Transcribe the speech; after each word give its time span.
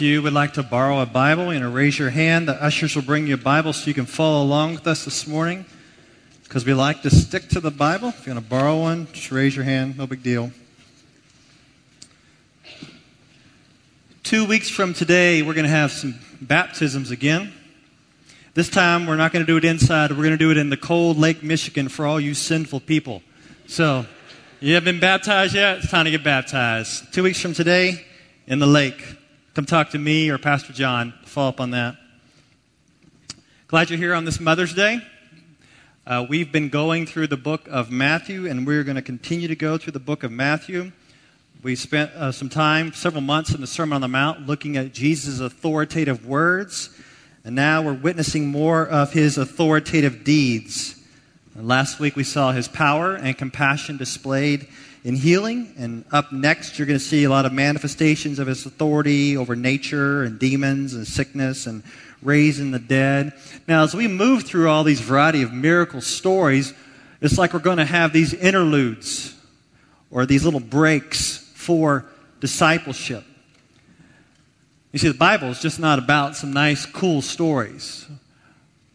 You 0.00 0.22
would 0.22 0.32
like 0.32 0.54
to 0.54 0.62
borrow 0.62 1.00
a 1.00 1.06
Bible, 1.06 1.52
you 1.52 1.60
know, 1.60 1.70
raise 1.70 1.98
your 1.98 2.08
hand. 2.08 2.48
The 2.48 2.54
ushers 2.62 2.96
will 2.96 3.02
bring 3.02 3.26
you 3.26 3.34
a 3.34 3.36
Bible 3.36 3.74
so 3.74 3.86
you 3.86 3.92
can 3.92 4.06
follow 4.06 4.42
along 4.42 4.72
with 4.76 4.86
us 4.86 5.04
this 5.04 5.26
morning. 5.26 5.66
Because 6.42 6.64
we 6.64 6.72
like 6.72 7.02
to 7.02 7.10
stick 7.10 7.48
to 7.50 7.60
the 7.60 7.70
Bible. 7.70 8.08
If 8.08 8.26
you 8.26 8.32
want 8.32 8.42
to 8.42 8.48
borrow 8.48 8.80
one, 8.80 9.08
just 9.12 9.30
raise 9.30 9.54
your 9.54 9.66
hand. 9.66 9.98
No 9.98 10.06
big 10.06 10.22
deal. 10.22 10.52
Two 14.22 14.46
weeks 14.46 14.70
from 14.70 14.94
today, 14.94 15.42
we're 15.42 15.52
going 15.52 15.64
to 15.64 15.70
have 15.70 15.92
some 15.92 16.18
baptisms 16.40 17.10
again. 17.10 17.52
This 18.54 18.70
time, 18.70 19.06
we're 19.06 19.16
not 19.16 19.32
going 19.32 19.44
to 19.44 19.46
do 19.46 19.58
it 19.58 19.66
inside. 19.66 20.12
We're 20.12 20.24
going 20.24 20.30
to 20.30 20.38
do 20.38 20.50
it 20.50 20.56
in 20.56 20.70
the 20.70 20.78
cold 20.78 21.18
Lake 21.18 21.42
Michigan 21.42 21.90
for 21.90 22.06
all 22.06 22.18
you 22.18 22.32
sinful 22.32 22.80
people. 22.80 23.22
So, 23.66 24.06
you 24.60 24.74
haven't 24.74 24.94
been 24.94 25.00
baptized 25.00 25.54
yet? 25.54 25.78
It's 25.78 25.90
time 25.90 26.06
to 26.06 26.10
get 26.10 26.24
baptized. 26.24 27.12
Two 27.12 27.22
weeks 27.22 27.40
from 27.40 27.52
today, 27.52 28.06
in 28.46 28.60
the 28.60 28.66
lake. 28.66 29.18
Come 29.60 29.66
talk 29.66 29.90
to 29.90 29.98
me 29.98 30.30
or 30.30 30.38
Pastor 30.38 30.72
John 30.72 31.12
to 31.22 31.28
follow 31.28 31.50
up 31.50 31.60
on 31.60 31.72
that. 31.72 31.98
Glad 33.68 33.90
you're 33.90 33.98
here 33.98 34.14
on 34.14 34.24
this 34.24 34.40
Mother's 34.40 34.72
Day. 34.72 35.02
Uh, 36.06 36.24
we've 36.26 36.50
been 36.50 36.70
going 36.70 37.04
through 37.04 37.26
the 37.26 37.36
book 37.36 37.68
of 37.70 37.90
Matthew, 37.90 38.48
and 38.48 38.66
we're 38.66 38.84
going 38.84 38.96
to 38.96 39.02
continue 39.02 39.48
to 39.48 39.54
go 39.54 39.76
through 39.76 39.92
the 39.92 39.98
book 39.98 40.22
of 40.22 40.32
Matthew. 40.32 40.92
We 41.62 41.76
spent 41.76 42.10
uh, 42.12 42.32
some 42.32 42.48
time, 42.48 42.94
several 42.94 43.20
months 43.20 43.54
in 43.54 43.60
the 43.60 43.66
Sermon 43.66 43.96
on 43.96 44.00
the 44.00 44.08
Mount, 44.08 44.46
looking 44.46 44.78
at 44.78 44.94
Jesus' 44.94 45.40
authoritative 45.40 46.26
words, 46.26 46.88
and 47.44 47.54
now 47.54 47.82
we're 47.82 47.92
witnessing 47.92 48.46
more 48.46 48.88
of 48.88 49.12
his 49.12 49.36
authoritative 49.36 50.24
deeds. 50.24 50.96
Last 51.54 52.00
week 52.00 52.16
we 52.16 52.24
saw 52.24 52.52
his 52.52 52.66
power 52.66 53.14
and 53.14 53.36
compassion 53.36 53.98
displayed 53.98 54.68
in 55.04 55.16
healing. 55.16 55.72
And 55.76 56.04
up 56.12 56.32
next, 56.32 56.78
you're 56.78 56.86
going 56.86 56.98
to 56.98 57.04
see 57.04 57.24
a 57.24 57.30
lot 57.30 57.46
of 57.46 57.52
manifestations 57.52 58.38
of 58.38 58.46
his 58.46 58.66
authority 58.66 59.36
over 59.36 59.56
nature 59.56 60.22
and 60.22 60.38
demons 60.38 60.94
and 60.94 61.06
sickness 61.06 61.66
and 61.66 61.82
raising 62.22 62.70
the 62.70 62.78
dead. 62.78 63.32
Now, 63.66 63.82
as 63.82 63.94
we 63.94 64.08
move 64.08 64.44
through 64.44 64.68
all 64.68 64.84
these 64.84 65.00
variety 65.00 65.42
of 65.42 65.52
miracle 65.52 66.00
stories, 66.00 66.74
it's 67.20 67.38
like 67.38 67.52
we're 67.52 67.60
going 67.60 67.78
to 67.78 67.84
have 67.84 68.12
these 68.12 68.34
interludes 68.34 69.34
or 70.10 70.26
these 70.26 70.44
little 70.44 70.60
breaks 70.60 71.38
for 71.54 72.06
discipleship. 72.40 73.24
You 74.92 74.98
see, 74.98 75.08
the 75.08 75.14
Bible 75.14 75.48
is 75.48 75.60
just 75.60 75.78
not 75.78 75.98
about 75.98 76.36
some 76.36 76.52
nice, 76.52 76.84
cool 76.84 77.22
stories. 77.22 78.06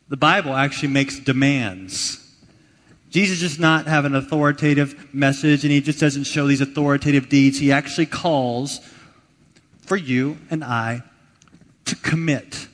The 0.09 0.17
Bible 0.17 0.53
actually 0.53 0.89
makes 0.89 1.19
demands. 1.19 2.24
Jesus 3.16 3.39
does 3.39 3.58
not 3.58 3.88
have 3.88 4.03
an 4.03 4.13
authoritative 4.13 5.13
message, 5.13 5.63
and 5.63 5.71
he 5.71 5.80
just 5.80 6.02
doesn't 6.02 6.25
show 6.25 6.47
these 6.47 6.59
authoritative 6.59 7.30
deeds. 7.30 7.58
He 7.58 7.71
actually 7.71 8.08
calls 8.08 8.81
for 9.83 9.95
you 9.95 10.38
and 10.49 10.61
I 10.61 11.02
to 11.86 11.95
commit, 11.95 12.67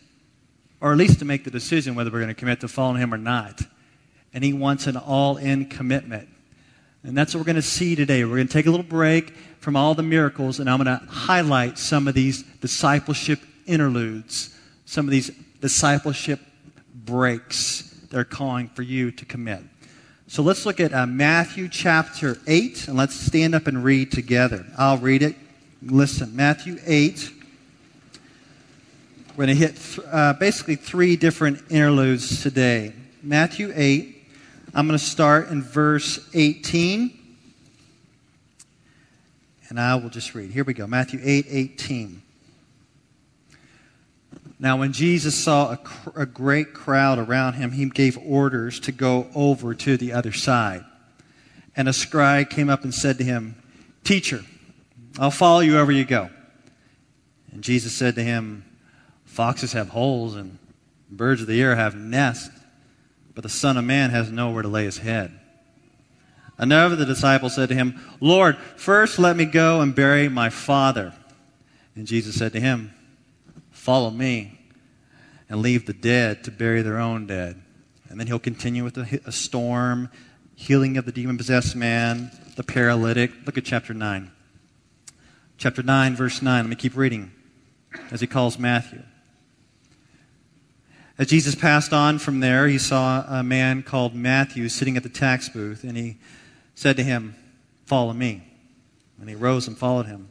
or 0.79 0.93
at 0.93 0.97
least 0.97 1.19
to 1.19 1.25
make 1.25 1.43
the 1.43 1.51
decision 1.51 1.93
whether 1.93 2.09
we're 2.09 2.21
going 2.21 2.33
to 2.33 2.33
commit 2.33 2.59
to 2.61 2.67
following 2.67 2.99
him 2.99 3.13
or 3.13 3.19
not. 3.19 3.61
And 4.33 4.43
he 4.43 4.51
wants 4.51 4.87
an 4.87 4.97
all 4.97 5.37
in 5.37 5.65
commitment. 5.65 6.27
And 7.03 7.15
that's 7.15 7.35
what 7.35 7.41
we're 7.41 7.45
going 7.45 7.55
to 7.57 7.61
see 7.61 7.95
today. 7.95 8.25
We're 8.25 8.37
going 8.37 8.47
to 8.47 8.53
take 8.53 8.65
a 8.65 8.71
little 8.71 8.83
break 8.83 9.35
from 9.59 9.75
all 9.75 9.93
the 9.93 10.01
miracles, 10.01 10.59
and 10.59 10.67
I'm 10.67 10.83
going 10.83 10.99
to 10.99 11.05
highlight 11.05 11.77
some 11.77 12.07
of 12.07 12.15
these 12.15 12.41
discipleship 12.61 13.41
interludes, 13.67 14.57
some 14.85 15.05
of 15.05 15.11
these 15.11 15.29
discipleship 15.59 16.39
breaks 16.95 17.83
that 18.09 18.17
are 18.17 18.23
calling 18.23 18.69
for 18.69 18.81
you 18.81 19.11
to 19.11 19.23
commit. 19.23 19.61
So 20.31 20.43
let's 20.43 20.65
look 20.65 20.79
at 20.79 20.93
uh, 20.93 21.05
Matthew 21.05 21.67
chapter 21.67 22.37
8, 22.47 22.87
and 22.87 22.95
let's 22.95 23.19
stand 23.19 23.53
up 23.53 23.67
and 23.67 23.83
read 23.83 24.13
together. 24.13 24.65
I'll 24.77 24.97
read 24.97 25.23
it. 25.23 25.35
Listen, 25.83 26.33
Matthew 26.33 26.77
8. 26.85 27.29
We're 29.35 29.45
going 29.45 29.47
to 29.49 29.55
hit 29.55 29.75
th- 29.75 30.07
uh, 30.09 30.31
basically 30.39 30.77
three 30.77 31.17
different 31.17 31.61
interludes 31.69 32.41
today. 32.41 32.93
Matthew 33.21 33.73
8, 33.75 34.23
I'm 34.73 34.87
going 34.87 34.97
to 34.97 35.03
start 35.03 35.49
in 35.49 35.63
verse 35.63 36.25
18. 36.33 37.11
And 39.67 39.77
I 39.81 39.95
will 39.95 40.09
just 40.09 40.33
read. 40.33 40.49
Here 40.51 40.63
we 40.63 40.73
go. 40.73 40.87
Matthew 40.87 41.19
8, 41.21 41.45
18. 41.49 42.21
Now, 44.61 44.77
when 44.77 44.93
Jesus 44.93 45.43
saw 45.43 45.71
a, 45.71 45.77
cr- 45.77 46.21
a, 46.21 46.25
great 46.27 46.75
crowd 46.75 47.17
around 47.17 47.53
him, 47.53 47.71
he 47.71 47.89
gave 47.89 48.15
orders 48.19 48.79
to 48.81 48.91
go 48.91 49.27
over 49.33 49.73
to 49.73 49.97
the 49.97 50.13
other 50.13 50.31
side. 50.31 50.85
And 51.75 51.89
a 51.89 51.93
scribe 51.93 52.51
came 52.51 52.69
up 52.69 52.83
and 52.83 52.93
said 52.93 53.17
to 53.17 53.23
him, 53.23 53.55
Teacher, 54.03 54.45
I'll 55.17 55.31
follow 55.31 55.61
you 55.61 55.71
wherever 55.71 55.91
you 55.91 56.05
go. 56.05 56.29
And 57.51 57.63
Jesus 57.63 57.95
said 57.95 58.13
to 58.15 58.23
him, 58.23 58.63
Foxes 59.25 59.73
have 59.73 59.89
holes 59.89 60.35
and 60.35 60.59
birds 61.09 61.41
of 61.41 61.47
the 61.47 61.59
air 61.59 61.75
have 61.75 61.95
nests, 61.95 62.51
but 63.33 63.41
the 63.41 63.49
Son 63.49 63.77
of 63.77 63.83
Man 63.83 64.11
has 64.11 64.29
nowhere 64.29 64.61
to 64.61 64.67
lay 64.67 64.85
his 64.85 64.99
head. 64.99 65.39
Another 66.59 66.93
of 66.93 66.99
the 66.99 67.05
disciples 67.07 67.55
said 67.55 67.69
to 67.69 67.75
him, 67.75 67.99
Lord, 68.19 68.57
first 68.75 69.17
let 69.17 69.35
me 69.35 69.45
go 69.45 69.81
and 69.81 69.95
bury 69.95 70.29
my 70.29 70.51
father. 70.51 71.15
And 71.95 72.05
Jesus 72.05 72.35
said 72.35 72.53
to 72.53 72.59
him, 72.59 72.93
Follow 73.81 74.11
me 74.11 74.59
and 75.49 75.59
leave 75.59 75.87
the 75.87 75.93
dead 75.93 76.43
to 76.43 76.51
bury 76.51 76.83
their 76.83 76.99
own 76.99 77.25
dead. 77.25 77.59
And 78.09 78.19
then 78.19 78.27
he'll 78.27 78.37
continue 78.37 78.83
with 78.83 78.95
a, 78.95 79.19
a 79.25 79.31
storm, 79.31 80.11
healing 80.55 80.97
of 80.97 81.05
the 81.05 81.11
demon 81.11 81.35
possessed 81.35 81.75
man, 81.75 82.29
the 82.55 82.63
paralytic. 82.63 83.31
Look 83.43 83.57
at 83.57 83.65
chapter 83.65 83.95
9. 83.95 84.29
Chapter 85.57 85.81
9, 85.81 86.15
verse 86.15 86.43
9. 86.43 86.63
Let 86.63 86.69
me 86.69 86.75
keep 86.75 86.95
reading 86.95 87.31
as 88.11 88.21
he 88.21 88.27
calls 88.27 88.59
Matthew. 88.59 89.01
As 91.17 91.25
Jesus 91.25 91.55
passed 91.55 91.91
on 91.91 92.19
from 92.19 92.39
there, 92.39 92.67
he 92.67 92.77
saw 92.77 93.25
a 93.27 93.41
man 93.41 93.81
called 93.81 94.13
Matthew 94.13 94.69
sitting 94.69 94.95
at 94.95 95.01
the 95.01 95.09
tax 95.09 95.49
booth, 95.49 95.83
and 95.83 95.97
he 95.97 96.19
said 96.75 96.97
to 96.97 97.03
him, 97.03 97.33
Follow 97.87 98.13
me. 98.13 98.43
And 99.19 99.27
he 99.27 99.33
rose 99.33 99.67
and 99.67 99.75
followed 99.75 100.05
him. 100.05 100.30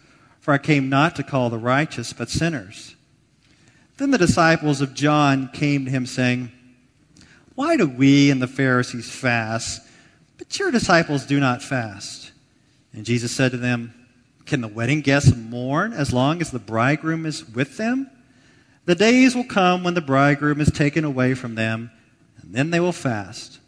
for 0.41 0.53
I 0.53 0.57
came 0.57 0.89
not 0.89 1.15
to 1.15 1.23
call 1.23 1.49
the 1.49 1.59
righteous, 1.59 2.11
but 2.11 2.29
sinners. 2.29 2.95
Then 3.97 4.09
the 4.09 4.17
disciples 4.17 4.81
of 4.81 4.95
John 4.95 5.49
came 5.53 5.85
to 5.85 5.91
him, 5.91 6.07
saying, 6.07 6.51
Why 7.53 7.77
do 7.77 7.87
we 7.87 8.31
and 8.31 8.41
the 8.41 8.47
Pharisees 8.47 9.09
fast, 9.09 9.87
but 10.39 10.57
your 10.57 10.71
disciples 10.71 11.25
do 11.27 11.39
not 11.39 11.61
fast? 11.61 12.31
And 12.91 13.05
Jesus 13.05 13.31
said 13.31 13.51
to 13.51 13.57
them, 13.57 13.93
Can 14.47 14.61
the 14.61 14.67
wedding 14.67 15.01
guests 15.01 15.33
mourn 15.35 15.93
as 15.93 16.11
long 16.11 16.41
as 16.41 16.49
the 16.49 16.59
bridegroom 16.59 17.27
is 17.27 17.47
with 17.47 17.77
them? 17.77 18.09
The 18.85 18.95
days 18.95 19.35
will 19.35 19.43
come 19.43 19.83
when 19.83 19.93
the 19.93 20.01
bridegroom 20.01 20.59
is 20.59 20.71
taken 20.71 21.05
away 21.05 21.35
from 21.35 21.53
them, 21.53 21.91
and 22.41 22.55
then 22.55 22.71
they 22.71 22.79
will 22.79 22.91
fast. 22.91 23.59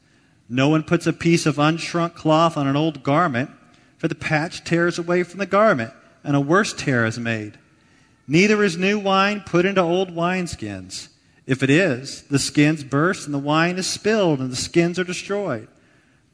No 0.50 0.70
one 0.70 0.82
puts 0.82 1.06
a 1.06 1.14
piece 1.14 1.46
of 1.46 1.58
unshrunk 1.58 2.16
cloth 2.16 2.58
on 2.58 2.66
an 2.66 2.76
old 2.76 3.04
garment, 3.04 3.52
for 4.00 4.08
the 4.08 4.16
patch 4.16 4.64
tears 4.64 4.98
away 4.98 5.22
from 5.22 5.38
the 5.38 5.46
garment 5.46 5.94
and 6.24 6.36
a 6.36 6.42
worse 6.42 6.74
tear 6.74 7.06
is 7.06 7.20
made. 7.20 7.58
Neither 8.28 8.64
is 8.64 8.78
new 8.78 9.00
wine 9.00 9.42
put 9.42 9.66
into 9.66 9.82
old 9.82 10.10
wineskins. 10.10 11.10
If 11.46 11.62
it 11.62 11.70
is, 11.70 12.24
the 12.24 12.40
skins 12.40 12.84
burst 12.84 13.26
and 13.26 13.34
the 13.34 13.40
wine 13.40 13.78
is 13.78 13.88
spilled 13.88 14.40
and 14.40 14.52
the 14.52 14.56
skins 14.56 14.98
are 14.98 15.04
destroyed. 15.04 15.68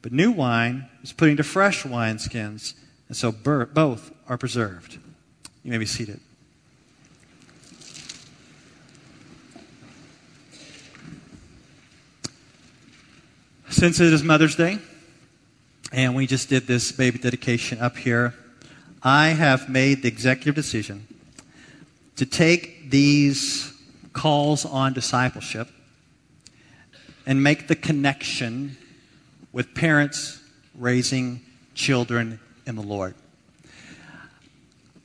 But 0.02 0.12
new 0.12 0.30
wine 0.30 0.88
is 1.02 1.12
put 1.12 1.28
into 1.28 1.42
fresh 1.42 1.82
wineskins, 1.82 2.74
and 3.08 3.16
so 3.16 3.32
both 3.32 4.12
are 4.28 4.38
preserved. 4.38 4.98
You 5.62 5.70
may 5.72 5.78
be 5.78 5.86
seated. 5.86 6.20
Since 13.68 14.00
it 14.00 14.12
is 14.12 14.22
Mother's 14.22 14.56
Day, 14.56 14.78
and 15.92 16.14
we 16.14 16.26
just 16.26 16.48
did 16.48 16.66
this 16.66 16.92
baby 16.92 17.18
dedication 17.18 17.78
up 17.80 17.96
here 17.96 18.34
I 19.02 19.28
have 19.28 19.68
made 19.68 20.02
the 20.02 20.08
executive 20.08 20.54
decision 20.54 21.06
to 22.16 22.26
take 22.26 22.90
these 22.90 23.72
calls 24.12 24.66
on 24.66 24.92
discipleship 24.92 25.68
and 27.26 27.42
make 27.42 27.68
the 27.68 27.76
connection 27.76 28.76
with 29.52 29.74
parents 29.74 30.42
raising 30.74 31.40
children 31.74 32.40
in 32.66 32.76
the 32.76 32.82
Lord. 32.82 33.14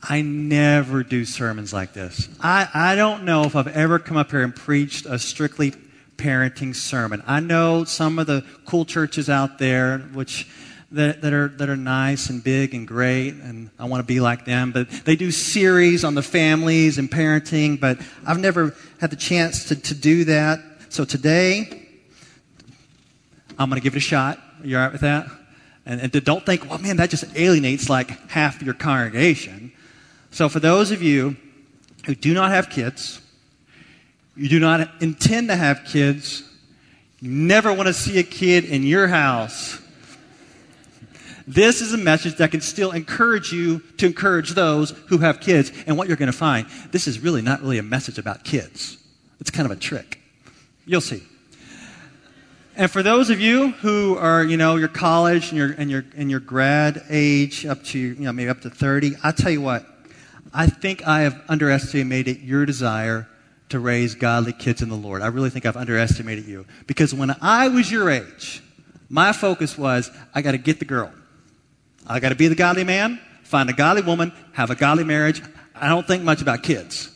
I 0.07 0.21
never 0.21 1.03
do 1.03 1.25
sermons 1.25 1.73
like 1.73 1.93
this. 1.93 2.29
I, 2.41 2.67
I 2.73 2.95
don't 2.95 3.23
know 3.23 3.43
if 3.43 3.55
I've 3.55 3.67
ever 3.67 3.97
come 3.97 4.17
up 4.17 4.31
here 4.31 4.43
and 4.43 4.55
preached 4.55 5.05
a 5.05 5.17
strictly 5.17 5.73
parenting 6.17 6.75
sermon. 6.75 7.23
I 7.25 7.39
know 7.39 7.85
some 7.85 8.19
of 8.19 8.27
the 8.27 8.45
cool 8.65 8.85
churches 8.85 9.29
out 9.29 9.57
there, 9.57 9.99
which 10.13 10.47
that, 10.91 11.21
that, 11.21 11.33
are, 11.33 11.47
that 11.49 11.69
are 11.69 11.75
nice 11.75 12.29
and 12.29 12.43
big 12.43 12.73
and 12.73 12.87
great, 12.87 13.33
and 13.33 13.69
I 13.79 13.85
want 13.85 14.01
to 14.01 14.05
be 14.05 14.19
like 14.19 14.45
them. 14.45 14.71
But 14.71 14.89
they 14.89 15.15
do 15.15 15.31
series 15.31 16.03
on 16.03 16.15
the 16.15 16.21
families 16.21 16.97
and 16.97 17.09
parenting, 17.09 17.79
but 17.79 17.99
I've 18.25 18.39
never 18.39 18.75
had 18.99 19.09
the 19.09 19.15
chance 19.15 19.65
to, 19.69 19.75
to 19.75 19.93
do 19.93 20.25
that. 20.25 20.59
So 20.89 21.05
today, 21.05 21.87
I'm 23.57 23.69
going 23.69 23.79
to 23.79 23.83
give 23.83 23.95
it 23.95 23.97
a 23.97 24.01
shot. 24.01 24.39
Are 24.61 24.67
you 24.67 24.77
all 24.77 24.83
right 24.83 24.91
with 24.91 25.01
that? 25.01 25.27
And, 25.85 26.01
and 26.01 26.11
don't 26.23 26.45
think, 26.45 26.69
well, 26.69 26.79
man, 26.79 26.97
that 26.97 27.09
just 27.09 27.25
alienates 27.35 27.89
like 27.89 28.29
half 28.29 28.61
your 28.61 28.73
congregation. 28.73 29.71
So 30.31 30.49
for 30.49 30.59
those 30.59 30.91
of 30.91 31.01
you 31.01 31.37
who 32.05 32.15
do 32.15 32.33
not 32.33 32.51
have 32.51 32.69
kids, 32.69 33.21
you 34.35 34.49
do 34.49 34.59
not 34.59 35.01
intend 35.01 35.47
to 35.49 35.55
have 35.55 35.85
kids, 35.85 36.43
you 37.21 37.31
never 37.31 37.73
want 37.73 37.87
to 37.87 37.93
see 37.93 38.19
a 38.19 38.23
kid 38.23 38.65
in 38.65 38.83
your 38.83 39.07
house, 39.07 39.79
this 41.47 41.81
is 41.81 41.93
a 41.93 41.97
message 41.97 42.37
that 42.37 42.51
can 42.51 42.61
still 42.61 42.91
encourage 42.91 43.51
you 43.51 43.79
to 43.97 44.07
encourage 44.07 44.51
those 44.51 44.91
who 45.07 45.19
have 45.19 45.39
kids. 45.39 45.71
And 45.85 45.97
what 45.97 46.07
you're 46.07 46.17
going 46.17 46.31
to 46.31 46.37
find, 46.37 46.67
this 46.91 47.07
is 47.07 47.19
really 47.19 47.41
not 47.41 47.61
really 47.61 47.77
a 47.77 47.83
message 47.83 48.17
about 48.17 48.43
kids. 48.43 48.97
It's 49.39 49.51
kind 49.51 49.69
of 49.69 49.77
a 49.77 49.79
trick. 49.79 50.19
You'll 50.85 51.01
see. 51.01 51.21
And 52.77 52.91
for 52.91 53.03
those 53.03 53.29
of 53.29 53.39
you 53.39 53.71
who 53.71 54.17
are, 54.17 54.43
you 54.43 54.57
know, 54.57 54.75
your 54.75 54.89
college 54.89 55.49
and 55.49 55.57
your, 55.57 55.71
and 55.77 55.89
your, 55.89 56.03
and 56.17 56.29
your 56.29 56.41
grad 56.41 57.03
age 57.09 57.65
up 57.65 57.83
to, 57.85 57.99
you 57.99 58.15
know, 58.15 58.33
maybe 58.33 58.49
up 58.49 58.61
to 58.61 58.69
30, 58.69 59.13
i 59.23 59.31
tell 59.31 59.51
you 59.51 59.61
what, 59.61 59.85
I 60.53 60.67
think 60.67 61.07
I 61.07 61.21
have 61.21 61.41
underestimated 61.47 62.41
your 62.41 62.65
desire 62.65 63.27
to 63.69 63.79
raise 63.79 64.15
godly 64.15 64.53
kids 64.53 64.81
in 64.81 64.89
the 64.89 64.95
Lord. 64.95 65.21
I 65.21 65.27
really 65.27 65.49
think 65.49 65.65
I've 65.65 65.77
underestimated 65.77 66.45
you. 66.45 66.65
Because 66.85 67.13
when 67.13 67.35
I 67.41 67.69
was 67.69 67.91
your 67.91 68.09
age, 68.09 68.61
my 69.09 69.31
focus 69.31 69.77
was 69.77 70.11
I 70.33 70.41
got 70.41 70.51
to 70.51 70.57
get 70.57 70.79
the 70.79 70.85
girl. 70.85 71.11
I 72.07 72.19
got 72.19 72.29
to 72.29 72.35
be 72.35 72.47
the 72.47 72.55
godly 72.55 72.83
man, 72.83 73.19
find 73.43 73.69
a 73.69 73.73
godly 73.73 74.03
woman, 74.03 74.31
have 74.53 74.69
a 74.69 74.75
godly 74.75 75.03
marriage. 75.03 75.41
I 75.73 75.89
don't 75.89 76.05
think 76.05 76.23
much 76.23 76.41
about 76.41 76.63
kids. 76.63 77.11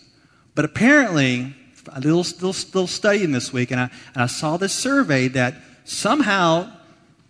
But 0.55 0.65
apparently, 0.65 1.55
a 1.93 1.99
little, 1.99 2.19
little, 2.19 2.49
little 2.49 2.87
studying 2.87 3.31
this 3.31 3.53
week, 3.53 3.71
and 3.71 3.79
I, 3.79 3.89
and 4.13 4.23
I 4.23 4.25
saw 4.27 4.57
this 4.57 4.73
survey 4.73 5.27
that 5.29 5.55
somehow 5.85 6.71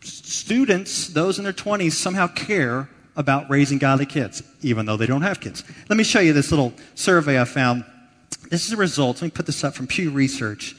students, 0.01 1.07
those 1.07 1.37
in 1.37 1.43
their 1.43 1.53
20s, 1.53 1.93
somehow 1.93 2.27
care 2.27 2.89
about 3.15 3.49
raising 3.49 3.77
godly 3.77 4.05
kids, 4.05 4.41
even 4.61 4.85
though 4.85 4.97
they 4.97 5.05
don't 5.05 5.21
have 5.21 5.39
kids. 5.39 5.63
Let 5.89 5.97
me 5.97 6.03
show 6.03 6.19
you 6.21 6.33
this 6.33 6.51
little 6.51 6.73
survey 6.95 7.39
I 7.39 7.45
found. 7.45 7.83
This 8.49 8.63
is 8.63 8.71
the 8.71 8.77
results. 8.77 9.21
Let 9.21 9.27
me 9.27 9.31
put 9.31 9.45
this 9.45 9.63
up 9.63 9.73
from 9.75 9.87
Pew 9.87 10.09
Research. 10.09 10.75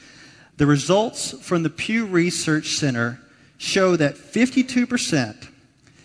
The 0.57 0.65
results 0.65 1.31
from 1.41 1.63
the 1.63 1.69
Pew 1.69 2.05
Research 2.05 2.69
Center 2.69 3.19
show 3.57 3.95
that 3.95 4.15
52% 4.15 5.47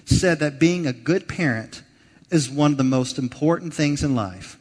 said 0.07 0.39
that 0.39 0.59
being 0.59 0.87
a 0.87 0.93
good 0.93 1.29
parent 1.29 1.83
is 2.31 2.51
one 2.51 2.73
of 2.73 2.79
the 2.79 2.85
most 2.85 3.19
important 3.19 3.75
things 3.75 4.03
in 4.03 4.15
life, 4.15 4.59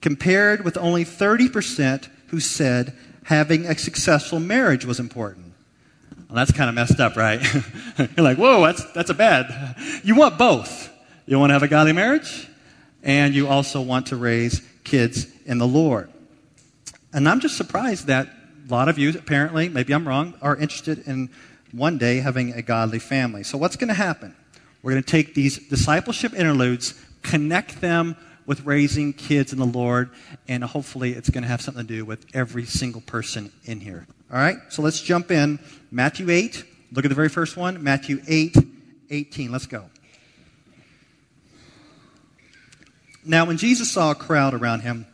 compared 0.00 0.64
with 0.64 0.76
only 0.76 1.04
30% 1.04 2.08
who 2.28 2.40
said 2.40 2.94
having 3.24 3.66
a 3.66 3.76
successful 3.76 4.40
marriage 4.40 4.84
was 4.84 5.00
important. 5.00 5.52
Well, 6.28 6.36
that's 6.36 6.52
kind 6.52 6.68
of 6.68 6.74
messed 6.74 7.00
up, 7.00 7.16
right? 7.16 7.42
You're 7.98 8.24
like, 8.24 8.38
whoa, 8.38 8.62
that's, 8.62 8.90
that's 8.92 9.10
a 9.10 9.14
bad. 9.14 9.76
You 10.04 10.14
want 10.16 10.38
both. 10.38 10.90
You 11.26 11.38
want 11.38 11.50
to 11.50 11.54
have 11.54 11.62
a 11.62 11.68
godly 11.68 11.92
marriage, 11.92 12.48
and 13.02 13.34
you 13.34 13.46
also 13.46 13.80
want 13.80 14.06
to 14.06 14.16
raise 14.16 14.60
kids 14.82 15.26
in 15.46 15.58
the 15.58 15.66
Lord. 15.66 16.10
And 17.12 17.28
I'm 17.28 17.40
just 17.40 17.56
surprised 17.56 18.06
that 18.06 18.28
a 18.68 18.72
lot 18.72 18.88
of 18.88 18.98
you, 18.98 19.10
apparently, 19.10 19.68
maybe 19.68 19.92
I'm 19.92 20.06
wrong, 20.06 20.34
are 20.42 20.56
interested 20.56 21.06
in 21.06 21.30
one 21.70 21.98
day 21.98 22.18
having 22.18 22.52
a 22.52 22.62
godly 22.62 22.98
family. 22.98 23.44
So, 23.44 23.58
what's 23.58 23.76
going 23.76 23.88
to 23.88 23.94
happen? 23.94 24.34
We're 24.82 24.92
going 24.92 25.02
to 25.02 25.10
take 25.10 25.34
these 25.34 25.68
discipleship 25.68 26.34
interludes, 26.34 26.94
connect 27.22 27.80
them 27.80 28.16
with 28.46 28.64
raising 28.64 29.12
kids 29.12 29.52
in 29.52 29.58
the 29.58 29.66
Lord, 29.66 30.10
and 30.48 30.64
hopefully 30.64 31.12
it's 31.12 31.30
going 31.30 31.42
to 31.42 31.48
have 31.48 31.60
something 31.60 31.86
to 31.86 31.94
do 31.94 32.04
with 32.04 32.26
every 32.34 32.64
single 32.64 33.00
person 33.00 33.52
in 33.64 33.80
here. 33.80 34.06
All 34.32 34.38
right? 34.38 34.56
So 34.70 34.82
let's 34.82 35.00
jump 35.00 35.30
in. 35.30 35.60
Matthew 35.90 36.28
8. 36.30 36.64
Look 36.92 37.04
at 37.04 37.08
the 37.08 37.14
very 37.14 37.28
first 37.28 37.56
one. 37.56 37.82
Matthew 37.82 38.20
8, 38.26 38.56
18. 39.10 39.52
Let's 39.52 39.66
go. 39.66 39.84
Now, 43.24 43.44
when 43.44 43.56
Jesus 43.56 43.92
saw 43.92 44.10
a 44.10 44.16
crowd 44.16 44.52
around 44.52 44.80
him, 44.80 45.06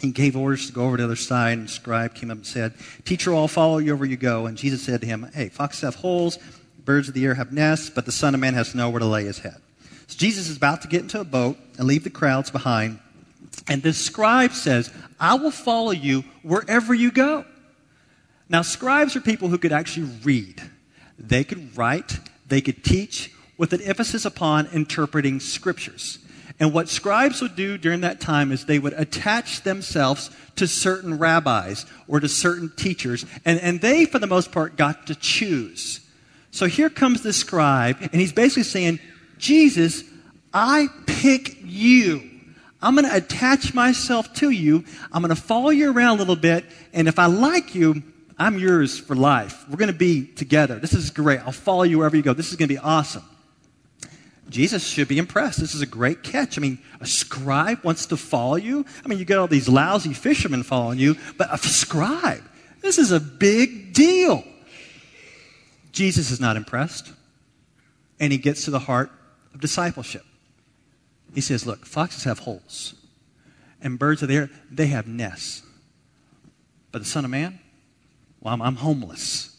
he 0.00 0.10
gave 0.10 0.36
orders 0.36 0.66
to 0.68 0.72
go 0.72 0.86
over 0.86 0.96
to 0.96 1.02
the 1.02 1.06
other 1.06 1.16
side, 1.16 1.58
and 1.58 1.68
the 1.68 1.72
scribe 1.72 2.14
came 2.14 2.30
up 2.30 2.38
and 2.38 2.46
said, 2.46 2.72
Teacher, 3.04 3.34
I'll 3.34 3.46
follow 3.46 3.76
you 3.76 3.92
wherever 3.92 4.06
you 4.06 4.16
go. 4.16 4.46
And 4.46 4.56
Jesus 4.56 4.82
said 4.82 5.02
to 5.02 5.06
him, 5.06 5.30
Hey, 5.34 5.50
foxes 5.50 5.82
have 5.82 5.96
holes 5.96 6.38
Birds 6.84 7.08
of 7.08 7.14
the 7.14 7.24
air 7.24 7.34
have 7.34 7.52
nests, 7.52 7.90
but 7.90 8.06
the 8.06 8.12
Son 8.12 8.34
of 8.34 8.40
Man 8.40 8.54
has 8.54 8.74
nowhere 8.74 9.00
to 9.00 9.06
lay 9.06 9.24
his 9.24 9.38
head. 9.38 9.56
So 10.06 10.18
Jesus 10.18 10.48
is 10.48 10.56
about 10.56 10.82
to 10.82 10.88
get 10.88 11.02
into 11.02 11.20
a 11.20 11.24
boat 11.24 11.56
and 11.78 11.86
leave 11.86 12.04
the 12.04 12.10
crowds 12.10 12.50
behind. 12.50 12.98
And 13.68 13.82
this 13.82 13.98
scribe 13.98 14.52
says, 14.52 14.92
I 15.20 15.34
will 15.34 15.50
follow 15.50 15.92
you 15.92 16.24
wherever 16.42 16.92
you 16.92 17.10
go. 17.10 17.44
Now, 18.48 18.62
scribes 18.62 19.16
are 19.16 19.20
people 19.20 19.48
who 19.48 19.58
could 19.58 19.72
actually 19.72 20.08
read. 20.24 20.60
They 21.18 21.44
could 21.44 21.76
write, 21.76 22.18
they 22.46 22.60
could 22.60 22.84
teach 22.84 23.32
with 23.56 23.72
an 23.72 23.80
emphasis 23.82 24.24
upon 24.24 24.66
interpreting 24.72 25.40
scriptures. 25.40 26.18
And 26.58 26.72
what 26.72 26.88
scribes 26.88 27.40
would 27.40 27.56
do 27.56 27.78
during 27.78 28.02
that 28.02 28.20
time 28.20 28.52
is 28.52 28.64
they 28.64 28.78
would 28.78 28.92
attach 28.94 29.62
themselves 29.62 30.30
to 30.56 30.66
certain 30.66 31.18
rabbis 31.18 31.86
or 32.08 32.20
to 32.20 32.28
certain 32.28 32.70
teachers, 32.76 33.24
and, 33.44 33.58
and 33.60 33.80
they, 33.80 34.04
for 34.04 34.18
the 34.18 34.26
most 34.26 34.52
part, 34.52 34.76
got 34.76 35.06
to 35.06 35.14
choose. 35.14 36.00
So 36.52 36.66
here 36.66 36.90
comes 36.90 37.22
the 37.22 37.32
scribe, 37.32 37.96
and 38.00 38.14
he's 38.20 38.32
basically 38.32 38.64
saying, 38.64 39.00
Jesus, 39.38 40.04
I 40.52 40.88
pick 41.06 41.56
you. 41.64 42.22
I'm 42.82 42.94
going 42.94 43.08
to 43.08 43.16
attach 43.16 43.72
myself 43.72 44.32
to 44.34 44.50
you. 44.50 44.84
I'm 45.10 45.22
going 45.22 45.34
to 45.34 45.40
follow 45.40 45.70
you 45.70 45.90
around 45.90 46.16
a 46.16 46.18
little 46.18 46.36
bit, 46.36 46.66
and 46.92 47.08
if 47.08 47.18
I 47.18 47.26
like 47.26 47.74
you, 47.74 48.02
I'm 48.38 48.58
yours 48.58 48.98
for 48.98 49.16
life. 49.16 49.64
We're 49.68 49.76
going 49.76 49.92
to 49.92 49.96
be 49.96 50.26
together. 50.26 50.78
This 50.78 50.92
is 50.92 51.08
great. 51.10 51.40
I'll 51.40 51.52
follow 51.52 51.84
you 51.84 51.98
wherever 51.98 52.16
you 52.16 52.22
go. 52.22 52.34
This 52.34 52.50
is 52.50 52.56
going 52.56 52.68
to 52.68 52.74
be 52.74 52.78
awesome. 52.78 53.24
Jesus 54.50 54.86
should 54.86 55.08
be 55.08 55.16
impressed. 55.16 55.58
This 55.58 55.74
is 55.74 55.80
a 55.80 55.86
great 55.86 56.22
catch. 56.22 56.58
I 56.58 56.60
mean, 56.60 56.78
a 57.00 57.06
scribe 57.06 57.82
wants 57.82 58.04
to 58.06 58.18
follow 58.18 58.56
you. 58.56 58.84
I 59.02 59.08
mean, 59.08 59.18
you 59.18 59.24
get 59.24 59.38
all 59.38 59.46
these 59.46 59.70
lousy 59.70 60.12
fishermen 60.12 60.64
following 60.64 60.98
you, 60.98 61.16
but 61.38 61.48
a 61.50 61.56
scribe, 61.56 62.42
this 62.82 62.98
is 62.98 63.10
a 63.10 63.20
big 63.20 63.94
deal. 63.94 64.44
Jesus 65.92 66.30
is 66.30 66.40
not 66.40 66.56
impressed. 66.56 67.12
And 68.18 68.32
he 68.32 68.38
gets 68.38 68.64
to 68.64 68.70
the 68.70 68.78
heart 68.78 69.10
of 69.54 69.60
discipleship. 69.60 70.24
He 71.34 71.40
says, 71.40 71.66
Look, 71.66 71.86
foxes 71.86 72.24
have 72.24 72.40
holes, 72.40 72.94
and 73.80 73.98
birds 73.98 74.22
of 74.22 74.28
the 74.28 74.36
air, 74.36 74.50
they 74.70 74.86
have 74.88 75.06
nests. 75.06 75.62
But 76.90 77.00
the 77.00 77.08
Son 77.08 77.24
of 77.24 77.30
Man, 77.30 77.58
well, 78.40 78.54
I'm, 78.54 78.62
I'm 78.62 78.76
homeless. 78.76 79.51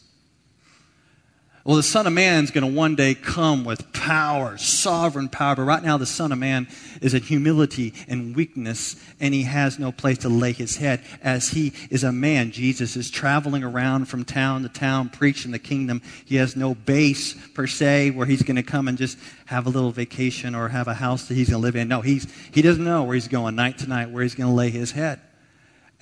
Well, 1.66 1.76
the 1.76 1.82
Son 1.82 2.06
of 2.06 2.12
Man 2.12 2.44
is 2.44 2.50
going 2.50 2.70
to 2.70 2.76
one 2.76 2.94
day 2.94 3.14
come 3.14 3.64
with 3.64 3.90
power, 3.94 4.58
sovereign 4.58 5.30
power. 5.30 5.56
But 5.56 5.62
right 5.62 5.82
now, 5.82 5.96
the 5.96 6.04
Son 6.04 6.30
of 6.30 6.38
Man 6.38 6.68
is 7.00 7.14
in 7.14 7.22
humility 7.22 7.94
and 8.06 8.36
weakness, 8.36 8.96
and 9.18 9.32
he 9.32 9.44
has 9.44 9.78
no 9.78 9.90
place 9.90 10.18
to 10.18 10.28
lay 10.28 10.52
his 10.52 10.76
head. 10.76 11.00
As 11.22 11.48
he 11.48 11.72
is 11.88 12.04
a 12.04 12.12
man, 12.12 12.50
Jesus 12.50 12.96
is 12.96 13.10
traveling 13.10 13.64
around 13.64 14.08
from 14.08 14.26
town 14.26 14.62
to 14.64 14.68
town 14.68 15.08
preaching 15.08 15.52
the 15.52 15.58
kingdom. 15.58 16.02
He 16.26 16.36
has 16.36 16.54
no 16.54 16.74
base, 16.74 17.32
per 17.54 17.66
se, 17.66 18.10
where 18.10 18.26
he's 18.26 18.42
going 18.42 18.56
to 18.56 18.62
come 18.62 18.86
and 18.86 18.98
just 18.98 19.16
have 19.46 19.66
a 19.66 19.70
little 19.70 19.90
vacation 19.90 20.54
or 20.54 20.68
have 20.68 20.86
a 20.86 20.94
house 20.94 21.28
that 21.28 21.34
he's 21.34 21.48
going 21.48 21.62
to 21.62 21.66
live 21.66 21.76
in. 21.76 21.88
No, 21.88 22.02
he's, 22.02 22.30
he 22.52 22.60
doesn't 22.60 22.84
know 22.84 23.04
where 23.04 23.14
he's 23.14 23.28
going 23.28 23.56
night 23.56 23.78
to 23.78 23.88
night, 23.88 24.10
where 24.10 24.22
he's 24.22 24.34
going 24.34 24.50
to 24.50 24.54
lay 24.54 24.68
his 24.68 24.90
head. 24.90 25.18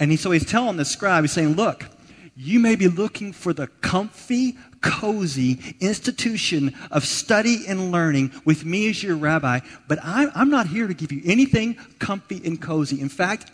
And 0.00 0.10
he, 0.10 0.16
so 0.16 0.32
he's 0.32 0.44
telling 0.44 0.76
the 0.76 0.84
scribe, 0.84 1.22
he's 1.22 1.30
saying, 1.30 1.54
Look, 1.54 1.86
you 2.34 2.58
may 2.58 2.74
be 2.74 2.88
looking 2.88 3.32
for 3.32 3.52
the 3.52 3.68
comfy, 3.68 4.56
cozy 4.82 5.76
institution 5.80 6.74
of 6.90 7.04
study 7.06 7.64
and 7.66 7.92
learning 7.92 8.32
with 8.44 8.64
me 8.64 8.90
as 8.90 9.02
your 9.02 9.16
rabbi, 9.16 9.60
but 9.88 9.98
I'm, 10.02 10.30
I'm 10.34 10.50
not 10.50 10.66
here 10.66 10.86
to 10.86 10.94
give 10.94 11.12
you 11.12 11.22
anything 11.24 11.76
comfy 11.98 12.42
and 12.44 12.60
cozy. 12.60 13.00
In 13.00 13.08
fact, 13.08 13.50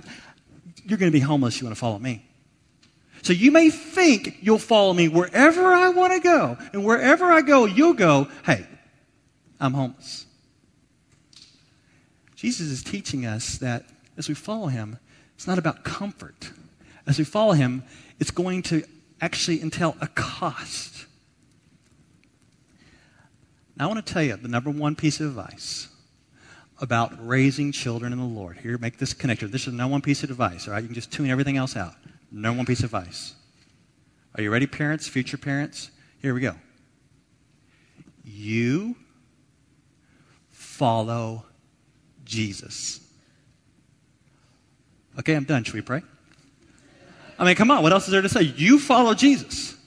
you're 0.85 0.99
going 0.99 1.13
to 1.13 1.17
be 1.17 1.21
homeless. 1.21 1.61
You 1.61 1.67
want 1.67 1.77
to 1.77 1.81
follow 1.81 1.99
me. 1.99 2.25
So 3.23 3.33
you 3.33 3.51
may 3.51 3.71
think 3.71 4.39
you'll 4.41 4.59
follow 4.59 4.93
me 4.95 5.09
wherever 5.09 5.67
I 5.67 5.91
want 5.91 6.13
to 6.15 6.21
go, 6.21 6.57
and 6.73 6.85
wherever 6.85 7.27
I 7.27 7.43
go, 7.43 7.67
you'll 7.67 7.95
go, 7.95 8.29
hey, 8.45 8.67
I'm 9.61 9.75
homeless. 9.75 10.27
Jesus 12.37 12.69
is 12.69 12.83
teaching 12.83 13.27
us 13.27 13.59
that 13.59 13.85
as 14.17 14.29
we 14.29 14.35
follow 14.35 14.69
him, 14.69 14.99
it's 15.35 15.47
not 15.47 15.59
about 15.59 15.85
comfort. 15.85 16.53
As 17.07 17.19
we 17.19 17.25
follow 17.25 17.53
him, 17.53 17.83
it's 18.21 18.31
going 18.31 18.63
to 18.65 18.85
actually 19.21 19.61
entail 19.61 19.97
a 20.01 20.07
cost. 20.07 20.98
Now, 23.79 23.85
I 23.85 23.93
want 23.93 24.05
to 24.05 24.13
tell 24.13 24.23
you 24.23 24.35
the 24.37 24.49
number 24.49 24.71
one 24.71 24.97
piece 24.97 25.21
of 25.21 25.29
advice 25.29 25.89
about 26.81 27.15
raising 27.25 27.71
children 27.71 28.13
in 28.13 28.19
the 28.19 28.25
Lord. 28.25 28.59
Here, 28.59 28.77
make 28.77 28.99
this 28.99 29.15
connector. 29.15 29.49
This 29.51 29.69
is 29.69 29.73
no 29.73 29.87
one 29.87 30.03
piece 30.03 30.25
of 30.25 30.31
advice, 30.31 30.67
all 30.67 30.75
right? 30.75 30.83
You 30.83 30.89
can 30.89 30.95
just 30.95 31.13
tune 31.13 31.31
everything 31.31 31.57
else 31.57 31.77
out. 31.77 31.95
No 32.33 32.53
one 32.53 32.67
piece 32.67 32.81
of 32.81 32.93
advice. 32.93 33.35
Are 34.35 34.43
you 34.43 34.51
ready, 34.51 34.67
parents, 34.67 35.07
future 35.07 35.39
parents? 35.39 35.93
Here 36.21 36.35
we 36.35 36.41
go. 36.41 36.57
You 38.25 38.97
follow 40.51 41.47
Jesus. 42.25 43.01
Okay, 45.21 45.35
I'm 45.35 45.45
done. 45.45 45.63
Should 45.63 45.75
we 45.75 45.83
pray? 45.83 46.03
I 47.39 47.45
mean, 47.45 47.55
come 47.55 47.71
on, 47.71 47.85
what 47.85 47.93
else 47.93 48.07
is 48.07 48.11
there 48.11 48.23
to 48.23 48.29
say? 48.29 48.43
You 48.43 48.81
follow 48.81 49.15
Jesus. 49.15 49.78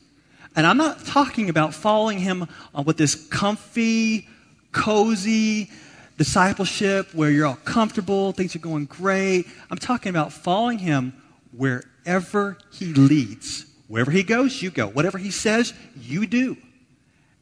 And 0.56 0.68
I'm 0.68 0.78
not 0.78 1.06
talking 1.06 1.50
about 1.50 1.74
following 1.74 2.20
him 2.20 2.48
uh, 2.76 2.84
with 2.86 2.98
this 2.98 3.28
comfy, 3.30 4.28
cozy 4.72 5.70
discipleship 6.18 7.14
where 7.14 7.32
you're 7.32 7.48
all 7.48 7.56
comfortable, 7.64 8.32
things 8.32 8.56
are 8.56 8.60
going 8.60 8.86
great. 8.86 9.48
I'm 9.70 9.78
talking 9.78 10.10
about 10.10 10.34
following 10.34 10.78
him 10.78 11.14
wherever 11.56 12.58
he 12.72 12.94
leads. 12.94 13.66
Wherever 13.88 14.12
he 14.12 14.24
goes, 14.24 14.62
you 14.62 14.72
go. 14.72 14.88
Whatever 14.88 15.18
he 15.18 15.32
says, 15.32 15.74
you 16.00 16.28
do. 16.28 16.58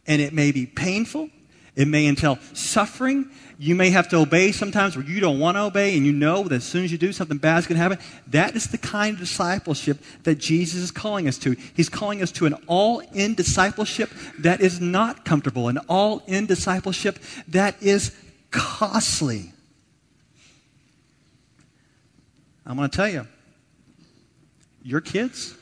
And 0.07 0.21
it 0.21 0.33
may 0.33 0.51
be 0.51 0.65
painful, 0.65 1.29
it 1.79 1.87
may 1.87 2.07
entail 2.07 2.37
suffering. 2.51 3.29
You 3.57 3.73
may 3.73 3.89
have 3.91 4.09
to 4.09 4.17
obey 4.17 4.51
sometimes 4.51 4.97
where 4.97 5.05
you 5.05 5.21
don't 5.21 5.39
want 5.39 5.55
to 5.55 5.61
obey, 5.61 5.95
and 5.95 6.05
you 6.05 6.11
know 6.11 6.43
that 6.43 6.53
as 6.53 6.65
soon 6.65 6.83
as 6.83 6.91
you 6.91 6.97
do, 6.97 7.13
something 7.13 7.37
bad 7.37 7.59
is 7.59 7.67
going 7.67 7.77
to 7.77 7.81
happen. 7.81 7.99
That 8.27 8.53
is 8.53 8.67
the 8.67 8.77
kind 8.77 9.13
of 9.13 9.19
discipleship 9.19 9.97
that 10.23 10.35
Jesus 10.35 10.81
is 10.81 10.91
calling 10.91 11.25
us 11.25 11.37
to. 11.37 11.55
He's 11.73 11.87
calling 11.87 12.21
us 12.21 12.33
to 12.33 12.45
an 12.47 12.55
all 12.67 12.99
in 13.13 13.33
discipleship 13.33 14.09
that 14.39 14.59
is 14.59 14.81
not 14.81 15.23
comfortable, 15.23 15.69
an 15.69 15.77
all 15.87 16.21
in 16.27 16.47
discipleship 16.47 17.17
that 17.47 17.81
is 17.81 18.13
costly. 18.51 19.53
I'm 22.65 22.75
going 22.75 22.89
to 22.89 22.95
tell 22.95 23.07
you, 23.07 23.25
your 24.83 24.99
kids 24.99 25.55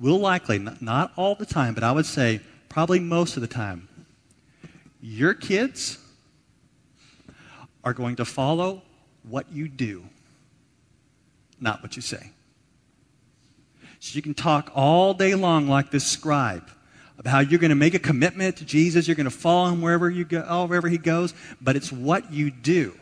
will 0.00 0.18
likely, 0.18 0.60
not 0.80 1.12
all 1.16 1.34
the 1.34 1.46
time, 1.46 1.74
but 1.74 1.82
I 1.82 1.90
would 1.90 2.06
say 2.06 2.40
probably 2.68 3.00
most 3.00 3.36
of 3.36 3.40
the 3.40 3.48
time, 3.48 3.88
your 5.02 5.34
kids 5.34 5.98
are 7.84 7.92
going 7.92 8.16
to 8.16 8.24
follow 8.24 8.82
what 9.28 9.50
you 9.52 9.68
do, 9.68 10.04
not 11.60 11.82
what 11.82 11.96
you 11.96 12.02
say. 12.02 12.30
So 13.98 14.16
you 14.16 14.22
can 14.22 14.34
talk 14.34 14.70
all 14.74 15.12
day 15.14 15.34
long 15.34 15.68
like 15.68 15.90
this 15.90 16.06
scribe 16.06 16.68
about 17.18 17.30
how 17.30 17.40
you're 17.40 17.60
going 17.60 17.70
to 17.70 17.76
make 17.76 17.94
a 17.94 17.98
commitment 17.98 18.56
to 18.56 18.64
Jesus, 18.64 19.06
you're 19.06 19.16
going 19.16 19.24
to 19.24 19.30
follow 19.30 19.70
him 19.70 19.82
wherever 19.82 20.08
you 20.08 20.24
go, 20.24 20.64
wherever 20.66 20.88
he 20.88 20.98
goes, 20.98 21.34
but 21.60 21.76
it's 21.76 21.92
what 21.92 22.32
you 22.32 22.50
do 22.50 22.94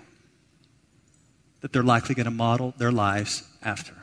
that 1.60 1.72
they're 1.72 1.82
likely 1.82 2.14
going 2.14 2.24
to 2.24 2.30
model 2.30 2.74
their 2.78 2.92
lives 2.92 3.44
after. 3.62 3.94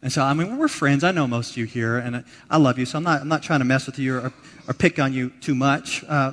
And 0.00 0.12
so, 0.12 0.22
I 0.22 0.32
mean, 0.32 0.58
we're 0.58 0.68
friends. 0.68 1.02
I 1.02 1.10
know 1.10 1.26
most 1.26 1.50
of 1.52 1.56
you 1.56 1.64
here, 1.64 1.98
and 1.98 2.24
I 2.48 2.56
love 2.56 2.78
you, 2.78 2.86
so 2.86 2.98
I'm 2.98 3.04
not, 3.04 3.20
I'm 3.20 3.28
not 3.28 3.42
trying 3.42 3.58
to 3.58 3.64
mess 3.64 3.86
with 3.86 3.98
you 3.98 4.16
or, 4.16 4.32
or 4.68 4.74
pick 4.74 5.00
on 5.00 5.12
you 5.12 5.30
too 5.40 5.56
much. 5.56 6.04
Uh, 6.04 6.32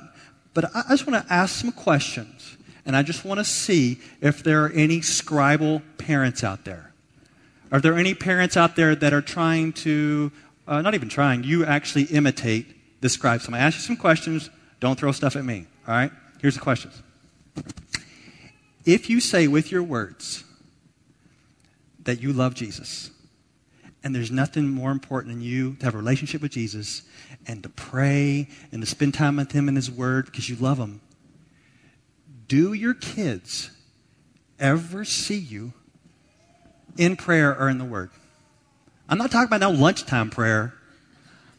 but 0.56 0.74
I, 0.74 0.84
just 0.90 1.06
want 1.06 1.28
to 1.28 1.32
ask 1.32 1.54
some 1.54 1.72
questions, 1.74 2.56
and 2.86 2.96
I 2.96 3.04
just 3.04 3.26
want 3.26 3.40
to 3.40 3.44
see 3.44 4.00
if 4.22 4.42
there 4.42 4.64
are 4.64 4.70
any 4.70 5.02
scribal 5.02 5.84
parents 5.98 6.46
out 6.46 6.64
there. 6.64 6.94
Are 7.74 7.82
there 7.82 7.96
any 7.96 8.14
parents 8.14 8.56
out 8.56 8.78
there 8.78 8.96
that 8.96 9.14
are 9.14 9.22
trying 9.22 9.74
to, 9.74 10.32
uh, 10.66 10.82
not 10.82 10.96
even 10.96 11.10
trying, 11.10 11.44
you 11.44 11.66
actually 11.66 12.04
imitate 12.04 13.02
the 13.02 13.10
scribe? 13.10 13.42
So 13.42 13.48
I'm 13.48 13.52
going 13.52 13.60
to 13.60 13.66
ask 13.66 13.76
you 13.76 13.82
some 13.82 13.98
questions. 13.98 14.50
Don't 14.80 14.98
throw 14.98 15.12
stuff 15.12 15.36
at 15.36 15.44
me, 15.44 15.68
all 15.88 15.94
right? 15.94 16.12
Here's 16.42 16.56
the 16.56 16.62
questions. 16.62 17.02
If 18.86 19.10
you 19.10 19.20
say 19.20 19.48
with 19.48 19.74
your 19.74 19.84
words 19.84 20.46
that 22.06 22.22
you 22.22 22.32
love 22.32 22.56
Jesus, 22.56 23.12
and 24.06 24.14
there's 24.14 24.30
nothing 24.30 24.70
more 24.70 24.92
important 24.92 25.34
than 25.34 25.42
you 25.42 25.74
to 25.78 25.86
have 25.86 25.96
a 25.96 25.98
relationship 25.98 26.40
with 26.44 26.52
Jesus 26.52 27.02
and 27.48 27.64
to 27.64 27.70
pray 27.70 28.48
and 28.72 28.80
to 28.84 28.86
spend 28.86 29.16
time 29.16 29.38
with 29.38 29.52
Him 29.52 29.68
and 29.68 29.76
His 29.76 29.90
Word 29.90 30.28
because 30.28 30.48
you 30.48 30.56
love 30.58 30.78
Him. 30.78 31.02
Do 32.48 32.74
your 32.74 32.94
kids 32.94 33.72
ever 34.60 35.06
see 35.06 35.40
you 35.40 35.74
in 36.98 37.16
prayer 37.16 37.60
or 37.60 37.68
in 37.68 37.80
the 37.80 37.86
Word? 37.86 38.12
I'm 39.10 39.18
not 39.18 39.32
talking 39.32 39.48
about 39.48 39.60
no 39.60 39.72
lunchtime 39.72 40.30
prayer. 40.30 40.76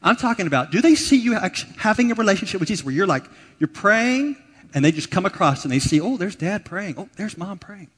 I'm 0.01 0.15
talking 0.15 0.47
about 0.47 0.71
do 0.71 0.81
they 0.81 0.95
see 0.95 1.17
you 1.17 1.37
having 1.79 2.13
a 2.13 2.15
relationship 2.15 2.61
with 2.61 2.69
Jesus 2.69 2.85
where 2.85 2.95
you're 2.95 3.09
like, 3.09 3.25
you're 3.59 3.67
praying 3.67 4.37
and 4.73 4.85
they 4.85 4.93
just 4.93 5.11
come 5.11 5.27
across 5.27 5.65
and 5.65 5.73
they 5.73 5.81
see, 5.81 6.01
oh, 6.01 6.17
there's 6.17 6.37
dad 6.37 6.65
praying. 6.65 6.95
Oh, 6.97 7.09
there's 7.17 7.37
mom 7.37 7.59
praying. 7.59 7.91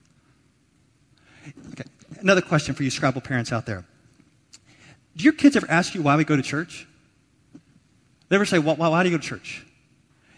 Okay. 1.73 1.85
Another 2.21 2.41
question 2.41 2.75
for 2.75 2.83
you, 2.83 2.91
scribal 2.91 3.23
parents 3.23 3.53
out 3.53 3.67
there. 3.67 3.85
Do 5.19 5.25
your 5.25 5.33
kids 5.33 5.57
ever 5.57 5.69
ask 5.69 5.97
you 5.97 6.03
why 6.03 6.17
we 6.17 6.23
go 6.23 6.37
to 6.37 6.43
church? 6.43 6.87
They 8.29 8.37
ever 8.37 8.45
say, 8.45 8.61
why, 8.61 8.75
why 8.75 9.03
do 9.03 9.11
you 9.11 9.17
go 9.17 9.21
to 9.21 9.29
church? 9.29 9.67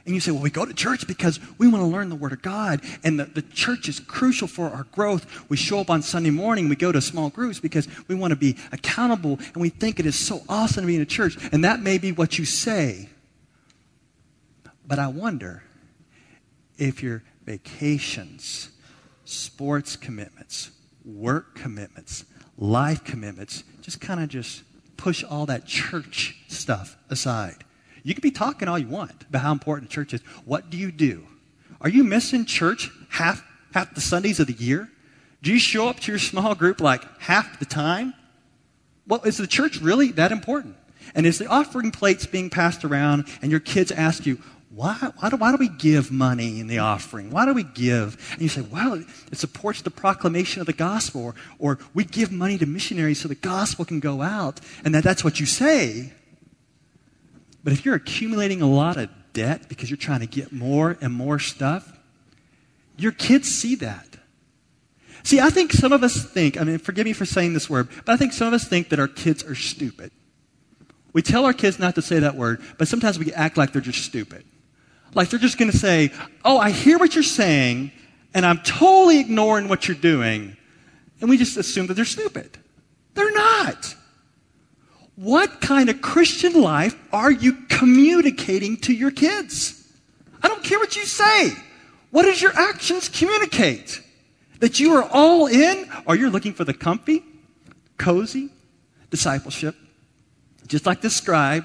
And 0.06 0.14
you 0.14 0.22
say, 0.22 0.30
well, 0.30 0.40
we 0.40 0.48
go 0.48 0.64
to 0.64 0.72
church 0.72 1.06
because 1.06 1.38
we 1.58 1.68
want 1.68 1.82
to 1.82 1.86
learn 1.86 2.08
the 2.08 2.16
Word 2.16 2.32
of 2.32 2.40
God. 2.40 2.80
And 3.04 3.20
the, 3.20 3.26
the 3.26 3.42
church 3.42 3.90
is 3.90 4.00
crucial 4.00 4.48
for 4.48 4.70
our 4.70 4.84
growth. 4.84 5.50
We 5.50 5.58
show 5.58 5.80
up 5.80 5.90
on 5.90 6.00
Sunday 6.00 6.30
morning, 6.30 6.70
we 6.70 6.76
go 6.76 6.92
to 6.92 7.02
small 7.02 7.28
groups 7.28 7.60
because 7.60 7.88
we 8.08 8.14
want 8.14 8.30
to 8.30 8.36
be 8.36 8.56
accountable 8.72 9.38
and 9.52 9.56
we 9.56 9.68
think 9.68 10.00
it 10.00 10.06
is 10.06 10.18
so 10.18 10.40
awesome 10.48 10.84
to 10.84 10.86
be 10.86 10.96
in 10.96 11.02
a 11.02 11.06
church. 11.06 11.36
And 11.52 11.62
that 11.62 11.80
may 11.80 11.98
be 11.98 12.12
what 12.12 12.38
you 12.38 12.46
say. 12.46 13.10
But 14.86 14.98
I 14.98 15.08
wonder 15.08 15.62
if 16.78 17.02
your 17.02 17.22
vacations, 17.44 18.70
sports 19.26 19.94
commitments, 19.94 20.70
work 21.04 21.54
commitments, 21.54 22.24
life 22.56 23.04
commitments 23.04 23.62
just 23.82 24.00
kind 24.00 24.20
of 24.20 24.30
just 24.30 24.62
push 25.00 25.24
all 25.24 25.46
that 25.46 25.66
church 25.66 26.36
stuff 26.48 26.96
aside. 27.08 27.64
You 28.02 28.14
can 28.14 28.20
be 28.20 28.30
talking 28.30 28.68
all 28.68 28.78
you 28.78 28.88
want 28.88 29.24
about 29.28 29.42
how 29.42 29.52
important 29.52 29.90
church 29.90 30.12
is. 30.12 30.20
What 30.44 30.68
do 30.68 30.76
you 30.76 30.92
do? 30.92 31.26
Are 31.80 31.88
you 31.88 32.04
missing 32.04 32.44
church 32.44 32.90
half, 33.08 33.42
half 33.72 33.94
the 33.94 34.00
Sundays 34.00 34.40
of 34.40 34.46
the 34.46 34.52
year? 34.52 34.90
Do 35.42 35.52
you 35.52 35.58
show 35.58 35.88
up 35.88 36.00
to 36.00 36.12
your 36.12 36.18
small 36.18 36.54
group 36.54 36.80
like 36.80 37.02
half 37.20 37.58
the 37.58 37.64
time? 37.64 38.12
Well, 39.06 39.22
is 39.22 39.38
the 39.38 39.46
church 39.46 39.80
really 39.80 40.12
that 40.12 40.32
important? 40.32 40.76
And 41.14 41.24
is 41.24 41.38
the 41.38 41.46
offering 41.46 41.90
plates 41.90 42.26
being 42.26 42.50
passed 42.50 42.84
around 42.84 43.26
and 43.40 43.50
your 43.50 43.60
kids 43.60 43.90
ask 43.90 44.26
you, 44.26 44.38
why, 44.72 45.10
why, 45.18 45.30
do, 45.30 45.36
why 45.36 45.50
do 45.50 45.56
we 45.56 45.68
give 45.68 46.12
money 46.12 46.60
in 46.60 46.68
the 46.68 46.78
offering? 46.78 47.30
Why 47.30 47.44
do 47.44 47.52
we 47.52 47.64
give? 47.64 48.16
And 48.32 48.42
you 48.42 48.48
say, 48.48 48.60
well, 48.60 48.94
it 48.94 49.36
supports 49.36 49.82
the 49.82 49.90
proclamation 49.90 50.60
of 50.60 50.66
the 50.66 50.72
gospel. 50.72 51.24
Or, 51.24 51.34
or 51.58 51.78
we 51.92 52.04
give 52.04 52.30
money 52.30 52.56
to 52.58 52.66
missionaries 52.66 53.20
so 53.20 53.26
the 53.26 53.34
gospel 53.34 53.84
can 53.84 53.98
go 53.98 54.22
out. 54.22 54.60
And 54.84 54.94
that, 54.94 55.02
that's 55.02 55.24
what 55.24 55.40
you 55.40 55.46
say. 55.46 56.12
But 57.64 57.72
if 57.72 57.84
you're 57.84 57.96
accumulating 57.96 58.62
a 58.62 58.70
lot 58.70 58.96
of 58.96 59.10
debt 59.32 59.68
because 59.68 59.90
you're 59.90 59.96
trying 59.96 60.20
to 60.20 60.26
get 60.26 60.52
more 60.52 60.96
and 61.00 61.12
more 61.12 61.40
stuff, 61.40 61.98
your 62.96 63.12
kids 63.12 63.48
see 63.48 63.74
that. 63.76 64.06
See, 65.24 65.40
I 65.40 65.50
think 65.50 65.72
some 65.72 65.92
of 65.92 66.04
us 66.04 66.24
think, 66.24 66.60
I 66.60 66.64
mean, 66.64 66.78
forgive 66.78 67.06
me 67.06 67.12
for 67.12 67.26
saying 67.26 67.54
this 67.54 67.68
word, 67.68 67.88
but 68.04 68.12
I 68.12 68.16
think 68.16 68.32
some 68.32 68.46
of 68.46 68.54
us 68.54 68.68
think 68.68 68.88
that 68.90 69.00
our 69.00 69.08
kids 69.08 69.44
are 69.44 69.56
stupid. 69.56 70.12
We 71.12 71.22
tell 71.22 71.44
our 71.44 71.52
kids 71.52 71.78
not 71.78 71.96
to 71.96 72.02
say 72.02 72.20
that 72.20 72.36
word, 72.36 72.62
but 72.78 72.86
sometimes 72.86 73.18
we 73.18 73.32
act 73.32 73.56
like 73.56 73.72
they're 73.72 73.82
just 73.82 74.04
stupid. 74.04 74.44
Like 75.14 75.30
they're 75.30 75.40
just 75.40 75.58
going 75.58 75.70
to 75.70 75.76
say, 75.76 76.12
Oh, 76.44 76.58
I 76.58 76.70
hear 76.70 76.98
what 76.98 77.14
you're 77.14 77.24
saying, 77.24 77.92
and 78.34 78.46
I'm 78.46 78.58
totally 78.58 79.20
ignoring 79.20 79.68
what 79.68 79.88
you're 79.88 79.96
doing. 79.96 80.56
And 81.20 81.28
we 81.28 81.36
just 81.36 81.56
assume 81.56 81.86
that 81.88 81.94
they're 81.94 82.04
stupid. 82.04 82.58
They're 83.14 83.32
not. 83.32 83.94
What 85.16 85.60
kind 85.60 85.90
of 85.90 86.00
Christian 86.00 86.62
life 86.62 86.96
are 87.12 87.30
you 87.30 87.52
communicating 87.68 88.78
to 88.78 88.92
your 88.94 89.10
kids? 89.10 89.76
I 90.42 90.48
don't 90.48 90.64
care 90.64 90.78
what 90.78 90.96
you 90.96 91.04
say. 91.04 91.52
What 92.10 92.22
does 92.22 92.40
your 92.40 92.56
actions 92.56 93.08
communicate? 93.08 94.00
That 94.60 94.80
you 94.80 94.94
are 94.94 95.08
all 95.12 95.46
in, 95.46 95.90
or 96.06 96.16
you're 96.16 96.30
looking 96.30 96.54
for 96.54 96.64
the 96.64 96.74
comfy, 96.74 97.22
cozy 97.98 98.50
discipleship, 99.10 99.74
just 100.66 100.86
like 100.86 101.00
this 101.00 101.16
scribe, 101.16 101.64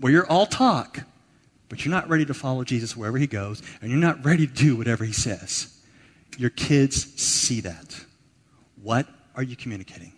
where 0.00 0.12
you're 0.12 0.26
all 0.26 0.46
talk 0.46 1.00
but 1.74 1.84
you're 1.84 1.90
not 1.90 2.08
ready 2.08 2.24
to 2.24 2.34
follow 2.34 2.62
Jesus 2.62 2.96
wherever 2.96 3.18
he 3.18 3.26
goes, 3.26 3.60
and 3.82 3.90
you're 3.90 3.98
not 3.98 4.24
ready 4.24 4.46
to 4.46 4.52
do 4.52 4.76
whatever 4.76 5.04
he 5.04 5.12
says. 5.12 5.76
Your 6.38 6.50
kids 6.50 7.20
see 7.20 7.62
that. 7.62 8.00
What 8.80 9.08
are 9.34 9.42
you 9.42 9.56
communicating? 9.56 10.12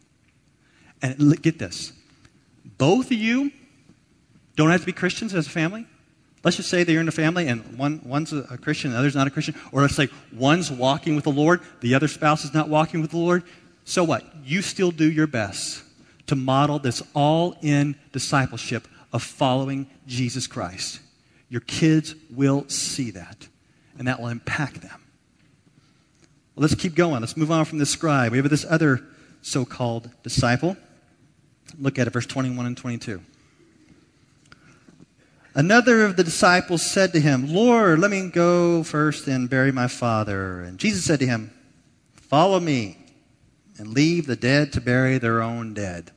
And 1.01 1.41
get 1.41 1.59
this 1.59 1.95
both 2.77 3.07
of 3.07 3.13
you 3.15 3.51
don't 4.55 4.69
have 4.69 4.81
to 4.81 4.87
be 4.87 4.93
Christians 4.93 5.33
as 5.33 5.47
a 5.47 5.51
family. 5.51 5.87
Let's 6.45 6.59
just 6.59 6.69
say 6.69 6.85
they're 6.85 7.01
in 7.01 7.09
a 7.09 7.11
family 7.11 7.49
and 7.49 7.79
one, 7.79 8.03
one's 8.05 8.35
a 8.35 8.59
Christian 8.59 8.91
and 8.91 8.97
the 8.97 8.99
other's 8.99 9.15
not 9.15 9.27
a 9.27 9.31
Christian. 9.31 9.55
Or 9.73 9.81
let's 9.81 9.97
say 9.97 10.11
one's 10.35 10.71
walking 10.71 11.15
with 11.15 11.25
the 11.25 11.33
Lord, 11.33 11.63
the 11.81 11.95
other 11.95 12.07
spouse 12.07 12.45
is 12.45 12.53
not 12.53 12.69
walking 12.69 13.01
with 13.01 13.13
the 13.13 13.17
Lord. 13.17 13.45
So 13.87 14.05
what? 14.05 14.27
You 14.45 14.61
still 14.61 14.91
do 14.91 15.11
your 15.11 15.27
best 15.27 15.83
to 16.27 16.37
model 16.37 16.79
this 16.79 17.03
all 17.15 17.57
in 17.63 17.97
discipleship 18.13 18.87
of 19.11 19.23
following 19.23 19.87
Jesus 20.07 20.47
Christ. 20.47 21.01
Your 21.49 21.61
kids 21.61 22.15
will 22.31 22.69
see 22.69 23.11
that, 23.13 23.49
and 23.99 24.09
that 24.09 24.21
will 24.21 24.29
impact 24.29 24.83
them. 24.83 25.01
Well, 26.55 26.63
let's 26.63 26.75
keep 26.75 26.95
going. 26.95 27.21
Let's 27.21 27.37
move 27.37 27.51
on 27.51 27.65
from 27.65 27.79
the 27.79 27.87
scribe. 27.87 28.33
We 28.33 28.39
have 28.39 28.49
this 28.49 28.65
other 28.69 29.03
so 29.43 29.65
called 29.65 30.11
disciple. 30.23 30.77
Look 31.79 31.99
at 31.99 32.07
it, 32.07 32.13
verse 32.13 32.27
21 32.27 32.67
and 32.67 32.77
22. 32.77 33.21
Another 35.55 36.05
of 36.05 36.17
the 36.17 36.25
disciples 36.25 36.85
said 36.85 37.13
to 37.13 37.21
him, 37.21 37.53
Lord, 37.53 37.99
let 37.99 38.11
me 38.11 38.29
go 38.29 38.83
first 38.83 39.27
and 39.27 39.49
bury 39.49 39.73
my 39.73 39.89
father. 39.89 40.61
And 40.61 40.79
Jesus 40.79 41.05
said 41.05 41.21
to 41.21 41.27
him, 41.27 41.51
Follow 42.15 42.61
me 42.61 42.99
and 43.79 43.89
leave 43.89 44.27
the 44.27 44.37
dead 44.37 44.73
to 44.73 44.81
bury 44.81 45.19
their 45.19 45.43
own 45.43 45.73
dead. 45.73 46.11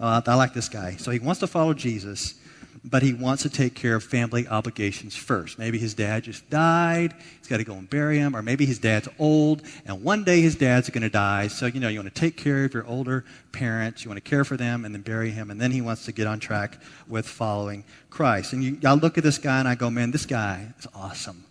Uh, 0.00 0.20
I 0.26 0.34
like 0.34 0.52
this 0.52 0.68
guy. 0.68 0.96
So 0.96 1.10
he 1.10 1.18
wants 1.18 1.40
to 1.40 1.46
follow 1.46 1.74
Jesus, 1.74 2.34
but 2.84 3.02
he 3.02 3.12
wants 3.12 3.42
to 3.44 3.50
take 3.50 3.74
care 3.74 3.94
of 3.94 4.02
family 4.02 4.46
obligations 4.48 5.14
first. 5.14 5.58
Maybe 5.58 5.78
his 5.78 5.94
dad 5.94 6.24
just 6.24 6.48
died. 6.50 7.14
He's 7.38 7.46
got 7.46 7.58
to 7.58 7.64
go 7.64 7.74
and 7.74 7.88
bury 7.88 8.18
him. 8.18 8.34
Or 8.34 8.42
maybe 8.42 8.66
his 8.66 8.80
dad's 8.80 9.08
old, 9.18 9.62
and 9.86 10.02
one 10.02 10.24
day 10.24 10.40
his 10.40 10.56
dad's 10.56 10.90
going 10.90 11.02
to 11.02 11.10
die. 11.10 11.46
So, 11.46 11.66
you 11.66 11.78
know, 11.78 11.88
you 11.88 12.00
want 12.00 12.12
to 12.12 12.20
take 12.20 12.36
care 12.36 12.64
of 12.64 12.74
your 12.74 12.86
older 12.86 13.24
parents. 13.52 14.04
You 14.04 14.10
want 14.10 14.22
to 14.22 14.28
care 14.28 14.44
for 14.44 14.56
them 14.56 14.84
and 14.84 14.94
then 14.94 15.02
bury 15.02 15.30
him. 15.30 15.50
And 15.50 15.60
then 15.60 15.70
he 15.70 15.80
wants 15.80 16.04
to 16.06 16.12
get 16.12 16.26
on 16.26 16.40
track 16.40 16.78
with 17.06 17.26
following 17.26 17.84
Christ. 18.10 18.52
And 18.52 18.64
you, 18.64 18.78
I 18.84 18.94
look 18.94 19.16
at 19.16 19.24
this 19.24 19.38
guy 19.38 19.60
and 19.60 19.68
I 19.68 19.76
go, 19.76 19.88
man, 19.88 20.10
this 20.10 20.26
guy 20.26 20.72
is 20.78 20.88
awesome. 20.94 21.44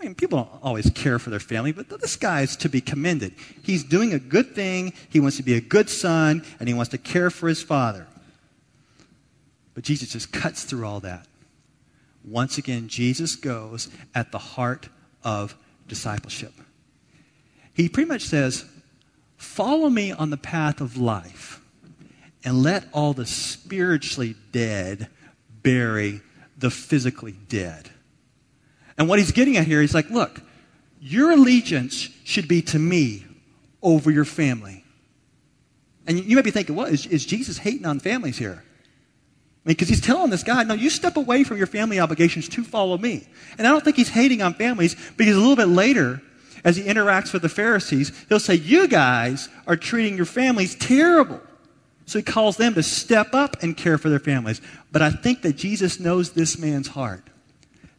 I 0.00 0.04
mean, 0.04 0.14
people 0.14 0.38
don't 0.38 0.62
always 0.62 0.88
care 0.90 1.18
for 1.18 1.30
their 1.30 1.40
family, 1.40 1.72
but 1.72 1.88
this 2.00 2.14
guy 2.14 2.42
is 2.42 2.54
to 2.58 2.68
be 2.68 2.80
commended. 2.80 3.34
He's 3.64 3.82
doing 3.82 4.14
a 4.14 4.20
good 4.20 4.54
thing. 4.54 4.92
He 5.08 5.18
wants 5.18 5.38
to 5.38 5.42
be 5.42 5.54
a 5.54 5.60
good 5.60 5.90
son, 5.90 6.44
and 6.60 6.68
he 6.68 6.74
wants 6.74 6.90
to 6.90 6.98
care 6.98 7.30
for 7.30 7.48
his 7.48 7.64
father. 7.64 8.06
But 9.78 9.84
Jesus 9.84 10.08
just 10.08 10.32
cuts 10.32 10.64
through 10.64 10.84
all 10.84 10.98
that. 10.98 11.24
Once 12.24 12.58
again, 12.58 12.88
Jesus 12.88 13.36
goes 13.36 13.88
at 14.12 14.32
the 14.32 14.38
heart 14.38 14.88
of 15.22 15.54
discipleship. 15.86 16.52
He 17.74 17.88
pretty 17.88 18.08
much 18.08 18.22
says, 18.22 18.64
Follow 19.36 19.88
me 19.88 20.10
on 20.10 20.30
the 20.30 20.36
path 20.36 20.80
of 20.80 20.96
life, 20.96 21.60
and 22.42 22.60
let 22.60 22.88
all 22.92 23.12
the 23.12 23.24
spiritually 23.24 24.34
dead 24.50 25.06
bury 25.62 26.22
the 26.56 26.70
physically 26.72 27.36
dead. 27.48 27.88
And 28.98 29.08
what 29.08 29.20
he's 29.20 29.30
getting 29.30 29.56
at 29.58 29.68
here, 29.68 29.80
he's 29.80 29.94
like, 29.94 30.10
look, 30.10 30.42
your 31.00 31.30
allegiance 31.30 32.08
should 32.24 32.48
be 32.48 32.62
to 32.62 32.80
me 32.80 33.24
over 33.80 34.10
your 34.10 34.24
family. 34.24 34.82
And 36.08 36.18
you 36.18 36.34
may 36.34 36.42
be 36.42 36.50
thinking, 36.50 36.74
what, 36.74 36.90
is, 36.90 37.06
is 37.06 37.24
Jesus 37.24 37.58
hating 37.58 37.86
on 37.86 38.00
families 38.00 38.38
here? 38.38 38.64
Because 39.68 39.88
he's 39.88 40.00
telling 40.00 40.30
this 40.30 40.42
guy, 40.42 40.62
no, 40.62 40.72
you 40.72 40.88
step 40.88 41.18
away 41.18 41.44
from 41.44 41.58
your 41.58 41.66
family 41.66 42.00
obligations 42.00 42.48
to 42.48 42.64
follow 42.64 42.96
me. 42.96 43.28
And 43.58 43.66
I 43.66 43.70
don't 43.70 43.84
think 43.84 43.96
he's 43.96 44.08
hating 44.08 44.40
on 44.40 44.54
families 44.54 44.96
because 45.18 45.36
a 45.36 45.38
little 45.38 45.56
bit 45.56 45.68
later, 45.68 46.22
as 46.64 46.76
he 46.76 46.84
interacts 46.84 47.34
with 47.34 47.42
the 47.42 47.50
Pharisees, 47.50 48.12
he'll 48.30 48.40
say, 48.40 48.54
you 48.54 48.88
guys 48.88 49.50
are 49.66 49.76
treating 49.76 50.16
your 50.16 50.24
families 50.24 50.74
terrible. 50.74 51.40
So 52.06 52.18
he 52.18 52.22
calls 52.22 52.56
them 52.56 52.72
to 52.74 52.82
step 52.82 53.34
up 53.34 53.62
and 53.62 53.76
care 53.76 53.98
for 53.98 54.08
their 54.08 54.18
families. 54.18 54.62
But 54.90 55.02
I 55.02 55.10
think 55.10 55.42
that 55.42 55.56
Jesus 55.56 56.00
knows 56.00 56.32
this 56.32 56.58
man's 56.58 56.88
heart. 56.88 57.28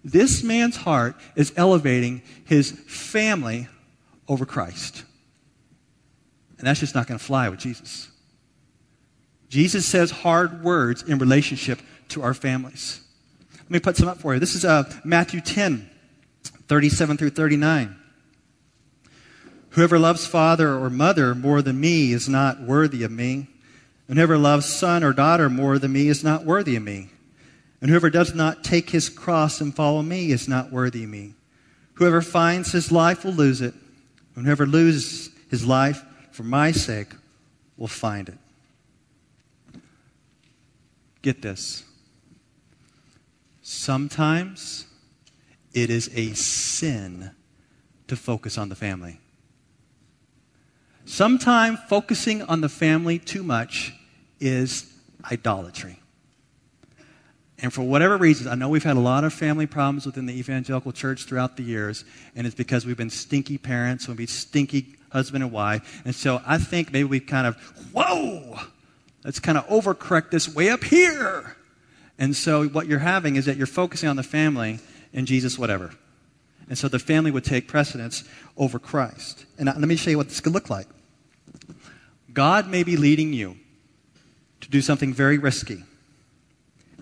This 0.03 0.41
man's 0.41 0.77
heart 0.77 1.17
is 1.35 1.53
elevating 1.55 2.23
his 2.45 2.71
family 2.71 3.67
over 4.27 4.43
Christ. 4.43 5.03
And 6.57 6.65
that's 6.65 6.79
just 6.79 6.95
not 6.95 7.05
going 7.05 7.19
to 7.19 7.23
fly 7.23 7.47
with 7.49 7.59
Jesus. 7.59 8.09
Jesus 9.49 9.85
says 9.85 10.11
hard 10.11 10.63
words 10.63 11.03
in 11.03 11.17
relationship 11.17 11.81
to 12.09 12.21
our 12.21 12.33
families. 12.33 13.01
Let 13.53 13.71
me 13.71 13.79
put 13.79 13.97
some 13.97 14.07
up 14.07 14.19
for 14.19 14.33
you. 14.33 14.39
This 14.39 14.55
is 14.55 14.63
uh, 14.63 14.91
Matthew 15.03 15.41
10, 15.41 15.89
37 16.67 17.17
through 17.17 17.31
39. 17.31 17.95
Whoever 19.71 19.99
loves 19.99 20.25
father 20.25 20.73
or 20.75 20.89
mother 20.89 21.35
more 21.35 21.61
than 21.61 21.79
me 21.79 22.11
is 22.11 22.27
not 22.27 22.61
worthy 22.61 23.03
of 23.03 23.11
me. 23.11 23.47
And 24.07 24.17
whoever 24.17 24.37
loves 24.37 24.65
son 24.67 25.03
or 25.03 25.13
daughter 25.13 25.49
more 25.49 25.77
than 25.77 25.93
me 25.93 26.07
is 26.07 26.23
not 26.23 26.45
worthy 26.45 26.75
of 26.75 26.83
me. 26.83 27.09
And 27.81 27.89
whoever 27.89 28.09
does 28.09 28.33
not 28.33 28.63
take 28.63 28.89
his 28.89 29.07
cross 29.07 29.61
and 29.61 29.75
follow 29.75 30.01
me 30.01 30.31
is 30.31 30.47
not 30.47 30.71
worthy 30.71 31.03
of 31.03 31.09
me. 31.09 31.35
Whoever 31.93 32.21
finds 32.21 32.71
his 32.71 32.91
life 32.91 33.23
will 33.23 33.33
lose 33.33 33.61
it. 33.61 33.73
And 34.35 34.45
whoever 34.45 34.65
loses 34.65 35.29
his 35.49 35.65
life 35.65 36.03
for 36.31 36.43
my 36.43 36.71
sake 36.71 37.09
will 37.77 37.87
find 37.87 38.29
it. 38.29 38.37
Get 41.21 41.41
this. 41.41 41.83
Sometimes 43.61 44.87
it 45.73 45.89
is 45.89 46.09
a 46.15 46.33
sin 46.33 47.31
to 48.07 48.15
focus 48.15 48.57
on 48.57 48.69
the 48.69 48.75
family. 48.75 49.19
Sometimes 51.05 51.79
focusing 51.87 52.41
on 52.43 52.61
the 52.61 52.69
family 52.69 53.19
too 53.19 53.43
much 53.43 53.93
is 54.39 54.91
idolatry. 55.31 55.99
And 57.61 57.73
for 57.73 57.81
whatever 57.81 58.17
reasons, 58.17 58.47
I 58.47 58.55
know 58.55 58.69
we've 58.69 58.83
had 58.83 58.95
a 58.95 59.01
lot 59.01 59.23
of 59.23 59.33
family 59.33 59.67
problems 59.67 60.05
within 60.05 60.25
the 60.25 60.37
evangelical 60.37 60.93
church 60.93 61.25
throughout 61.25 61.57
the 61.57 61.63
years, 61.63 62.05
and 62.35 62.47
it's 62.47 62.55
because 62.55 62.85
we've 62.85 62.95
been 62.95 63.09
stinky 63.09 63.57
parents, 63.57 64.07
we've 64.07 64.15
been 64.15 64.27
stinky 64.27 64.95
husband 65.11 65.43
and 65.43 65.51
wife. 65.51 66.01
And 66.05 66.15
so 66.15 66.41
I 66.45 66.57
think 66.57 66.93
maybe 66.93 67.03
we 67.03 67.19
kind 67.19 67.47
of, 67.47 67.57
whoa, 67.91 68.59
let's 69.23 69.39
kind 69.39 69.57
of 69.57 69.67
overcorrect 69.67 70.31
this 70.31 70.53
way 70.53 70.69
up 70.69 70.83
here. 70.83 71.55
And 72.17 72.35
so 72.35 72.67
what 72.67 72.87
you're 72.87 72.99
having 72.99 73.35
is 73.35 73.45
that 73.45 73.57
you're 73.57 73.67
focusing 73.67 74.09
on 74.09 74.15
the 74.15 74.23
family 74.23 74.79
and 75.13 75.25
Jesus, 75.25 75.57
whatever. 75.57 75.91
And 76.67 76.77
so 76.77 76.87
the 76.87 76.99
family 76.99 77.31
would 77.31 77.43
take 77.43 77.67
precedence 77.67 78.23
over 78.57 78.77
Christ. 78.77 79.45
And 79.57 79.65
let 79.65 79.79
me 79.79 79.95
show 79.95 80.11
you 80.11 80.17
what 80.17 80.29
this 80.29 80.39
could 80.39 80.53
look 80.53 80.69
like. 80.69 80.87
God 82.31 82.67
may 82.67 82.83
be 82.83 82.95
leading 82.95 83.33
you 83.33 83.57
to 84.61 84.69
do 84.69 84.81
something 84.81 85.13
very 85.13 85.37
risky. 85.37 85.83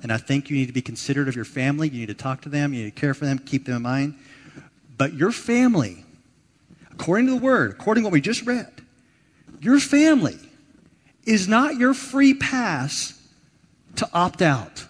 And 0.03 0.11
I 0.11 0.17
think 0.17 0.49
you 0.49 0.55
need 0.55 0.67
to 0.67 0.73
be 0.73 0.81
considerate 0.81 1.27
of 1.27 1.35
your 1.35 1.45
family. 1.45 1.89
You 1.89 2.01
need 2.01 2.07
to 2.07 2.13
talk 2.13 2.41
to 2.41 2.49
them. 2.49 2.73
You 2.73 2.83
need 2.85 2.95
to 2.95 2.99
care 2.99 3.13
for 3.13 3.25
them, 3.25 3.39
keep 3.39 3.65
them 3.65 3.75
in 3.77 3.81
mind. 3.81 4.15
But 4.97 5.13
your 5.13 5.31
family, 5.31 6.05
according 6.91 7.27
to 7.27 7.33
the 7.33 7.41
word, 7.41 7.71
according 7.71 8.03
to 8.03 8.05
what 8.05 8.13
we 8.13 8.21
just 8.21 8.45
read, 8.45 8.71
your 9.59 9.79
family 9.79 10.37
is 11.27 11.47
not 11.47 11.75
your 11.75 11.93
free 11.93 12.33
pass 12.33 13.13
to 13.97 14.09
opt 14.13 14.41
out. 14.41 14.85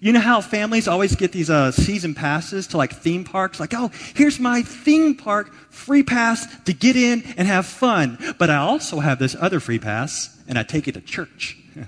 You 0.00 0.12
know 0.12 0.20
how 0.20 0.40
families 0.40 0.88
always 0.88 1.14
get 1.14 1.32
these 1.32 1.48
uh, 1.48 1.70
season 1.72 2.14
passes 2.14 2.66
to 2.68 2.76
like 2.76 2.92
theme 2.92 3.24
parks? 3.24 3.58
Like, 3.60 3.72
oh, 3.74 3.90
here's 4.14 4.38
my 4.38 4.62
theme 4.62 5.14
park 5.14 5.52
free 5.70 6.02
pass 6.02 6.46
to 6.64 6.72
get 6.72 6.96
in 6.96 7.22
and 7.36 7.48
have 7.48 7.66
fun. 7.66 8.18
But 8.38 8.50
I 8.50 8.56
also 8.56 9.00
have 9.00 9.18
this 9.18 9.36
other 9.38 9.60
free 9.60 9.78
pass, 9.78 10.36
and 10.46 10.58
I 10.58 10.62
take 10.62 10.88
it 10.88 10.92
to 10.92 11.00
church. 11.00 11.58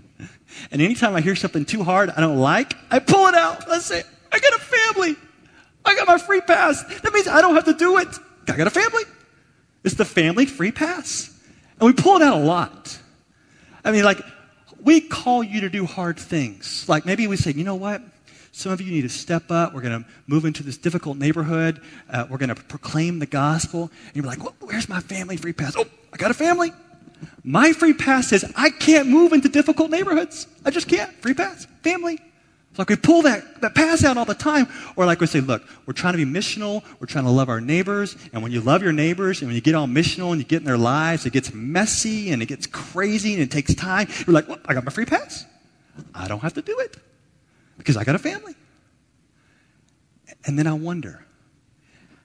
And 0.70 0.80
anytime 0.80 1.14
I 1.14 1.20
hear 1.20 1.36
something 1.36 1.66
too 1.66 1.84
hard 1.84 2.08
I 2.08 2.22
don't 2.22 2.38
like, 2.38 2.74
I 2.90 2.98
pull 2.98 3.26
it 3.26 3.34
out. 3.34 3.68
I 3.68 3.78
say, 3.78 4.02
I 4.32 4.38
got 4.38 4.54
a 4.54 4.58
family. 4.58 5.14
I 5.84 5.94
got 5.94 6.06
my 6.06 6.16
free 6.16 6.40
pass. 6.40 6.82
That 7.02 7.12
means 7.12 7.28
I 7.28 7.42
don't 7.42 7.54
have 7.54 7.66
to 7.66 7.74
do 7.74 7.98
it. 7.98 8.08
I 8.48 8.56
got 8.56 8.66
a 8.66 8.70
family. 8.70 9.02
It's 9.84 9.96
the 9.96 10.06
family 10.06 10.46
free 10.46 10.72
pass. 10.72 11.30
And 11.78 11.86
we 11.86 11.92
pull 11.92 12.16
it 12.16 12.22
out 12.22 12.40
a 12.40 12.44
lot. 12.44 12.98
I 13.86 13.92
mean, 13.92 14.02
like, 14.02 14.20
we 14.80 15.00
call 15.00 15.44
you 15.44 15.60
to 15.60 15.68
do 15.68 15.86
hard 15.86 16.18
things. 16.18 16.88
Like, 16.88 17.06
maybe 17.06 17.28
we 17.28 17.36
say, 17.36 17.52
you 17.52 17.62
know 17.62 17.76
what? 17.76 18.02
Some 18.50 18.72
of 18.72 18.80
you 18.80 18.90
need 18.90 19.02
to 19.02 19.08
step 19.08 19.50
up. 19.50 19.74
We're 19.74 19.80
going 19.80 20.02
to 20.02 20.08
move 20.26 20.44
into 20.44 20.64
this 20.64 20.76
difficult 20.76 21.18
neighborhood. 21.18 21.80
Uh, 22.10 22.26
we're 22.28 22.38
going 22.38 22.48
to 22.48 22.56
proclaim 22.56 23.20
the 23.20 23.26
gospel. 23.26 23.90
And 24.08 24.16
you're 24.16 24.24
like, 24.24 24.42
well, 24.42 24.54
where's 24.60 24.88
my 24.88 24.98
family 24.98 25.36
free 25.36 25.52
pass? 25.52 25.74
Oh, 25.76 25.84
I 26.12 26.16
got 26.16 26.32
a 26.32 26.34
family. 26.34 26.72
My 27.44 27.72
free 27.72 27.94
pass 27.94 28.28
says 28.28 28.50
I 28.56 28.70
can't 28.70 29.08
move 29.08 29.32
into 29.32 29.48
difficult 29.48 29.90
neighborhoods. 29.90 30.48
I 30.64 30.70
just 30.70 30.88
can't. 30.88 31.12
Free 31.22 31.34
pass. 31.34 31.66
Family. 31.82 32.18
It's 32.76 32.78
like 32.78 32.90
we 32.90 32.96
pull 32.96 33.22
that, 33.22 33.62
that 33.62 33.74
pass 33.74 34.04
out 34.04 34.18
all 34.18 34.26
the 34.26 34.34
time. 34.34 34.68
Or 34.96 35.06
like 35.06 35.18
we 35.18 35.26
say, 35.26 35.40
look, 35.40 35.62
we're 35.86 35.94
trying 35.94 36.12
to 36.12 36.18
be 36.18 36.30
missional. 36.30 36.84
We're 37.00 37.06
trying 37.06 37.24
to 37.24 37.30
love 37.30 37.48
our 37.48 37.58
neighbors. 37.58 38.18
And 38.34 38.42
when 38.42 38.52
you 38.52 38.60
love 38.60 38.82
your 38.82 38.92
neighbors 38.92 39.40
and 39.40 39.48
when 39.48 39.54
you 39.54 39.62
get 39.62 39.74
all 39.74 39.86
missional 39.86 40.32
and 40.32 40.38
you 40.38 40.44
get 40.44 40.58
in 40.58 40.66
their 40.66 40.76
lives, 40.76 41.24
it 41.24 41.32
gets 41.32 41.54
messy 41.54 42.32
and 42.32 42.42
it 42.42 42.46
gets 42.46 42.66
crazy 42.66 43.32
and 43.32 43.42
it 43.42 43.50
takes 43.50 43.74
time. 43.74 44.08
You're 44.26 44.34
like, 44.34 44.46
well, 44.46 44.58
I 44.66 44.74
got 44.74 44.84
my 44.84 44.92
free 44.92 45.06
pass. 45.06 45.46
I 46.14 46.28
don't 46.28 46.40
have 46.40 46.52
to 46.52 46.60
do 46.60 46.78
it 46.80 46.98
because 47.78 47.96
I 47.96 48.04
got 48.04 48.14
a 48.14 48.18
family. 48.18 48.54
And 50.44 50.58
then 50.58 50.66
I 50.66 50.74
wonder, 50.74 51.24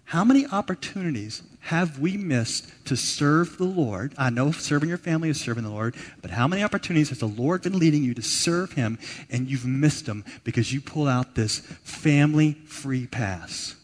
how 0.03 0.25
many 0.25 0.45
opportunities 0.47 1.43
have 1.62 2.00
we 2.00 2.17
missed 2.17 2.69
to 2.86 2.97
serve 2.97 3.58
the 3.58 3.65
Lord? 3.65 4.13
I 4.17 4.30
know 4.30 4.52
serving 4.52 4.89
your 4.89 4.97
family 4.97 5.30
is 5.30 5.39
serving 5.39 5.63
the 5.63 5.69
Lord, 5.69 5.95
but 6.21 6.32
how 6.32 6.47
many 6.47 6.63
opportunities 6.63 7.10
has 7.10 7.19
the 7.19 7.28
Lord 7.28 7.62
been 7.62 7.78
leading 7.78 8.04
you 8.04 8.13
to 8.15 8.21
serve 8.21 8.74
Him 8.74 8.97
and 9.30 9.50
you've 9.50 9.65
missed 9.65 10.06
them 10.06 10.26
because 10.43 10.74
you 10.74 10.82
pull 10.82 11.08
out 11.08 11.36
this 11.36 11.60
family 11.60 12.54
free 12.65 13.06
pass? 13.08 13.76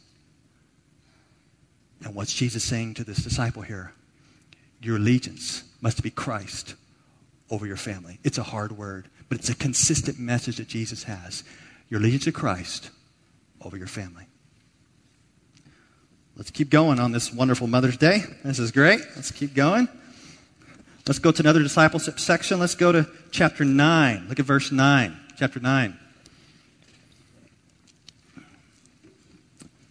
And 2.03 2.15
what's 2.15 2.33
Jesus 2.33 2.63
saying 2.63 2.95
to 2.95 3.03
this 3.03 3.23
disciple 3.23 3.61
here? 3.61 3.93
Your 4.81 4.97
allegiance 4.97 5.63
must 5.81 6.01
be 6.03 6.09
Christ 6.09 6.75
over 7.49 7.65
your 7.65 7.77
family. 7.77 8.19
It's 8.23 8.37
a 8.37 8.43
hard 8.43 8.77
word, 8.77 9.07
but 9.29 9.37
it's 9.37 9.49
a 9.49 9.55
consistent 9.55 10.19
message 10.19 10.57
that 10.57 10.67
Jesus 10.67 11.03
has. 11.03 11.43
Your 11.89 11.99
allegiance 11.99 12.25
to 12.25 12.31
Christ 12.31 12.89
over 13.61 13.77
your 13.77 13.87
family. 13.87 14.25
Let's 16.37 16.51
keep 16.51 16.69
going 16.69 16.99
on 16.99 17.11
this 17.11 17.33
wonderful 17.33 17.65
Mother's 17.65 17.97
Day. 17.97 18.21
This 18.43 18.59
is 18.59 18.71
great. 18.71 19.01
Let's 19.15 19.31
keep 19.31 19.55
going. 19.55 19.89
Let's 21.07 21.17
go 21.17 21.31
to 21.31 21.41
another 21.41 21.63
discipleship 21.63 22.19
section. 22.19 22.59
Let's 22.59 22.75
go 22.75 22.91
to 22.91 23.09
chapter 23.31 23.65
9. 23.65 24.27
Look 24.29 24.39
at 24.39 24.45
verse 24.45 24.71
9. 24.71 25.19
Chapter 25.35 25.59
9. 25.59 25.97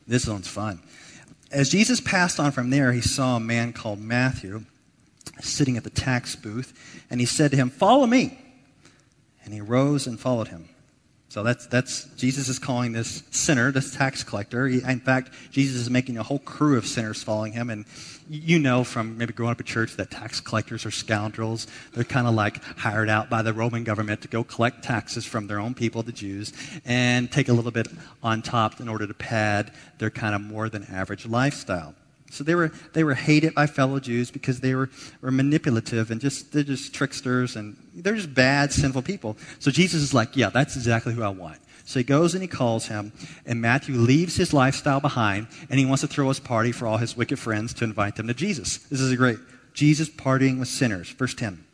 This 0.06 0.28
one's 0.28 0.46
fun. 0.46 0.78
As 1.50 1.68
Jesus 1.68 2.00
passed 2.00 2.38
on 2.38 2.52
from 2.52 2.70
there, 2.70 2.92
he 2.92 3.00
saw 3.00 3.36
a 3.36 3.40
man 3.40 3.72
called 3.72 4.00
Matthew 4.00 4.66
sitting 5.40 5.76
at 5.76 5.82
the 5.82 5.90
tax 5.90 6.36
booth, 6.36 7.02
and 7.10 7.18
he 7.18 7.26
said 7.26 7.50
to 7.50 7.56
him, 7.56 7.70
Follow 7.70 8.06
me. 8.06 8.38
And 9.44 9.52
he 9.52 9.60
rose 9.60 10.06
and 10.06 10.18
followed 10.18 10.48
him. 10.48 10.68
So 11.28 11.42
that's, 11.42 11.66
that's 11.66 12.04
Jesus 12.16 12.48
is 12.48 12.58
calling 12.58 12.92
this 12.92 13.22
sinner, 13.30 13.70
this 13.72 13.94
tax 13.94 14.22
collector. 14.22 14.66
In 14.66 15.00
fact, 15.00 15.32
Jesus 15.50 15.82
is 15.82 15.90
making 15.90 16.18
a 16.18 16.22
whole 16.22 16.38
crew 16.38 16.78
of 16.78 16.86
sinners 16.86 17.22
following 17.22 17.52
him. 17.52 17.68
And 17.68 17.84
you 18.28 18.58
know 18.58 18.84
from 18.84 19.18
maybe 19.18 19.32
growing 19.32 19.52
up 19.52 19.60
at 19.60 19.66
church 19.66 19.96
that 19.96 20.10
tax 20.10 20.40
collectors 20.40 20.86
are 20.86 20.90
scoundrels. 20.90 21.66
They're 21.92 22.04
kind 22.04 22.26
of 22.26 22.34
like 22.34 22.62
hired 22.78 23.08
out 23.08 23.28
by 23.28 23.42
the 23.42 23.52
Roman 23.52 23.84
government 23.84 24.22
to 24.22 24.28
go 24.28 24.44
collect 24.44 24.84
taxes 24.84 25.26
from 25.26 25.46
their 25.46 25.58
own 25.58 25.74
people, 25.74 26.02
the 26.02 26.12
Jews, 26.12 26.52
and 26.84 27.30
take 27.30 27.48
a 27.48 27.52
little 27.52 27.70
bit 27.70 27.88
on 28.22 28.40
top 28.40 28.80
in 28.80 28.88
order 28.88 29.06
to 29.06 29.14
pad 29.14 29.72
their 29.98 30.10
kind 30.10 30.34
of 30.34 30.40
more 30.40 30.68
than 30.68 30.84
average 30.84 31.26
lifestyle. 31.26 31.94
So 32.30 32.44
they 32.44 32.54
were, 32.54 32.72
they 32.92 33.04
were 33.04 33.14
hated 33.14 33.54
by 33.54 33.66
fellow 33.66 34.00
Jews 34.00 34.30
because 34.30 34.60
they 34.60 34.74
were, 34.74 34.90
were 35.20 35.30
manipulative 35.30 36.10
and 36.10 36.20
just, 36.20 36.52
they're 36.52 36.62
just 36.62 36.92
tricksters 36.92 37.56
and 37.56 37.76
they're 37.94 38.16
just 38.16 38.34
bad, 38.34 38.72
sinful 38.72 39.02
people. 39.02 39.36
So 39.58 39.70
Jesus 39.70 40.02
is 40.02 40.12
like, 40.12 40.36
yeah, 40.36 40.50
that's 40.50 40.76
exactly 40.76 41.14
who 41.14 41.22
I 41.22 41.28
want. 41.28 41.58
So 41.86 42.00
he 42.00 42.04
goes 42.04 42.34
and 42.34 42.42
he 42.42 42.48
calls 42.48 42.86
him, 42.86 43.12
and 43.46 43.60
Matthew 43.60 43.94
leaves 43.94 44.34
his 44.34 44.52
lifestyle 44.52 44.98
behind, 44.98 45.46
and 45.70 45.78
he 45.78 45.86
wants 45.86 46.00
to 46.00 46.08
throw 46.08 46.26
his 46.26 46.40
party 46.40 46.72
for 46.72 46.88
all 46.88 46.96
his 46.96 47.16
wicked 47.16 47.38
friends 47.38 47.72
to 47.74 47.84
invite 47.84 48.16
them 48.16 48.26
to 48.26 48.34
Jesus. 48.34 48.78
This 48.78 49.00
is 49.00 49.12
a 49.12 49.16
great 49.16 49.38
Jesus 49.72 50.10
partying 50.10 50.58
with 50.58 50.66
sinners. 50.66 51.10
Verse 51.10 51.32
10. 51.34 51.64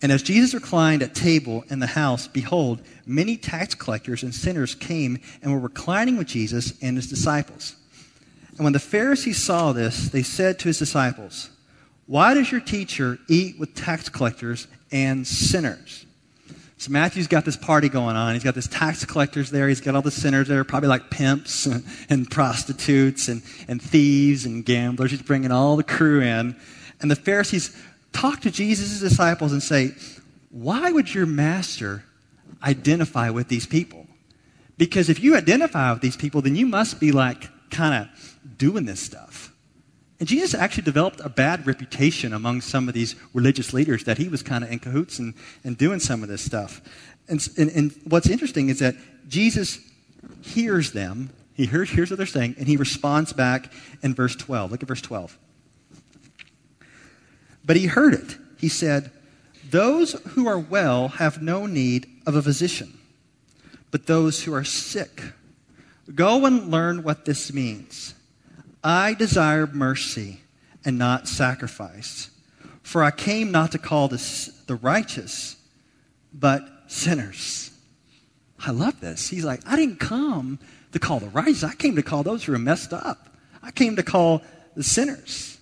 And 0.00 0.12
as 0.12 0.22
Jesus 0.22 0.54
reclined 0.54 1.02
at 1.02 1.14
table 1.14 1.64
in 1.70 1.80
the 1.80 1.86
house, 1.88 2.28
behold, 2.28 2.82
many 3.04 3.36
tax 3.36 3.74
collectors 3.74 4.22
and 4.22 4.32
sinners 4.32 4.74
came 4.76 5.18
and 5.42 5.52
were 5.52 5.58
reclining 5.58 6.16
with 6.16 6.28
Jesus 6.28 6.74
and 6.80 6.96
his 6.96 7.08
disciples. 7.08 7.74
And 8.56 8.64
when 8.64 8.72
the 8.72 8.78
Pharisees 8.78 9.42
saw 9.42 9.72
this, 9.72 10.08
they 10.08 10.22
said 10.22 10.58
to 10.60 10.68
his 10.68 10.78
disciples, 10.78 11.50
Why 12.06 12.34
does 12.34 12.50
your 12.50 12.60
teacher 12.60 13.18
eat 13.28 13.58
with 13.58 13.74
tax 13.74 14.08
collectors 14.08 14.66
and 14.90 15.26
sinners? 15.26 16.06
So 16.78 16.90
Matthew's 16.90 17.26
got 17.26 17.44
this 17.44 17.56
party 17.56 17.88
going 17.88 18.16
on. 18.16 18.34
He's 18.34 18.44
got 18.44 18.54
this 18.54 18.66
tax 18.66 19.04
collectors 19.04 19.50
there. 19.50 19.66
He's 19.68 19.80
got 19.80 19.94
all 19.94 20.02
the 20.02 20.10
sinners 20.10 20.46
there, 20.46 20.62
probably 20.62 20.90
like 20.90 21.10
pimps 21.10 21.64
and, 21.66 21.84
and 22.10 22.30
prostitutes 22.30 23.28
and, 23.28 23.42
and 23.68 23.80
thieves 23.80 24.44
and 24.44 24.64
gamblers. 24.64 25.10
He's 25.10 25.22
bringing 25.22 25.50
all 25.50 25.76
the 25.76 25.84
crew 25.84 26.20
in. 26.20 26.56
And 27.00 27.10
the 27.10 27.16
Pharisees 27.16 27.76
talk 28.12 28.40
to 28.40 28.50
Jesus' 28.50 29.00
disciples 29.00 29.52
and 29.52 29.62
say, 29.62 29.92
Why 30.50 30.90
would 30.90 31.14
your 31.14 31.26
master 31.26 32.04
identify 32.62 33.30
with 33.30 33.48
these 33.48 33.66
people? 33.66 34.06
Because 34.78 35.08
if 35.08 35.22
you 35.22 35.36
identify 35.36 35.92
with 35.92 36.02
these 36.02 36.16
people, 36.16 36.42
then 36.42 36.56
you 36.56 36.66
must 36.66 37.00
be 37.00 37.12
like 37.12 37.48
kind 37.70 38.04
of 38.04 38.35
doing 38.56 38.84
this 38.84 39.00
stuff. 39.00 39.52
And 40.18 40.28
Jesus 40.28 40.54
actually 40.54 40.84
developed 40.84 41.20
a 41.20 41.28
bad 41.28 41.66
reputation 41.66 42.32
among 42.32 42.62
some 42.62 42.88
of 42.88 42.94
these 42.94 43.16
religious 43.34 43.74
leaders 43.74 44.04
that 44.04 44.16
he 44.16 44.28
was 44.28 44.42
kind 44.42 44.64
of 44.64 44.72
in 44.72 44.78
cahoots 44.78 45.18
and, 45.18 45.34
and 45.62 45.76
doing 45.76 46.00
some 46.00 46.22
of 46.22 46.28
this 46.28 46.42
stuff. 46.42 46.80
And, 47.28 47.46
and, 47.58 47.70
and 47.70 48.00
what's 48.04 48.28
interesting 48.28 48.70
is 48.70 48.78
that 48.78 48.94
Jesus 49.28 49.78
hears 50.40 50.92
them, 50.92 51.30
he 51.54 51.66
hears, 51.66 51.90
hears 51.90 52.10
what 52.10 52.16
they're 52.16 52.26
saying, 52.26 52.54
and 52.58 52.66
he 52.66 52.76
responds 52.76 53.32
back 53.32 53.72
in 54.02 54.14
verse 54.14 54.36
12. 54.36 54.70
Look 54.70 54.82
at 54.82 54.88
verse 54.88 55.02
12. 55.02 55.38
But 57.64 57.76
he 57.76 57.86
heard 57.86 58.14
it. 58.14 58.36
He 58.58 58.68
said, 58.68 59.10
Those 59.70 60.12
who 60.30 60.46
are 60.46 60.58
well 60.58 61.08
have 61.08 61.42
no 61.42 61.66
need 61.66 62.06
of 62.26 62.36
a 62.36 62.42
physician, 62.42 62.96
but 63.90 64.06
those 64.06 64.44
who 64.44 64.54
are 64.54 64.64
sick. 64.64 65.22
Go 66.14 66.46
and 66.46 66.70
learn 66.70 67.02
what 67.02 67.24
this 67.24 67.52
means. 67.52 68.14
I 68.86 69.14
desire 69.14 69.66
mercy 69.66 70.42
and 70.84 70.96
not 70.96 71.26
sacrifice. 71.26 72.30
For 72.84 73.02
I 73.02 73.10
came 73.10 73.50
not 73.50 73.72
to 73.72 73.78
call 73.78 74.06
the, 74.06 74.52
the 74.68 74.76
righteous, 74.76 75.56
but 76.32 76.62
sinners. 76.86 77.72
I 78.64 78.70
love 78.70 79.00
this. 79.00 79.28
He's 79.28 79.44
like, 79.44 79.60
I 79.66 79.74
didn't 79.74 79.98
come 79.98 80.60
to 80.92 81.00
call 81.00 81.18
the 81.18 81.28
righteous. 81.30 81.64
I 81.64 81.74
came 81.74 81.96
to 81.96 82.02
call 82.04 82.22
those 82.22 82.44
who 82.44 82.54
are 82.54 82.60
messed 82.60 82.92
up. 82.92 83.28
I 83.60 83.72
came 83.72 83.96
to 83.96 84.04
call 84.04 84.42
the 84.76 84.84
sinners. 84.84 85.58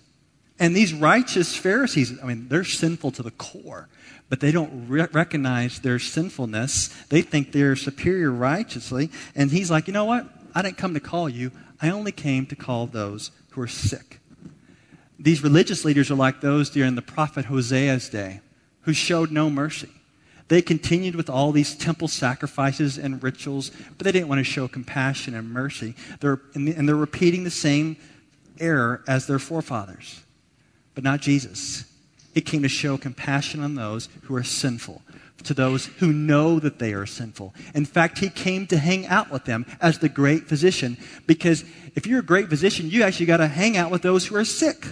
And 0.59 0.75
these 0.75 0.93
righteous 0.93 1.55
Pharisees, 1.55 2.13
I 2.21 2.27
mean, 2.27 2.47
they're 2.47 2.63
sinful 2.63 3.09
to 3.13 3.23
the 3.23 3.31
core, 3.31 3.89
but 4.29 4.39
they 4.39 4.51
don't 4.51 4.87
re- 4.87 5.07
recognize 5.11 5.79
their 5.79 5.97
sinfulness. 5.97 6.89
They 7.09 7.23
think 7.23 7.53
they're 7.53 7.75
superior 7.75 8.29
righteously. 8.29 9.09
And 9.33 9.49
he's 9.49 9.71
like, 9.71 9.87
you 9.87 9.93
know 9.93 10.05
what? 10.05 10.27
I 10.55 10.61
didn't 10.61 10.77
come 10.77 10.93
to 10.93 10.99
call 11.01 11.27
you. 11.29 11.51
I 11.81 11.89
only 11.89 12.13
came 12.13 12.45
to 12.47 12.55
call 12.55 12.87
those 12.87 13.29
who 13.51 13.61
are 13.61 13.67
sick. 13.67 14.19
These 15.19 15.43
religious 15.43 15.85
leaders 15.85 16.09
are 16.09 16.15
like 16.15 16.41
those 16.41 16.69
during 16.69 16.95
the 16.95 17.01
prophet 17.01 17.45
Hosea's 17.45 18.09
day 18.09 18.39
who 18.81 18.93
showed 18.93 19.31
no 19.31 19.49
mercy. 19.49 19.89
They 20.47 20.61
continued 20.61 21.15
with 21.15 21.29
all 21.29 21.51
these 21.51 21.75
temple 21.75 22.07
sacrifices 22.07 22.97
and 22.97 23.21
rituals, 23.21 23.71
but 23.97 24.05
they 24.05 24.11
didn't 24.11 24.27
want 24.27 24.39
to 24.39 24.43
show 24.43 24.67
compassion 24.67 25.33
and 25.33 25.49
mercy. 25.49 25.95
They're, 26.19 26.39
and 26.53 26.87
they're 26.87 26.95
repeating 26.95 27.43
the 27.43 27.51
same 27.51 27.97
error 28.59 29.03
as 29.07 29.25
their 29.25 29.39
forefathers, 29.39 30.21
but 30.93 31.03
not 31.03 31.21
Jesus. 31.21 31.85
It 32.35 32.41
came 32.41 32.61
to 32.61 32.69
show 32.69 32.97
compassion 32.97 33.63
on 33.63 33.75
those 33.75 34.07
who 34.23 34.35
are 34.35 34.43
sinful, 34.43 35.01
to 35.43 35.53
those 35.53 35.85
who 35.85 36.11
know 36.11 36.59
that 36.59 36.79
they 36.79 36.93
are 36.93 37.05
sinful. 37.05 37.53
In 37.73 37.85
fact, 37.85 38.19
he 38.19 38.29
came 38.29 38.67
to 38.67 38.77
hang 38.77 39.05
out 39.07 39.31
with 39.31 39.45
them 39.45 39.65
as 39.81 39.99
the 39.99 40.09
great 40.09 40.47
physician 40.47 40.97
because 41.27 41.63
if 41.95 42.07
you're 42.07 42.19
a 42.19 42.23
great 42.23 42.49
physician, 42.49 42.89
you 42.89 43.03
actually 43.03 43.27
got 43.27 43.37
to 43.37 43.47
hang 43.47 43.77
out 43.77 43.91
with 43.91 44.01
those 44.01 44.25
who 44.25 44.35
are 44.35 44.45
sick. 44.45 44.87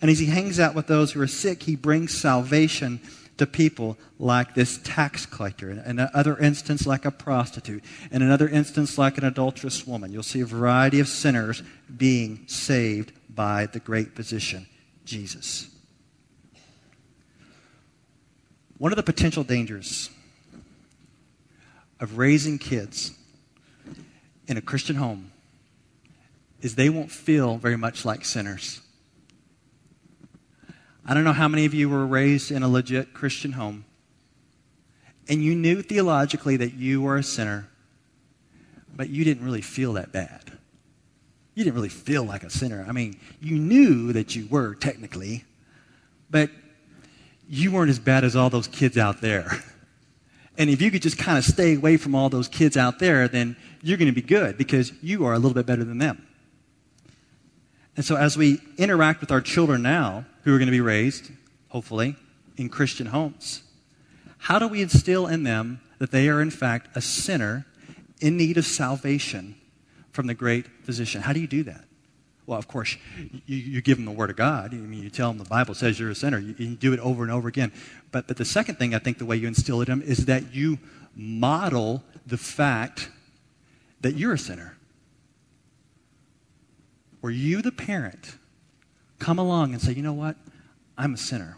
And 0.00 0.10
as 0.10 0.18
he 0.18 0.26
hangs 0.26 0.60
out 0.60 0.74
with 0.74 0.86
those 0.86 1.12
who 1.12 1.20
are 1.22 1.26
sick, 1.26 1.62
he 1.62 1.76
brings 1.76 2.12
salvation 2.12 3.00
to 3.36 3.46
people 3.46 3.96
like 4.18 4.54
this 4.54 4.78
tax 4.84 5.26
collector, 5.26 5.70
in 5.70 5.78
another 5.78 6.38
instance, 6.38 6.86
like 6.86 7.04
a 7.04 7.10
prostitute, 7.10 7.82
in 8.12 8.22
another 8.22 8.48
instance, 8.48 8.96
like 8.96 9.18
an 9.18 9.24
adulterous 9.24 9.86
woman. 9.86 10.12
You'll 10.12 10.22
see 10.22 10.40
a 10.40 10.46
variety 10.46 11.00
of 11.00 11.08
sinners 11.08 11.62
being 11.96 12.46
saved 12.46 13.12
by 13.34 13.66
the 13.66 13.80
great 13.80 14.14
physician, 14.14 14.66
Jesus. 15.04 15.73
One 18.78 18.92
of 18.92 18.96
the 18.96 19.02
potential 19.02 19.44
dangers 19.44 20.10
of 22.00 22.18
raising 22.18 22.58
kids 22.58 23.12
in 24.46 24.56
a 24.56 24.60
Christian 24.60 24.96
home 24.96 25.30
is 26.60 26.74
they 26.74 26.90
won't 26.90 27.10
feel 27.10 27.56
very 27.56 27.76
much 27.76 28.04
like 28.04 28.24
sinners. 28.24 28.80
I 31.06 31.14
don't 31.14 31.24
know 31.24 31.32
how 31.32 31.48
many 31.48 31.66
of 31.66 31.74
you 31.74 31.88
were 31.88 32.06
raised 32.06 32.50
in 32.50 32.62
a 32.62 32.68
legit 32.68 33.14
Christian 33.14 33.52
home 33.52 33.84
and 35.28 35.42
you 35.42 35.54
knew 35.54 35.82
theologically 35.82 36.56
that 36.58 36.74
you 36.74 37.00
were 37.00 37.16
a 37.16 37.22
sinner, 37.22 37.68
but 38.94 39.08
you 39.08 39.24
didn't 39.24 39.44
really 39.44 39.62
feel 39.62 39.94
that 39.94 40.12
bad. 40.12 40.52
You 41.54 41.64
didn't 41.64 41.76
really 41.76 41.88
feel 41.88 42.24
like 42.24 42.42
a 42.42 42.50
sinner. 42.50 42.84
I 42.86 42.92
mean, 42.92 43.18
you 43.40 43.58
knew 43.58 44.12
that 44.12 44.36
you 44.36 44.46
were 44.48 44.74
technically, 44.74 45.44
but 46.28 46.50
you 47.54 47.70
weren't 47.70 47.90
as 47.90 47.98
bad 47.98 48.24
as 48.24 48.34
all 48.34 48.50
those 48.50 48.66
kids 48.66 48.98
out 48.98 49.20
there. 49.20 49.62
And 50.56 50.70
if 50.70 50.80
you 50.80 50.92
could 50.92 51.02
just 51.02 51.18
kind 51.18 51.36
of 51.36 51.44
stay 51.44 51.74
away 51.74 51.96
from 51.96 52.14
all 52.14 52.28
those 52.28 52.46
kids 52.46 52.76
out 52.76 53.00
there, 53.00 53.26
then 53.26 53.56
you're 53.82 53.98
going 53.98 54.06
to 54.06 54.14
be 54.14 54.22
good 54.22 54.56
because 54.56 54.92
you 55.02 55.24
are 55.24 55.32
a 55.32 55.36
little 55.36 55.52
bit 55.52 55.66
better 55.66 55.82
than 55.82 55.98
them. 55.98 56.28
And 57.96 58.04
so, 58.04 58.14
as 58.14 58.36
we 58.36 58.60
interact 58.78 59.20
with 59.20 59.32
our 59.32 59.40
children 59.40 59.82
now, 59.82 60.26
who 60.44 60.54
are 60.54 60.58
going 60.58 60.68
to 60.68 60.72
be 60.72 60.80
raised, 60.80 61.32
hopefully, 61.70 62.14
in 62.56 62.68
Christian 62.68 63.06
homes, 63.06 63.64
how 64.38 64.60
do 64.60 64.68
we 64.68 64.80
instill 64.80 65.26
in 65.26 65.42
them 65.42 65.80
that 65.98 66.12
they 66.12 66.28
are, 66.28 66.40
in 66.40 66.50
fact, 66.50 66.96
a 66.96 67.00
sinner 67.00 67.66
in 68.20 68.36
need 68.36 68.56
of 68.56 68.64
salvation 68.64 69.56
from 70.12 70.28
the 70.28 70.34
great 70.34 70.66
physician? 70.84 71.22
How 71.22 71.32
do 71.32 71.40
you 71.40 71.48
do 71.48 71.64
that? 71.64 71.84
Well, 72.46 72.58
of 72.58 72.68
course, 72.68 72.96
you, 73.46 73.56
you 73.56 73.80
give 73.80 73.96
them 73.96 74.04
the 74.04 74.12
Word 74.12 74.30
of 74.30 74.36
God. 74.36 74.74
I 74.74 74.76
mean, 74.76 75.02
you 75.02 75.10
tell 75.10 75.28
them 75.28 75.38
the 75.38 75.44
Bible 75.44 75.74
says 75.74 75.98
you're 75.98 76.10
a 76.10 76.14
sinner. 76.14 76.38
You, 76.38 76.54
you 76.58 76.76
do 76.76 76.92
it 76.92 77.00
over 77.00 77.22
and 77.22 77.32
over 77.32 77.48
again. 77.48 77.72
But, 78.12 78.26
but 78.26 78.36
the 78.36 78.44
second 78.44 78.76
thing 78.76 78.94
I 78.94 78.98
think 78.98 79.18
the 79.18 79.24
way 79.24 79.36
you 79.36 79.48
instill 79.48 79.80
it 79.80 79.88
in 79.88 80.00
them 80.00 80.08
is 80.08 80.26
that 80.26 80.54
you 80.54 80.78
model 81.16 82.02
the 82.26 82.36
fact 82.36 83.08
that 84.02 84.16
you're 84.16 84.34
a 84.34 84.38
sinner. 84.38 84.76
Where 87.20 87.32
you, 87.32 87.62
the 87.62 87.72
parent, 87.72 88.36
come 89.18 89.38
along 89.38 89.72
and 89.72 89.80
say, 89.80 89.92
you 89.92 90.02
know 90.02 90.12
what? 90.12 90.36
I'm 90.98 91.14
a 91.14 91.16
sinner. 91.16 91.56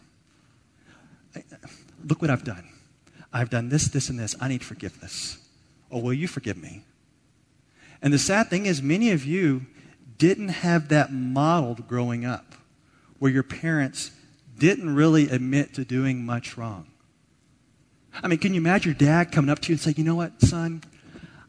Look 2.04 2.22
what 2.22 2.30
I've 2.30 2.44
done. 2.44 2.68
I've 3.32 3.50
done 3.50 3.68
this, 3.68 3.88
this, 3.88 4.08
and 4.08 4.18
this. 4.18 4.36
I 4.40 4.46
need 4.46 4.62
forgiveness. 4.62 5.38
Oh, 5.90 5.98
will 5.98 6.14
you 6.14 6.28
forgive 6.28 6.56
me? 6.56 6.84
And 8.00 8.12
the 8.12 8.18
sad 8.18 8.48
thing 8.48 8.66
is, 8.66 8.80
many 8.80 9.10
of 9.10 9.24
you 9.24 9.66
didn't 10.18 10.48
have 10.48 10.88
that 10.88 11.12
modeled 11.12 11.86
growing 11.88 12.24
up, 12.24 12.54
where 13.18 13.30
your 13.30 13.42
parents 13.42 14.10
didn't 14.58 14.94
really 14.94 15.28
admit 15.28 15.74
to 15.74 15.84
doing 15.84 16.24
much 16.24 16.56
wrong. 16.56 16.86
I 18.22 18.28
mean, 18.28 18.38
can 18.38 18.54
you 18.54 18.60
imagine 18.60 18.92
your 18.92 18.98
dad 18.98 19.30
coming 19.30 19.50
up 19.50 19.60
to 19.60 19.68
you 19.68 19.74
and 19.74 19.80
saying, 19.80 19.96
You 19.98 20.04
know 20.04 20.14
what, 20.14 20.40
son? 20.40 20.82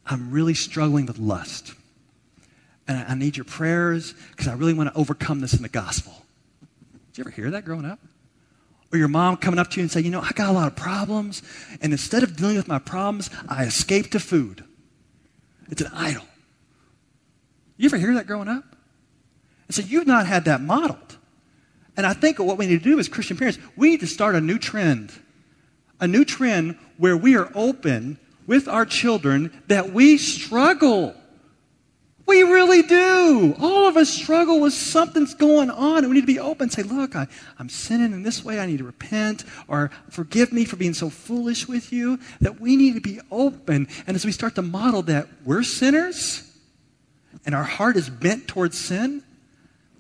I'm 0.06 0.32
really 0.32 0.54
struggling 0.54 1.06
with 1.06 1.18
lust. 1.18 1.74
And 2.88 3.06
I 3.08 3.14
need 3.16 3.36
your 3.36 3.44
prayers 3.44 4.14
because 4.32 4.48
I 4.48 4.54
really 4.54 4.74
want 4.74 4.94
to 4.94 4.98
overcome 4.98 5.42
this 5.42 5.54
in 5.54 5.62
the 5.62 5.70
gospel. 5.70 6.14
Did 7.12 7.18
you 7.18 7.24
ever 7.24 7.30
hear 7.32 7.52
that 7.52 7.66
growing 7.66 7.86
up? 7.86 8.00
Or 8.94 8.98
your 8.98 9.10
mom 9.10 9.36
coming 9.36 9.60
up 9.60 9.70
to 9.72 9.78
you 9.78 9.84
and 9.84 9.92
saying, 9.92 10.06
You 10.06 10.12
know, 10.12 10.22
I 10.22 10.32
got 10.32 10.50
a 10.50 10.54
lot 10.54 10.68
of 10.68 10.76
problems. 10.76 11.42
And 11.82 11.92
instead 11.92 12.24
of 12.24 12.36
dealing 12.38 12.56
with 12.56 12.68
my 12.68 12.80
problems, 12.80 13.30
I 13.48 13.66
escape 13.66 14.12
to 14.12 14.20
food. 14.20 14.64
It's 15.70 15.82
an 15.82 15.92
idol. 15.94 16.24
You 17.78 17.86
ever 17.86 17.98
hear 17.98 18.14
that 18.16 18.28
growing 18.28 18.48
up? 18.48 18.64
And 19.68 19.76
so 19.76 19.82
you've 19.82 20.08
not 20.08 20.26
had 20.26 20.46
that 20.46 20.62
modeled. 20.62 21.18
And 21.96 22.06
I 22.06 22.14
think 22.14 22.40
what 22.40 22.58
we 22.58 22.68
need 22.68 22.84
to 22.84 22.90
do 22.90 23.00
as 23.00 23.08
Christian 23.08 23.38
parents, 23.38 23.60
we 23.76 23.90
need 23.90 24.00
to 24.02 24.08
start 24.08 24.36
a 24.36 24.42
new 24.42 24.58
trend. 24.60 25.12
A 26.00 26.08
new 26.08 26.26
trend 26.26 26.78
where 26.98 27.18
we 27.18 27.36
are 27.36 27.52
open 27.56 28.20
with 28.46 28.68
our 28.68 28.86
children 28.86 29.64
that 29.68 29.92
we 29.92 30.18
struggle. 30.18 31.16
We 32.28 32.44
really 32.44 32.82
do. 32.84 33.56
All 33.60 33.88
of 33.88 33.98
us 33.98 34.10
struggle 34.10 34.60
with 34.60 34.74
something's 34.74 35.34
going 35.34 35.70
on, 35.70 36.00
and 36.00 36.10
we 36.10 36.16
need 36.16 36.22
to 36.22 36.28
be 36.28 36.40
open. 36.40 36.64
and 36.64 36.72
Say, 36.72 36.84
look, 36.84 37.16
I, 37.16 37.28
I'm 37.58 37.70
sinning 37.70 38.12
in 38.12 38.22
this 38.22 38.44
way. 38.44 38.60
I 38.60 38.66
need 38.66 38.78
to 38.78 38.84
repent, 38.84 39.44
or 39.68 39.92
forgive 40.10 40.52
me 40.52 40.66
for 40.66 40.76
being 40.76 40.94
so 40.94 41.10
foolish 41.10 41.68
with 41.68 41.92
you. 41.92 42.20
That 42.42 42.60
we 42.60 42.76
need 42.76 42.96
to 42.96 43.02
be 43.02 43.22
open. 43.32 43.88
And 44.06 44.16
as 44.16 44.26
we 44.26 44.32
start 44.32 44.56
to 44.56 44.62
model 44.62 45.02
that 45.04 45.28
we're 45.46 45.64
sinners, 45.64 46.47
and 47.48 47.56
our 47.56 47.64
heart 47.64 47.96
is 47.96 48.10
bent 48.10 48.48
towards 48.48 48.78
sin, 48.78 49.24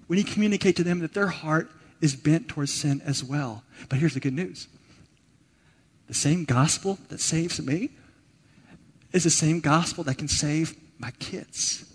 we 0.09 0.17
need 0.17 0.27
to 0.27 0.33
communicate 0.33 0.75
to 0.75 0.83
them 0.83 0.99
that 0.99 1.13
their 1.13 1.27
heart 1.27 1.71
is 2.01 2.13
bent 2.13 2.49
towards 2.49 2.73
sin 2.73 3.01
as 3.05 3.23
well. 3.23 3.63
But 3.87 3.99
here's 3.99 4.13
the 4.13 4.19
good 4.19 4.33
news 4.33 4.67
the 6.07 6.13
same 6.13 6.43
gospel 6.43 6.99
that 7.07 7.19
saves 7.19 7.59
me 7.61 7.89
is 9.13 9.23
the 9.23 9.29
same 9.29 9.61
gospel 9.61 10.03
that 10.03 10.17
can 10.17 10.27
save 10.27 10.75
my 10.99 11.11
kids. 11.11 11.85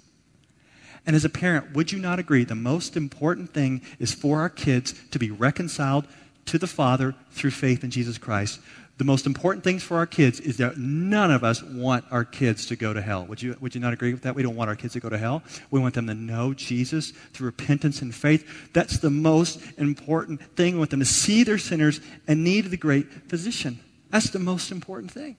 And 1.04 1.14
as 1.14 1.24
a 1.24 1.30
parent, 1.30 1.74
would 1.74 1.92
you 1.92 1.98
not 1.98 2.18
agree 2.18 2.44
the 2.44 2.54
most 2.54 2.96
important 2.96 3.52
thing 3.52 3.82
is 3.98 4.14
for 4.14 4.40
our 4.40 4.48
kids 4.48 4.94
to 5.10 5.18
be 5.18 5.30
reconciled 5.30 6.06
to 6.46 6.58
the 6.58 6.66
Father 6.66 7.14
through 7.30 7.50
faith 7.50 7.84
in 7.84 7.90
Jesus 7.90 8.18
Christ? 8.18 8.60
The 9.02 9.06
most 9.06 9.26
important 9.26 9.64
things 9.64 9.82
for 9.82 9.96
our 9.96 10.06
kids 10.06 10.38
is 10.38 10.58
that 10.58 10.78
none 10.78 11.32
of 11.32 11.42
us 11.42 11.60
want 11.60 12.04
our 12.12 12.24
kids 12.24 12.66
to 12.66 12.76
go 12.76 12.92
to 12.92 13.02
hell. 13.02 13.26
Would 13.26 13.42
you, 13.42 13.56
would 13.60 13.74
you 13.74 13.80
not 13.80 13.92
agree 13.92 14.12
with 14.12 14.22
that? 14.22 14.36
We 14.36 14.44
don't 14.44 14.54
want 14.54 14.70
our 14.70 14.76
kids 14.76 14.92
to 14.92 15.00
go 15.00 15.08
to 15.08 15.18
hell. 15.18 15.42
We 15.72 15.80
want 15.80 15.94
them 15.94 16.06
to 16.06 16.14
know 16.14 16.54
Jesus 16.54 17.10
through 17.32 17.46
repentance 17.46 18.00
and 18.00 18.14
faith. 18.14 18.70
That's 18.72 18.98
the 18.98 19.10
most 19.10 19.60
important 19.76 20.40
thing. 20.54 20.74
We 20.74 20.78
want 20.78 20.90
them 20.90 21.00
to 21.00 21.04
see 21.04 21.42
their 21.42 21.58
sinners 21.58 22.00
and 22.28 22.44
need 22.44 22.66
the 22.66 22.76
great 22.76 23.28
physician. 23.28 23.80
That's 24.10 24.30
the 24.30 24.38
most 24.38 24.70
important 24.70 25.10
thing. 25.10 25.36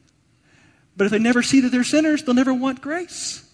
But 0.98 1.06
if 1.06 1.12
they 1.12 1.20
never 1.20 1.42
see 1.42 1.62
that 1.62 1.70
they're 1.70 1.86
sinners, 1.86 2.22
they'll 2.22 2.36
never 2.36 2.54
want 2.54 2.82
grace. 2.82 3.50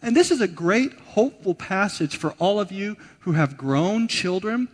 And 0.00 0.16
this 0.16 0.30
is 0.30 0.40
a 0.40 0.48
great, 0.48 0.94
hopeful 0.94 1.54
passage 1.54 2.16
for 2.16 2.32
all 2.38 2.58
of 2.58 2.72
you 2.72 2.96
who 3.20 3.32
have 3.32 3.58
grown 3.58 4.08
children 4.08 4.66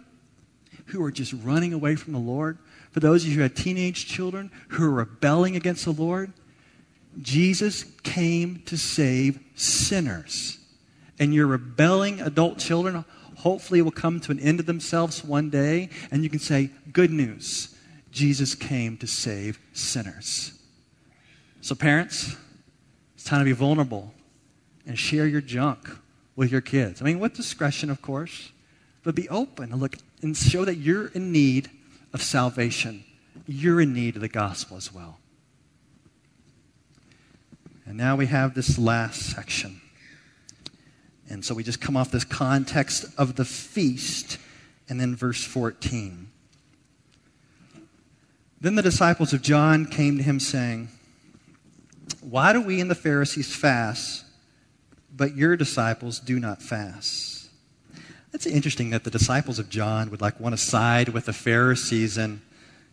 who 0.87 1.03
are 1.03 1.11
just 1.11 1.33
running 1.33 1.73
away 1.73 1.97
from 1.97 2.13
the 2.13 2.21
Lord. 2.21 2.59
For 2.99 3.03
those 3.03 3.23
of 3.23 3.31
you 3.31 3.37
who 3.37 3.43
have 3.43 3.55
teenage 3.55 4.07
children 4.07 4.51
who 4.71 4.85
are 4.85 4.91
rebelling 4.91 5.55
against 5.55 5.85
the 5.85 5.93
Lord, 5.93 6.33
Jesus 7.23 7.85
came 8.03 8.61
to 8.67 8.77
save 8.77 9.39
sinners. 9.55 10.59
And 11.17 11.33
your 11.33 11.47
rebelling 11.47 12.21
adult 12.21 12.59
children 12.59 13.05
hopefully 13.37 13.83
will 13.83 13.93
come 13.93 14.19
to 14.19 14.33
an 14.33 14.41
end 14.41 14.59
of 14.59 14.67
themselves 14.67 15.23
one 15.23 15.49
day, 15.49 15.91
and 16.11 16.25
you 16.25 16.29
can 16.29 16.41
say, 16.41 16.71
Good 16.93 17.13
news. 17.13 17.73
Jesus 18.11 18.57
came 18.57 18.97
to 18.97 19.07
save 19.07 19.61
sinners. 19.73 20.59
So, 21.61 21.77
parents, 21.77 22.35
it's 23.15 23.23
time 23.23 23.39
to 23.39 23.45
be 23.45 23.53
vulnerable 23.53 24.13
and 24.89 24.99
share 24.99 25.29
your 25.29 25.41
junk 25.41 25.89
with 26.35 26.51
your 26.51 26.63
kids. 26.63 27.01
I 27.01 27.05
mean, 27.05 27.21
with 27.21 27.35
discretion, 27.35 27.91
of 27.91 28.03
course, 28.03 28.51
but 29.05 29.15
be 29.15 29.29
open 29.29 29.71
and 29.71 29.81
look 29.81 29.95
and 30.21 30.37
show 30.37 30.65
that 30.65 30.79
you're 30.79 31.07
in 31.11 31.31
need 31.31 31.71
of 32.13 32.23
salvation. 32.23 33.05
You're 33.47 33.81
in 33.81 33.93
need 33.93 34.17
of 34.17 34.23
the 34.23 34.29
gospel 34.29 34.77
as 34.77 34.93
well. 34.93 35.19
And 37.87 37.97
now 37.97 38.17
we 38.17 38.27
have 38.27 38.55
this 38.55 38.79
last 38.79 39.23
section. 39.23 39.81
And 41.31 41.45
so 41.45 41.55
we 41.55 41.63
just 41.63 41.81
come 41.81 41.97
off 41.97 42.11
this 42.11 42.25
context 42.25 43.07
of 43.17 43.37
the 43.37 43.45
feast 43.45 44.39
and 44.89 45.01
then 45.01 45.15
verse 45.15 45.45
14. 45.45 46.29
Then 48.61 48.75
the 48.75 48.83
disciples 48.83 49.33
of 49.33 49.43
John 49.43 49.87
came 49.87 50.17
to 50.17 50.23
him 50.23 50.41
saying, 50.41 50.89
Why 52.21 52.53
do 52.53 52.61
we 52.61 52.81
and 52.81 52.91
the 52.91 52.95
Pharisees 52.95 53.55
fast, 53.55 54.25
but 55.15 55.37
your 55.37 55.57
disciples 55.57 56.19
do 56.19 56.41
not 56.41 56.61
fast? 56.61 57.38
That's 58.33 58.47
interesting 58.47 58.91
that 58.91 59.05
the 59.05 59.11
disciples 59.11 59.59
of 59.59 59.71
John 59.71 60.11
would 60.11 60.21
like 60.21 60.39
want 60.39 60.53
to 60.53 60.59
side 60.63 61.09
with 61.11 61.25
the 61.27 61.33
Pharisees 61.33 62.19
and 62.19 62.41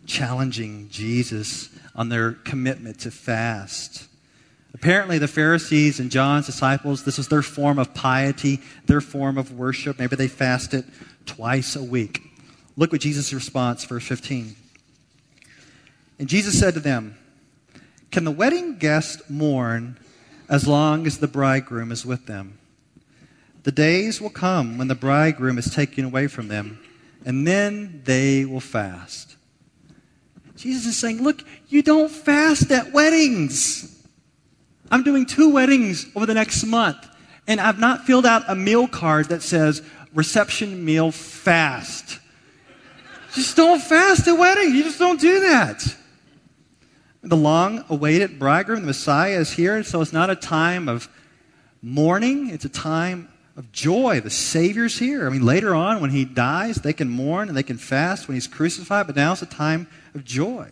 challenging 0.06 0.88
Jesus 0.90 1.70
on 1.96 2.10
their 2.10 2.34
commitment 2.34 3.00
to 3.00 3.12
fast. 3.12 4.08
Apparently, 4.74 5.18
the 5.18 5.28
Pharisees 5.28 6.00
and 6.00 6.12
John's 6.12 6.46
disciples, 6.46 7.04
this 7.04 7.18
was 7.18 7.28
their 7.28 7.42
form 7.42 7.80
of 7.80 7.94
piety, 7.94 8.62
their 8.86 9.02
form 9.02 9.38
of 9.38 9.52
worship. 9.52 10.00
Maybe 10.00 10.16
they 10.16 10.28
fasted 10.28 10.86
twice 11.26 11.76
a 11.76 11.84
week. 11.84 12.22
Look 12.78 12.92
what 12.92 13.02
Jesus' 13.02 13.34
response, 13.34 13.86
verse 13.86 14.06
15. 14.06 14.56
And 16.20 16.28
Jesus 16.28 16.60
said 16.60 16.74
to 16.74 16.80
them, 16.80 17.18
Can 18.12 18.26
the 18.26 18.32
wedding 18.32 18.78
guest 18.78 19.30
mourn 19.30 19.98
as 20.50 20.68
long 20.68 21.08
as 21.08 21.20
the 21.20 21.28
bridegroom 21.28 21.92
is 21.92 22.06
with 22.06 22.26
them? 22.26 22.58
The 23.66 23.72
days 23.72 24.22
will 24.22 24.30
come 24.30 24.78
when 24.78 24.90
the 24.90 24.96
bridegroom 24.96 25.58
is 25.58 25.74
taken 25.74 26.06
away 26.06 26.28
from 26.28 26.50
them, 26.50 26.80
and 27.26 27.48
then 27.48 28.04
they 28.06 28.46
will 28.46 28.60
fast. 28.60 29.38
Jesus 30.56 30.86
is 30.86 30.96
saying, 30.96 31.24
Look, 31.24 31.44
you 31.68 31.82
don't 31.82 32.12
fast 32.12 32.70
at 32.70 32.94
weddings. 32.94 34.06
I'm 34.92 35.02
doing 35.02 35.26
two 35.26 35.50
weddings 35.50 36.06
over 36.16 36.28
the 36.28 36.36
next 36.36 36.64
month, 36.64 37.10
and 37.48 37.60
I've 37.60 37.80
not 37.80 38.06
filled 38.06 38.28
out 38.28 38.44
a 38.48 38.54
meal 38.54 38.88
card 38.88 39.30
that 39.30 39.42
says 39.42 39.82
reception 40.14 40.86
meal 40.86 41.12
fast. 41.12 42.20
Just 43.34 43.58
don't 43.58 43.82
fast 43.82 44.28
at 44.28 44.38
weddings. 44.38 44.76
You 44.76 44.84
just 44.84 45.00
don't 45.00 45.20
do 45.20 45.40
that. 45.40 45.84
The 47.24 47.36
long 47.36 47.84
awaited 47.90 48.38
bridegroom, 48.38 48.82
the 48.82 48.86
Messiah, 48.86 49.40
is 49.40 49.54
here, 49.54 49.84
so 49.84 50.02
it's 50.02 50.14
not 50.14 50.30
a 50.30 50.36
time 50.36 50.88
of 50.88 51.10
mourning, 51.82 52.52
it's 52.52 52.66
a 52.66 52.70
time 52.70 53.30
of 53.56 53.72
joy. 53.72 54.20
The 54.20 54.30
Savior's 54.30 55.00
here. 55.00 55.28
I 55.28 55.30
mean, 55.30 55.46
later 55.46 55.74
on, 55.74 56.02
when 56.02 56.12
he 56.12 56.26
dies, 56.26 56.78
they 56.78 56.94
can 56.94 57.10
mourn 57.10 57.48
and 57.48 57.58
they 57.58 57.64
can 57.64 57.78
fast 57.78 58.28
when 58.28 58.36
he's 58.36 58.48
crucified, 58.48 59.08
but 59.08 59.16
now 59.16 59.32
it's 59.32 59.42
a 59.42 59.48
time 59.48 59.88
of 60.14 60.26
joy. 60.26 60.72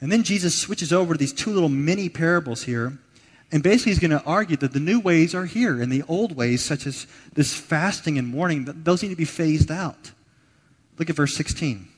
And 0.00 0.12
then 0.12 0.22
Jesus 0.22 0.54
switches 0.54 0.92
over 0.92 1.14
to 1.14 1.18
these 1.18 1.32
two 1.32 1.52
little 1.52 1.68
mini 1.68 2.08
parables 2.08 2.62
here. 2.62 2.98
And 3.52 3.62
basically, 3.62 3.92
he's 3.92 4.00
going 4.00 4.10
to 4.10 4.24
argue 4.24 4.56
that 4.56 4.72
the 4.72 4.80
new 4.80 4.98
ways 4.98 5.34
are 5.34 5.44
here, 5.44 5.80
and 5.80 5.90
the 5.90 6.02
old 6.08 6.34
ways, 6.34 6.64
such 6.64 6.84
as 6.84 7.06
this 7.32 7.54
fasting 7.54 8.18
and 8.18 8.26
mourning, 8.26 8.64
those 8.64 9.02
need 9.02 9.10
to 9.10 9.16
be 9.16 9.24
phased 9.24 9.70
out. 9.70 10.10
Look 10.98 11.08
at 11.10 11.16
verse 11.16 11.36
16. 11.36 11.88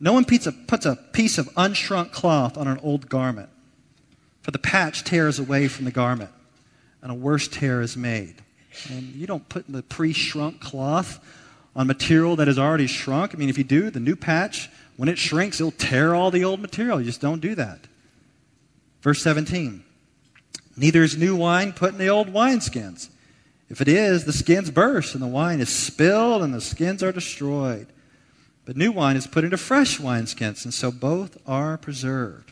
No 0.00 0.12
one 0.12 0.24
puts 0.24 0.46
a, 0.46 0.52
puts 0.52 0.86
a 0.86 0.96
piece 0.96 1.38
of 1.38 1.46
unshrunk 1.54 2.10
cloth 2.10 2.58
on 2.58 2.66
an 2.66 2.78
old 2.82 3.08
garment, 3.08 3.48
for 4.42 4.50
the 4.50 4.58
patch 4.58 5.04
tears 5.04 5.38
away 5.38 5.68
from 5.68 5.84
the 5.84 5.92
garment, 5.92 6.30
and 7.06 7.12
a 7.12 7.14
worse 7.14 7.46
tear 7.46 7.82
is 7.82 7.96
made. 7.96 8.34
And 8.90 9.14
you 9.14 9.28
don't 9.28 9.48
put 9.48 9.64
the 9.68 9.84
pre 9.84 10.12
shrunk 10.12 10.60
cloth 10.60 11.24
on 11.76 11.86
material 11.86 12.34
that 12.34 12.48
is 12.48 12.58
already 12.58 12.88
shrunk. 12.88 13.32
I 13.32 13.38
mean, 13.38 13.48
if 13.48 13.56
you 13.56 13.62
do, 13.62 13.90
the 13.90 14.00
new 14.00 14.16
patch, 14.16 14.68
when 14.96 15.08
it 15.08 15.16
shrinks, 15.16 15.60
it'll 15.60 15.70
tear 15.70 16.16
all 16.16 16.32
the 16.32 16.42
old 16.42 16.58
material. 16.58 16.98
You 16.98 17.06
just 17.06 17.20
don't 17.20 17.38
do 17.40 17.54
that. 17.54 17.78
Verse 19.02 19.22
17 19.22 19.84
Neither 20.76 21.04
is 21.04 21.16
new 21.16 21.36
wine 21.36 21.72
put 21.72 21.92
in 21.92 21.98
the 21.98 22.08
old 22.08 22.32
wineskins. 22.32 23.08
If 23.68 23.80
it 23.80 23.86
is, 23.86 24.24
the 24.24 24.32
skins 24.32 24.72
burst, 24.72 25.14
and 25.14 25.22
the 25.22 25.28
wine 25.28 25.60
is 25.60 25.68
spilled, 25.68 26.42
and 26.42 26.52
the 26.52 26.60
skins 26.60 27.04
are 27.04 27.12
destroyed. 27.12 27.86
But 28.64 28.76
new 28.76 28.90
wine 28.90 29.14
is 29.14 29.28
put 29.28 29.44
into 29.44 29.58
fresh 29.58 29.98
wineskins, 29.98 30.64
and 30.64 30.74
so 30.74 30.90
both 30.90 31.38
are 31.46 31.78
preserved. 31.78 32.50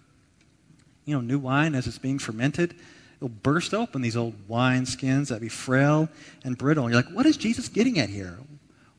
You 1.06 1.16
know, 1.16 1.20
new 1.20 1.40
wine, 1.40 1.74
as 1.74 1.88
it's 1.88 1.98
being 1.98 2.20
fermented, 2.20 2.76
it'll 3.24 3.36
burst 3.42 3.72
open 3.72 4.02
these 4.02 4.16
old 4.16 4.34
wineskins 4.48 5.28
that 5.28 5.40
be 5.40 5.48
frail 5.48 6.08
and 6.44 6.58
brittle. 6.58 6.84
And 6.84 6.92
you're 6.92 7.02
like, 7.02 7.14
what 7.14 7.24
is 7.24 7.38
Jesus 7.38 7.68
getting 7.68 7.98
at 7.98 8.10
here? 8.10 8.38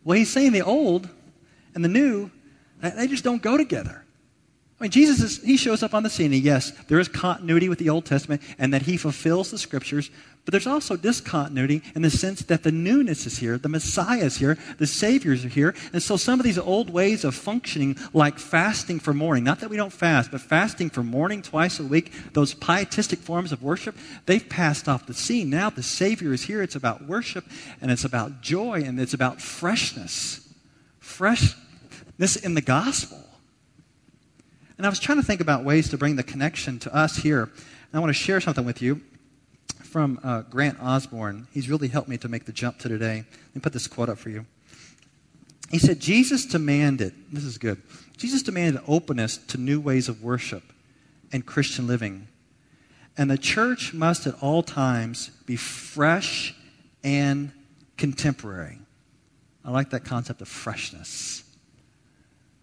Well, 0.04 0.18
he's 0.18 0.32
saying 0.32 0.52
the 0.52 0.64
old 0.64 1.08
and 1.76 1.84
the 1.84 1.90
new, 1.90 2.32
they 2.82 3.08
just 3.08 3.24
don't 3.24 3.42
go 3.42 3.56
together. 3.58 4.05
I 4.78 4.84
mean, 4.84 4.92
Jesus 4.92 5.22
is, 5.22 5.42
he 5.42 5.56
shows 5.56 5.84
up 5.84 5.94
on 5.94 6.04
the 6.04 6.10
scene. 6.10 6.34
And 6.34 6.42
yes, 6.42 6.72
there 6.88 7.00
is 7.00 7.08
continuity 7.08 7.70
with 7.70 7.80
the 7.80 7.90
Old 7.90 8.06
Testament 8.06 8.42
and 8.60 8.74
that 8.74 8.82
he 8.82 8.98
fulfills 8.98 9.50
the 9.50 9.58
scriptures, 9.58 10.12
but 10.44 10.52
there's 10.52 10.68
also 10.68 10.98
discontinuity 10.98 11.82
in 11.96 12.02
the 12.02 12.10
sense 12.10 12.42
that 12.44 12.64
the 12.64 12.74
newness 12.74 13.26
is 13.26 13.38
here, 13.38 13.58
the 13.58 13.70
Messiah 13.70 14.26
is 14.26 14.36
here, 14.36 14.58
the 14.78 14.86
Saviors 14.86 15.46
are 15.46 15.50
here. 15.50 15.74
And 15.94 16.04
so 16.04 16.18
some 16.18 16.42
of 16.42 16.44
these 16.44 16.60
old 16.60 16.90
ways 16.90 17.24
of 17.24 17.36
functioning, 17.36 17.98
like 18.14 18.38
fasting 18.38 19.00
for 19.00 19.14
mourning, 19.14 19.46
not 19.46 19.62
that 19.62 19.70
we 19.70 19.78
don't 19.78 19.94
fast, 19.94 20.30
but 20.30 20.42
fasting 20.42 20.90
for 20.90 21.04
mourning 21.04 21.42
twice 21.42 21.80
a 21.80 21.84
week, 21.84 22.12
those 22.34 22.54
pietistic 22.54 23.20
forms 23.20 23.54
of 23.54 23.64
worship, 23.64 23.96
they've 24.26 24.48
passed 24.50 24.90
off 24.90 25.08
the 25.08 25.14
scene. 25.14 25.50
Now 25.50 25.70
the 25.70 25.84
Savior 25.84 26.34
is 26.34 26.44
here. 26.44 26.62
It's 26.62 26.76
about 26.76 27.06
worship 27.06 27.46
and 27.82 27.90
it's 27.92 28.04
about 28.04 28.42
joy 28.42 28.84
and 28.86 29.00
it's 29.00 29.14
about 29.14 29.42
freshness. 29.42 30.54
Freshness 31.00 32.36
in 32.36 32.56
the 32.56 32.62
gospel. 32.62 33.25
And 34.78 34.86
I 34.86 34.90
was 34.90 35.00
trying 35.00 35.18
to 35.20 35.24
think 35.24 35.42
about 35.42 35.64
ways 35.64 35.90
to 35.90 35.98
bring 35.98 36.16
the 36.16 36.24
connection 36.24 36.80
to 36.80 36.96
us 36.96 37.18
here. 37.18 37.44
And 37.44 37.94
I 37.94 38.00
want 38.00 38.10
to 38.10 38.14
share 38.14 38.42
something 38.42 38.66
with 38.66 38.82
you 38.82 39.02
from 39.84 40.20
uh, 40.24 40.42
Grant 40.42 40.78
Osborne. 40.82 41.48
He's 41.54 41.70
really 41.70 41.88
helped 41.88 42.10
me 42.10 42.18
to 42.18 42.28
make 42.28 42.46
the 42.46 42.52
jump 42.52 42.80
to 42.80 42.90
today. 42.90 43.24
Let 43.48 43.56
me 43.56 43.62
put 43.62 43.72
this 43.72 43.88
quote 43.88 44.10
up 44.10 44.18
for 44.18 44.30
you. 44.30 44.46
He 45.72 45.80
said, 45.80 46.00
Jesus 46.00 46.46
demanded, 46.46 47.14
this 47.32 47.44
is 47.44 47.58
good, 47.58 47.82
Jesus 48.18 48.44
demanded 48.44 48.82
openness 48.88 49.38
to 49.38 49.58
new 49.58 49.80
ways 49.80 50.10
of 50.10 50.22
worship 50.22 50.64
and 51.32 51.46
Christian 51.46 51.88
living. 51.88 52.28
And 53.18 53.32
the 53.32 53.38
church 53.38 53.94
must 53.94 54.28
at 54.28 54.36
all 54.42 54.62
times 54.62 55.30
be 55.46 55.56
fresh 55.56 56.54
and 57.04 57.52
contemporary. 57.98 58.80
I 59.64 59.72
like 59.72 59.90
that 59.92 60.04
concept 60.04 60.42
of 60.42 60.48
freshness. 60.48 61.44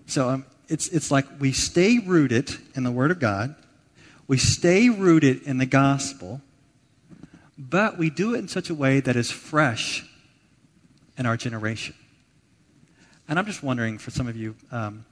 So 0.06 0.28
um, 0.28 0.44
it's, 0.68 0.88
it's 0.88 1.10
like 1.10 1.26
we 1.40 1.52
stay 1.52 1.98
rooted 1.98 2.50
in 2.74 2.84
the 2.84 2.90
Word 2.90 3.10
of 3.10 3.18
God, 3.18 3.54
we 4.26 4.38
stay 4.38 4.88
rooted 4.88 5.42
in 5.42 5.58
the 5.58 5.66
gospel, 5.66 6.40
but 7.58 7.98
we 7.98 8.10
do 8.10 8.34
it 8.34 8.38
in 8.38 8.48
such 8.48 8.70
a 8.70 8.74
way 8.74 9.00
that 9.00 9.16
is 9.16 9.30
fresh 9.30 10.04
in 11.18 11.26
our 11.26 11.36
generation. 11.36 11.94
And 13.28 13.38
I'm 13.38 13.46
just 13.46 13.62
wondering 13.62 13.98
for 13.98 14.10
some 14.10 14.26
of 14.26 14.36
you 14.36 14.54
um, 14.70 15.04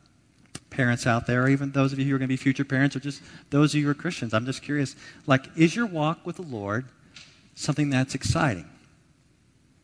parents 0.71 1.07
out 1.07 1.27
there, 1.27 1.45
or 1.45 1.49
even 1.49 1.73
those 1.73 1.93
of 1.93 1.99
you 1.99 2.07
who 2.07 2.15
are 2.15 2.19
going 2.19 2.29
to 2.29 2.33
be 2.33 2.37
future 2.37 2.65
parents, 2.65 2.97
or 2.97 3.01
just 3.01 3.23
those 3.51 3.75
of 3.75 3.81
you 3.81 3.85
who 3.85 3.91
are 3.91 3.95
Christians, 3.95 4.33
I'm 4.33 4.47
just 4.47 4.63
curious 4.63 4.97
like, 5.27 5.47
is 5.57 5.77
your 5.77 5.87
walk 5.87 6.25
with 6.25 6.37
the 6.37 6.43
Lord 6.43 6.87
something 7.55 7.91
that's 7.91 8.15
exciting? 8.15 8.69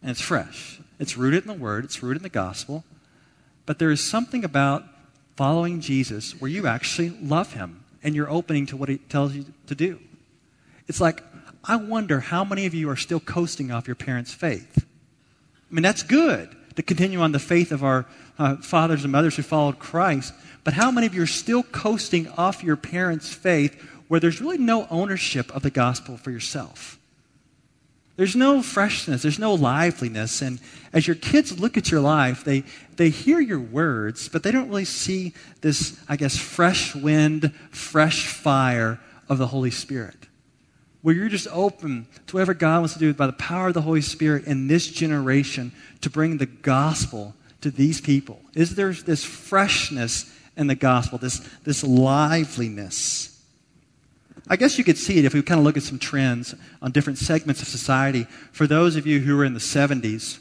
And 0.00 0.10
it's 0.10 0.20
fresh. 0.20 0.80
It's 0.98 1.16
rooted 1.16 1.42
in 1.42 1.48
the 1.48 1.54
Word, 1.62 1.84
it's 1.84 2.02
rooted 2.02 2.18
in 2.18 2.22
the 2.22 2.28
gospel. 2.28 2.84
But 3.66 3.78
there 3.78 3.90
is 3.90 4.08
something 4.08 4.44
about 4.44 4.84
following 5.36 5.80
Jesus 5.80 6.32
where 6.40 6.50
you 6.50 6.66
actually 6.66 7.10
love 7.10 7.52
him 7.52 7.84
and 8.02 8.14
you're 8.14 8.30
opening 8.30 8.66
to 8.66 8.76
what 8.76 8.88
he 8.88 8.98
tells 8.98 9.34
you 9.34 9.44
to 9.66 9.74
do. 9.74 10.00
It's 10.88 11.00
like, 11.00 11.22
I 11.64 11.76
wonder 11.76 12.20
how 12.20 12.44
many 12.44 12.66
of 12.66 12.74
you 12.74 12.88
are 12.90 12.96
still 12.96 13.20
coasting 13.20 13.70
off 13.70 13.86
your 13.86 13.96
parents' 13.96 14.32
faith. 14.32 14.78
I 14.78 15.74
mean, 15.74 15.82
that's 15.82 16.02
good 16.02 16.54
to 16.76 16.82
continue 16.82 17.20
on 17.20 17.32
the 17.32 17.38
faith 17.38 17.72
of 17.72 17.82
our 17.82 18.06
uh, 18.38 18.56
fathers 18.56 19.02
and 19.02 19.12
mothers 19.12 19.36
who 19.36 19.42
followed 19.42 19.78
Christ, 19.78 20.32
but 20.62 20.74
how 20.74 20.90
many 20.90 21.06
of 21.06 21.14
you 21.14 21.22
are 21.22 21.26
still 21.26 21.62
coasting 21.62 22.28
off 22.30 22.62
your 22.62 22.76
parents' 22.76 23.32
faith 23.32 23.80
where 24.08 24.20
there's 24.20 24.40
really 24.40 24.58
no 24.58 24.86
ownership 24.90 25.54
of 25.54 25.62
the 25.62 25.70
gospel 25.70 26.16
for 26.16 26.30
yourself? 26.30 26.98
There's 28.16 28.34
no 28.34 28.62
freshness, 28.62 29.22
there's 29.22 29.38
no 29.38 29.54
liveliness. 29.54 30.40
And 30.40 30.58
as 30.92 31.06
your 31.06 31.16
kids 31.16 31.60
look 31.60 31.76
at 31.76 31.90
your 31.90 32.00
life, 32.00 32.44
they, 32.44 32.64
they 32.96 33.10
hear 33.10 33.40
your 33.40 33.60
words, 33.60 34.28
but 34.28 34.42
they 34.42 34.50
don't 34.50 34.68
really 34.68 34.86
see 34.86 35.34
this, 35.60 36.00
I 36.08 36.16
guess, 36.16 36.36
fresh 36.36 36.94
wind, 36.94 37.52
fresh 37.70 38.26
fire 38.26 38.98
of 39.28 39.36
the 39.36 39.48
Holy 39.48 39.70
Spirit. 39.70 40.16
Where 41.02 41.14
you're 41.14 41.28
just 41.28 41.48
open 41.52 42.06
to 42.26 42.36
whatever 42.36 42.54
God 42.54 42.78
wants 42.78 42.94
to 42.94 42.98
do 42.98 43.12
by 43.12 43.26
the 43.26 43.32
power 43.34 43.68
of 43.68 43.74
the 43.74 43.82
Holy 43.82 44.00
Spirit 44.00 44.44
in 44.46 44.66
this 44.66 44.88
generation 44.88 45.72
to 46.00 46.10
bring 46.10 46.38
the 46.38 46.46
gospel 46.46 47.34
to 47.60 47.70
these 47.70 48.00
people. 48.00 48.40
Is 48.54 48.76
there 48.76 48.92
this 48.92 49.24
freshness 49.24 50.32
in 50.56 50.68
the 50.68 50.74
gospel, 50.74 51.18
this, 51.18 51.38
this 51.64 51.84
liveliness? 51.84 53.35
I 54.48 54.56
guess 54.56 54.78
you 54.78 54.84
could 54.84 54.96
see 54.96 55.18
it 55.18 55.24
if 55.24 55.34
we 55.34 55.42
kind 55.42 55.58
of 55.58 55.64
look 55.64 55.76
at 55.76 55.82
some 55.82 55.98
trends 55.98 56.54
on 56.80 56.92
different 56.92 57.18
segments 57.18 57.62
of 57.62 57.68
society. 57.68 58.24
For 58.52 58.68
those 58.68 58.94
of 58.94 59.06
you 59.06 59.18
who 59.18 59.36
were 59.36 59.44
in 59.44 59.54
the 59.54 59.60
70s, 59.60 60.38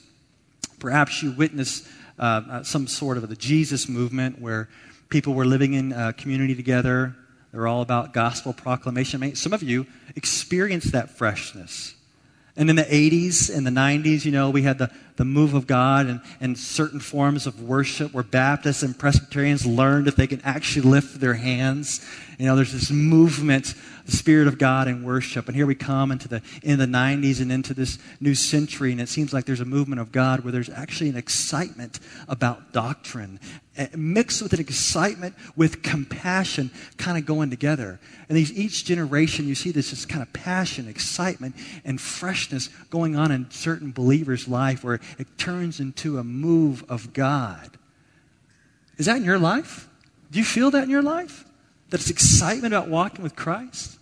perhaps 0.79 1.23
you 1.23 1.31
witnessed 1.31 1.87
uh, 2.19 2.41
uh, 2.49 2.63
some 2.63 2.85
sort 2.85 3.17
of 3.17 3.27
the 3.27 3.35
Jesus 3.35 3.89
movement 3.89 4.39
where 4.39 4.69
people 5.09 5.33
were 5.33 5.45
living 5.45 5.73
in 5.73 5.91
a 5.91 6.13
community 6.13 6.53
together. 6.53 7.15
They're 7.51 7.67
all 7.67 7.81
about 7.81 8.13
gospel 8.13 8.53
proclamation. 8.53 9.23
I 9.23 9.27
mean, 9.27 9.35
some 9.35 9.53
of 9.53 9.63
you 9.63 9.87
experienced 10.15 10.91
that 10.91 11.09
freshness. 11.09 11.95
And 12.57 12.69
in 12.69 12.77
the 12.77 12.83
80s 12.83 13.53
and 13.53 13.67
the 13.67 13.71
90s, 13.71 14.23
you 14.23 14.31
know, 14.31 14.49
we 14.49 14.61
had 14.61 14.77
the, 14.77 14.89
the 15.17 15.25
move 15.25 15.53
of 15.53 15.67
God 15.67 16.05
and, 16.05 16.21
and 16.39 16.57
certain 16.57 17.01
forms 17.01 17.47
of 17.47 17.61
worship 17.61 18.13
where 18.13 18.23
Baptists 18.23 18.81
and 18.81 18.97
Presbyterians 18.97 19.65
learned 19.65 20.07
that 20.07 20.15
they 20.15 20.27
can 20.27 20.41
actually 20.45 20.83
lift 20.83 21.19
their 21.19 21.33
hands. 21.33 22.05
You 22.39 22.45
know, 22.45 22.55
there's 22.55 22.71
this 22.71 22.91
movement 22.91 23.73
the 24.05 24.11
Spirit 24.11 24.47
of 24.47 24.57
God 24.57 24.87
in 24.87 25.03
worship. 25.03 25.47
And 25.47 25.55
here 25.55 25.65
we 25.65 25.75
come 25.75 26.11
into 26.11 26.27
the 26.27 26.41
in 26.61 26.77
the 26.77 26.85
90s 26.85 27.41
and 27.41 27.51
into 27.51 27.73
this 27.73 27.97
new 28.19 28.35
century, 28.35 28.91
and 28.91 29.01
it 29.01 29.09
seems 29.09 29.33
like 29.33 29.45
there's 29.45 29.61
a 29.61 29.65
movement 29.65 29.99
of 29.99 30.11
God 30.11 30.43
where 30.43 30.51
there's 30.51 30.69
actually 30.69 31.09
an 31.09 31.17
excitement 31.17 31.99
about 32.27 32.71
doctrine, 32.71 33.39
eh, 33.77 33.87
mixed 33.95 34.41
with 34.41 34.53
an 34.53 34.59
excitement 34.59 35.35
with 35.55 35.81
compassion, 35.81 36.69
kind 36.97 37.17
of 37.17 37.25
going 37.25 37.49
together. 37.49 37.99
And 38.29 38.37
these, 38.37 38.51
each 38.53 38.85
generation, 38.85 39.47
you 39.47 39.55
see 39.55 39.71
this, 39.71 39.89
this 39.89 40.05
kind 40.05 40.21
of 40.21 40.31
passion, 40.33 40.87
excitement, 40.87 41.55
and 41.83 41.99
freshness 41.99 42.69
going 42.89 43.15
on 43.15 43.31
in 43.31 43.49
certain 43.49 43.91
believers' 43.91 44.47
life 44.47 44.83
where 44.83 44.99
it 45.17 45.37
turns 45.37 45.79
into 45.79 46.19
a 46.19 46.23
move 46.23 46.83
of 46.89 47.13
God. 47.13 47.71
Is 48.97 49.07
that 49.07 49.17
in 49.17 49.23
your 49.23 49.39
life? 49.39 49.89
Do 50.31 50.39
you 50.39 50.45
feel 50.45 50.71
that 50.71 50.83
in 50.83 50.89
your 50.89 51.03
life? 51.03 51.45
That 51.89 52.01
it's 52.01 52.09
excitement 52.09 52.73
about 52.73 52.87
walking 52.87 53.23
with 53.23 53.35
Christ? 53.35 53.97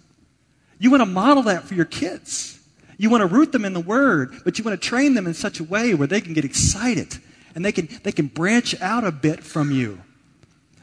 You 0.79 0.91
want 0.91 1.01
to 1.01 1.05
model 1.05 1.43
that 1.43 1.63
for 1.63 1.73
your 1.75 1.85
kids. 1.85 2.59
You 2.97 3.09
want 3.09 3.21
to 3.21 3.27
root 3.27 3.51
them 3.51 3.65
in 3.65 3.73
the 3.73 3.79
Word, 3.79 4.41
but 4.43 4.57
you 4.57 4.63
want 4.63 4.81
to 4.81 4.87
train 4.87 5.13
them 5.13 5.27
in 5.27 5.33
such 5.33 5.59
a 5.59 5.63
way 5.63 5.93
where 5.93 6.07
they 6.07 6.21
can 6.21 6.33
get 6.33 6.45
excited 6.45 7.17
and 7.55 7.63
they 7.63 7.71
can, 7.71 7.87
they 8.03 8.11
can 8.11 8.27
branch 8.27 8.79
out 8.81 9.03
a 9.03 9.11
bit 9.11 9.43
from 9.43 9.71
you. 9.71 10.01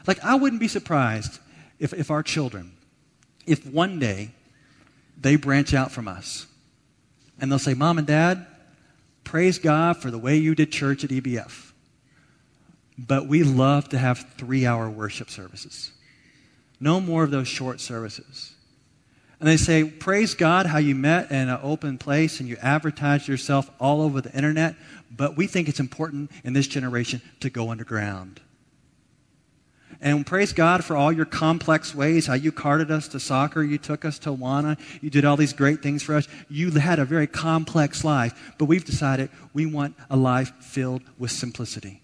Like, 0.07 0.23
I 0.23 0.35
wouldn't 0.35 0.59
be 0.59 0.67
surprised 0.67 1.39
if, 1.79 1.93
if 1.93 2.11
our 2.11 2.23
children, 2.23 2.73
if 3.45 3.65
one 3.65 3.99
day 3.99 4.31
they 5.19 5.35
branch 5.35 5.73
out 5.73 5.91
from 5.91 6.07
us 6.07 6.47
and 7.39 7.51
they'll 7.51 7.59
say, 7.59 7.73
Mom 7.73 7.97
and 7.97 8.07
Dad, 8.07 8.45
praise 9.23 9.59
God 9.59 9.97
for 9.97 10.11
the 10.11 10.17
way 10.17 10.37
you 10.37 10.55
did 10.55 10.71
church 10.71 11.03
at 11.03 11.09
EBF. 11.09 11.71
But 12.97 13.27
we 13.27 13.43
love 13.43 13.89
to 13.89 13.97
have 13.97 14.25
three 14.37 14.65
hour 14.65 14.89
worship 14.89 15.29
services. 15.29 15.91
No 16.81 16.99
more 16.99 17.23
of 17.23 17.31
those 17.31 17.47
short 17.47 17.79
services. 17.79 18.55
And 19.39 19.47
they 19.47 19.57
say, 19.57 19.83
Praise 19.83 20.33
God 20.33 20.65
how 20.65 20.79
you 20.79 20.95
met 20.95 21.31
in 21.31 21.47
an 21.47 21.59
open 21.63 21.97
place 21.97 22.39
and 22.39 22.49
you 22.49 22.57
advertised 22.61 23.27
yourself 23.27 23.69
all 23.79 24.01
over 24.01 24.19
the 24.19 24.33
internet, 24.35 24.75
but 25.09 25.37
we 25.37 25.47
think 25.47 25.69
it's 25.69 25.79
important 25.79 26.31
in 26.43 26.53
this 26.53 26.67
generation 26.67 27.21
to 27.39 27.49
go 27.49 27.69
underground. 27.69 28.41
And 30.03 30.25
praise 30.25 30.51
God 30.51 30.83
for 30.83 30.95
all 30.95 31.11
your 31.11 31.25
complex 31.25 31.93
ways, 31.93 32.25
how 32.25 32.33
you 32.33 32.51
carted 32.51 32.89
us 32.89 33.07
to 33.09 33.19
soccer, 33.19 33.61
you 33.61 33.77
took 33.77 34.03
us 34.03 34.17
to 34.19 34.29
Awana, 34.29 34.79
you 34.99 35.11
did 35.11 35.25
all 35.25 35.37
these 35.37 35.53
great 35.53 35.83
things 35.83 36.01
for 36.01 36.15
us. 36.15 36.27
You 36.49 36.71
had 36.71 36.97
a 36.97 37.05
very 37.05 37.27
complex 37.27 38.03
life, 38.03 38.53
but 38.57 38.65
we've 38.65 38.85
decided 38.85 39.29
we 39.53 39.67
want 39.67 39.95
a 40.09 40.17
life 40.17 40.53
filled 40.59 41.03
with 41.19 41.29
simplicity. 41.29 42.01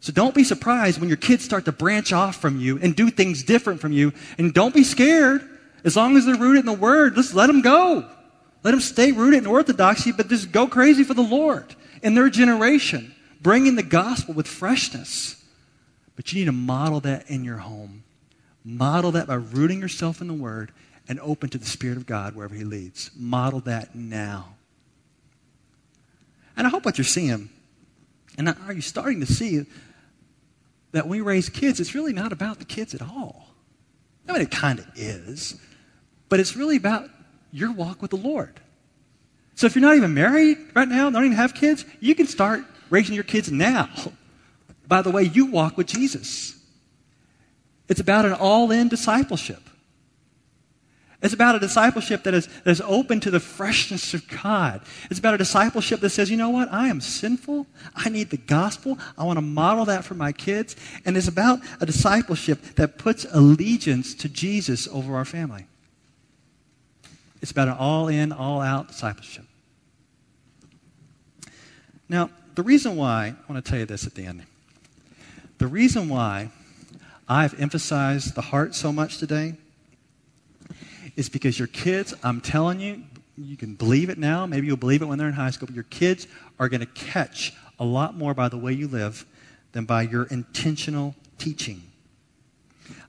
So 0.00 0.12
don't 0.12 0.34
be 0.34 0.44
surprised 0.44 1.00
when 1.00 1.08
your 1.08 1.16
kids 1.16 1.44
start 1.44 1.64
to 1.64 1.72
branch 1.72 2.12
off 2.12 2.36
from 2.40 2.60
you 2.60 2.78
and 2.78 2.94
do 2.94 3.10
things 3.10 3.42
different 3.42 3.80
from 3.80 3.92
you. 3.92 4.12
And 4.38 4.54
don't 4.54 4.74
be 4.74 4.84
scared. 4.84 5.42
As 5.84 5.96
long 5.96 6.16
as 6.16 6.26
they're 6.26 6.36
rooted 6.36 6.60
in 6.60 6.66
the 6.66 6.72
Word, 6.72 7.14
just 7.14 7.34
let 7.34 7.48
them 7.48 7.62
go. 7.62 8.08
Let 8.62 8.72
them 8.72 8.80
stay 8.80 9.12
rooted 9.12 9.40
in 9.40 9.46
orthodoxy, 9.46 10.12
but 10.12 10.28
just 10.28 10.52
go 10.52 10.66
crazy 10.66 11.04
for 11.04 11.14
the 11.14 11.22
Lord 11.22 11.74
in 12.02 12.14
their 12.14 12.28
generation, 12.28 13.14
bringing 13.40 13.76
the 13.76 13.82
gospel 13.82 14.34
with 14.34 14.46
freshness. 14.46 15.42
But 16.16 16.32
you 16.32 16.40
need 16.40 16.46
to 16.46 16.52
model 16.52 17.00
that 17.00 17.30
in 17.30 17.44
your 17.44 17.58
home. 17.58 18.02
Model 18.64 19.12
that 19.12 19.28
by 19.28 19.34
rooting 19.34 19.80
yourself 19.80 20.20
in 20.20 20.26
the 20.28 20.34
Word 20.34 20.72
and 21.08 21.20
open 21.20 21.48
to 21.50 21.58
the 21.58 21.66
Spirit 21.66 21.96
of 21.96 22.06
God 22.06 22.34
wherever 22.34 22.54
He 22.54 22.64
leads. 22.64 23.10
Model 23.16 23.60
that 23.60 23.94
now. 23.94 24.54
And 26.56 26.66
I 26.66 26.70
hope 26.70 26.84
what 26.84 26.98
you're 26.98 27.04
seeing, 27.04 27.48
and 28.36 28.48
are 28.48 28.72
you 28.72 28.80
starting 28.80 29.20
to 29.20 29.26
see 29.26 29.64
that 30.92 31.06
when 31.06 31.18
we 31.18 31.20
raise 31.20 31.48
kids, 31.48 31.80
it's 31.80 31.94
really 31.94 32.12
not 32.12 32.32
about 32.32 32.58
the 32.58 32.64
kids 32.64 32.94
at 32.94 33.02
all. 33.02 33.54
I 34.28 34.32
mean, 34.32 34.42
it 34.42 34.50
kind 34.50 34.78
of 34.78 34.86
is, 34.94 35.58
but 36.28 36.40
it's 36.40 36.56
really 36.56 36.76
about 36.76 37.08
your 37.50 37.72
walk 37.72 38.02
with 38.02 38.10
the 38.10 38.16
Lord. 38.16 38.60
So 39.54 39.66
if 39.66 39.74
you're 39.74 39.82
not 39.82 39.96
even 39.96 40.14
married 40.14 40.58
right 40.74 40.88
now, 40.88 41.10
don't 41.10 41.24
even 41.24 41.36
have 41.36 41.54
kids, 41.54 41.84
you 42.00 42.14
can 42.14 42.26
start 42.26 42.62
raising 42.90 43.14
your 43.14 43.24
kids 43.24 43.50
now 43.50 43.88
by 44.86 45.02
the 45.02 45.10
way 45.10 45.24
you 45.24 45.46
walk 45.46 45.76
with 45.76 45.86
Jesus. 45.86 46.56
It's 47.88 48.00
about 48.00 48.24
an 48.24 48.34
all 48.34 48.70
in 48.70 48.88
discipleship. 48.88 49.62
It's 51.20 51.34
about 51.34 51.56
a 51.56 51.58
discipleship 51.58 52.22
that 52.24 52.34
is, 52.34 52.46
that 52.46 52.70
is 52.70 52.80
open 52.80 53.18
to 53.20 53.30
the 53.30 53.40
freshness 53.40 54.14
of 54.14 54.28
God. 54.28 54.82
It's 55.10 55.18
about 55.18 55.34
a 55.34 55.38
discipleship 55.38 55.98
that 56.00 56.10
says, 56.10 56.30
you 56.30 56.36
know 56.36 56.50
what? 56.50 56.72
I 56.72 56.88
am 56.88 57.00
sinful. 57.00 57.66
I 57.96 58.08
need 58.08 58.30
the 58.30 58.36
gospel. 58.36 58.98
I 59.16 59.24
want 59.24 59.36
to 59.36 59.42
model 59.42 59.84
that 59.86 60.04
for 60.04 60.14
my 60.14 60.30
kids. 60.30 60.76
And 61.04 61.16
it's 61.16 61.26
about 61.26 61.58
a 61.80 61.86
discipleship 61.86 62.62
that 62.76 62.98
puts 62.98 63.26
allegiance 63.32 64.14
to 64.14 64.28
Jesus 64.28 64.86
over 64.86 65.16
our 65.16 65.24
family. 65.24 65.66
It's 67.42 67.50
about 67.50 67.66
an 67.66 67.74
all 67.74 68.06
in, 68.06 68.30
all 68.30 68.60
out 68.60 68.86
discipleship. 68.86 69.44
Now, 72.08 72.30
the 72.54 72.62
reason 72.62 72.94
why, 72.94 73.26
I 73.26 73.52
want 73.52 73.64
to 73.64 73.68
tell 73.68 73.80
you 73.80 73.86
this 73.86 74.06
at 74.06 74.14
the 74.14 74.24
end. 74.24 74.44
The 75.58 75.66
reason 75.66 76.08
why 76.08 76.50
I've 77.28 77.60
emphasized 77.60 78.36
the 78.36 78.40
heart 78.40 78.76
so 78.76 78.92
much 78.92 79.18
today 79.18 79.54
is 81.18 81.28
because 81.28 81.58
your 81.58 81.66
kids, 81.66 82.14
I'm 82.22 82.40
telling 82.40 82.78
you, 82.78 83.02
you 83.36 83.56
can 83.56 83.74
believe 83.74 84.08
it 84.08 84.18
now, 84.18 84.46
maybe 84.46 84.68
you'll 84.68 84.76
believe 84.76 85.02
it 85.02 85.06
when 85.06 85.18
they're 85.18 85.26
in 85.26 85.34
high 85.34 85.50
school, 85.50 85.66
but 85.66 85.74
your 85.74 85.82
kids 85.84 86.28
are 86.60 86.68
going 86.68 86.80
to 86.80 86.86
catch 86.86 87.52
a 87.80 87.84
lot 87.84 88.16
more 88.16 88.34
by 88.34 88.48
the 88.48 88.56
way 88.56 88.72
you 88.72 88.86
live 88.86 89.26
than 89.72 89.84
by 89.84 90.02
your 90.02 90.24
intentional 90.26 91.16
teaching. 91.36 91.82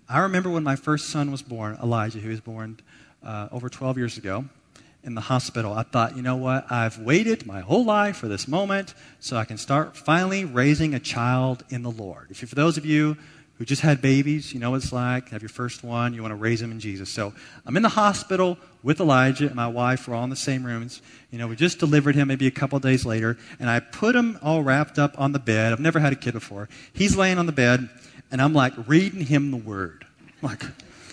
I 0.09 0.21
remember 0.21 0.49
when 0.49 0.63
my 0.63 0.75
first 0.75 1.09
son 1.09 1.29
was 1.29 1.43
born, 1.43 1.77
Elijah, 1.83 2.17
who 2.17 2.29
was 2.29 2.41
born 2.41 2.79
uh, 3.23 3.49
over 3.51 3.69
12 3.69 3.99
years 3.99 4.17
ago 4.17 4.45
in 5.03 5.13
the 5.13 5.21
hospital. 5.21 5.71
I 5.71 5.83
thought, 5.83 6.15
you 6.15 6.23
know 6.23 6.35
what? 6.35 6.71
I've 6.71 6.97
waited 6.97 7.45
my 7.45 7.59
whole 7.59 7.85
life 7.85 8.17
for 8.17 8.27
this 8.27 8.47
moment 8.47 8.95
so 9.19 9.37
I 9.37 9.45
can 9.45 9.59
start 9.59 9.95
finally 9.95 10.45
raising 10.45 10.95
a 10.95 10.99
child 10.99 11.63
in 11.69 11.83
the 11.83 11.91
Lord. 11.91 12.31
If 12.31 12.39
for 12.39 12.55
those 12.55 12.75
of 12.75 12.87
you 12.87 13.17
who 13.59 13.65
just 13.65 13.81
had 13.81 14.01
babies, 14.01 14.53
you 14.53 14.59
know 14.59 14.71
what 14.71 14.77
it's 14.77 14.93
like. 14.93 15.29
Have 15.29 15.41
your 15.41 15.49
first 15.49 15.83
one, 15.83 16.13
you 16.13 16.21
want 16.21 16.31
to 16.31 16.37
raise 16.37 16.61
them 16.61 16.71
in 16.71 16.79
Jesus. 16.79 17.09
So 17.09 17.33
I'm 17.65 17.75
in 17.77 17.83
the 17.83 17.89
hospital 17.89 18.57
with 18.83 19.01
Elijah 19.01 19.47
and 19.47 19.55
my 19.55 19.67
wife. 19.67 20.07
We're 20.07 20.15
all 20.15 20.23
in 20.23 20.29
the 20.29 20.35
same 20.37 20.65
rooms. 20.65 21.01
You 21.29 21.37
know, 21.37 21.47
we 21.47 21.57
just 21.57 21.77
delivered 21.77 22.15
him 22.15 22.29
maybe 22.29 22.47
a 22.47 22.51
couple 22.51 22.79
days 22.79 23.05
later, 23.05 23.37
and 23.59 23.69
I 23.69 23.81
put 23.81 24.15
him 24.15 24.39
all 24.41 24.63
wrapped 24.63 24.97
up 24.97 25.19
on 25.19 25.33
the 25.33 25.39
bed. 25.39 25.73
I've 25.73 25.79
never 25.81 25.99
had 25.99 26.13
a 26.13 26.15
kid 26.15 26.33
before. 26.33 26.69
He's 26.93 27.17
laying 27.17 27.37
on 27.37 27.45
the 27.47 27.51
bed, 27.51 27.89
and 28.31 28.41
I'm 28.41 28.53
like 28.53 28.73
reading 28.87 29.25
him 29.25 29.51
the 29.51 29.57
word. 29.57 30.05
I'm 30.41 30.49
like, 30.49 30.63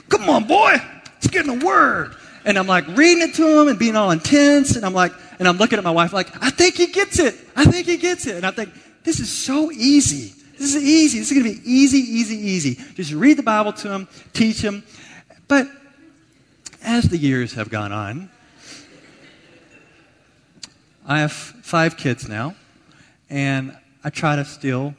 come 0.09 0.31
on, 0.31 0.47
boy, 0.47 0.77
let's 1.15 1.27
get 1.27 1.47
in 1.47 1.59
the 1.59 1.67
word. 1.67 2.15
And 2.45 2.57
I'm 2.57 2.69
like 2.69 2.87
reading 2.87 3.29
it 3.29 3.35
to 3.35 3.61
him 3.61 3.67
and 3.67 3.77
being 3.77 3.97
all 3.97 4.13
intense, 4.13 4.77
and 4.77 4.87
I'm 4.87 4.95
like, 4.95 5.13
and 5.41 5.49
I'm 5.49 5.59
looking 5.59 5.79
at 5.79 5.85
my 5.85 5.91
wife 5.91 6.13
like, 6.13 6.29
I 6.41 6.51
think 6.51 6.77
he 6.77 6.87
gets 6.87 7.19
it. 7.19 7.35
I 7.57 7.65
think 7.65 7.89
he 7.89 7.97
gets 7.97 8.29
it. 8.29 8.37
And 8.37 8.47
I 8.47 8.53
think, 8.53 8.73
this 9.03 9.21
is 9.21 9.31
so 9.31 9.71
easy. 9.73 10.33
This 10.59 10.75
is 10.75 10.83
easy. 10.83 11.19
This 11.19 11.31
is 11.31 11.39
going 11.39 11.55
to 11.55 11.61
be 11.61 11.71
easy, 11.71 11.99
easy, 11.99 12.37
easy. 12.37 12.75
Just 12.95 13.13
read 13.13 13.37
the 13.37 13.43
Bible 13.43 13.73
to 13.75 13.89
them, 13.89 14.09
teach 14.33 14.63
them. 14.63 14.85
But 15.49 15.69
as 16.83 17.05
the 17.05 17.19
years 17.19 17.55
have 17.55 17.69
gone 17.69 17.93
on, 17.93 18.31
I 21.07 21.21
have 21.21 21.33
five 21.33 21.97
kids 21.97 22.29
now, 22.29 22.57
and 23.31 23.77
I 24.03 24.11
try 24.11 24.37
to 24.37 24.45
still 24.45 24.95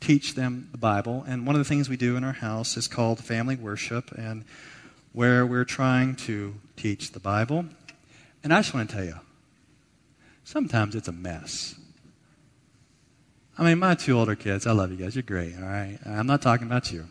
teach 0.00 0.34
them 0.34 0.68
the 0.72 0.78
Bible. 0.78 1.24
And 1.28 1.46
one 1.46 1.54
of 1.54 1.60
the 1.60 1.68
things 1.68 1.88
we 1.88 1.96
do 1.96 2.16
in 2.16 2.24
our 2.24 2.32
house 2.32 2.76
is 2.76 2.88
called 2.88 3.22
family 3.22 3.56
worship, 3.56 4.10
and 4.12 4.44
where 5.12 5.44
we're 5.44 5.64
trying 5.64 6.16
to 6.16 6.54
teach 6.76 7.12
the 7.12 7.20
Bible. 7.20 7.66
And 8.42 8.54
I 8.54 8.60
just 8.60 8.74
want 8.74 8.88
to 8.88 8.96
tell 8.96 9.04
you, 9.04 9.16
sometimes 10.44 10.94
it's 10.94 11.08
a 11.08 11.12
mess. 11.12 11.74
I 13.58 13.64
mean, 13.64 13.78
my 13.80 13.96
two 13.96 14.16
older 14.16 14.36
kids, 14.36 14.68
I 14.68 14.72
love 14.72 14.92
you 14.92 14.96
guys. 14.96 15.16
You're 15.16 15.24
great, 15.24 15.56
all 15.56 15.64
right? 15.64 15.98
I'm 16.06 16.28
not 16.28 16.40
talking 16.40 16.66
about 16.66 16.92
you. 16.92 17.06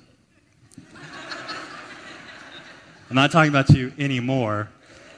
I'm 3.09 3.15
not 3.15 3.31
talking 3.31 3.49
about 3.49 3.69
you 3.69 3.91
anymore. 3.99 4.69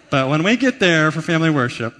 But 0.09 0.27
when 0.27 0.41
we 0.41 0.57
get 0.57 0.79
there 0.79 1.11
for 1.11 1.21
family 1.21 1.51
worship, 1.51 1.93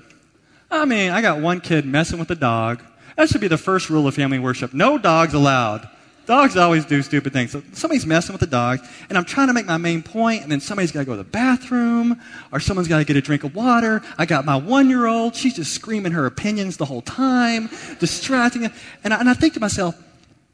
I 0.71 0.85
mean, 0.85 1.11
I 1.11 1.21
got 1.21 1.39
one 1.39 1.61
kid 1.61 1.85
messing 1.85 2.17
with 2.17 2.31
a 2.31 2.35
dog. 2.35 2.81
That 3.17 3.29
should 3.29 3.41
be 3.41 3.47
the 3.47 3.57
first 3.57 3.89
rule 3.89 4.07
of 4.07 4.15
family 4.15 4.39
worship. 4.39 4.73
No 4.73 4.97
dogs 4.97 5.35
allowed. 5.35 5.87
Dogs 6.29 6.55
always 6.55 6.85
do 6.85 7.01
stupid 7.01 7.33
things. 7.33 7.49
So 7.49 7.63
somebody's 7.73 8.05
messing 8.05 8.33
with 8.33 8.39
the 8.39 8.45
dog, 8.45 8.81
and 9.09 9.17
I'm 9.17 9.25
trying 9.25 9.47
to 9.47 9.53
make 9.53 9.65
my 9.65 9.77
main 9.77 10.03
point, 10.03 10.43
and 10.43 10.51
then 10.51 10.61
somebody's 10.61 10.91
got 10.91 10.99
to 10.99 11.05
go 11.05 11.13
to 11.13 11.17
the 11.17 11.23
bathroom, 11.23 12.21
or 12.51 12.59
someone's 12.59 12.87
got 12.87 12.99
to 12.99 13.03
get 13.03 13.15
a 13.17 13.21
drink 13.21 13.43
of 13.43 13.55
water. 13.55 14.03
I 14.15 14.27
got 14.27 14.45
my 14.45 14.55
one 14.55 14.91
year 14.91 15.07
old. 15.07 15.35
She's 15.35 15.55
just 15.55 15.73
screaming 15.73 16.11
her 16.11 16.27
opinions 16.27 16.77
the 16.77 16.85
whole 16.85 17.01
time, 17.01 17.67
distracting. 17.99 18.69
And 19.03 19.11
I, 19.11 19.19
and 19.19 19.27
I 19.27 19.33
think 19.33 19.55
to 19.55 19.59
myself, 19.59 19.99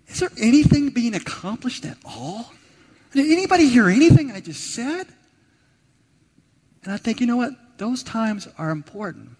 is 0.08 0.22
there 0.22 0.30
anything 0.40 0.92
being 0.92 1.14
accomplished 1.14 1.84
at 1.84 1.98
all? 2.06 2.54
Did 3.12 3.30
anybody 3.30 3.68
hear 3.68 3.90
anything 3.90 4.32
I 4.32 4.40
just 4.40 4.74
said? 4.76 5.08
And 6.86 6.94
I 6.94 6.96
think, 6.96 7.20
you 7.20 7.28
know 7.28 7.36
what? 7.36 7.52
Those 7.80 8.02
times 8.02 8.48
are 8.58 8.70
important. 8.70 9.32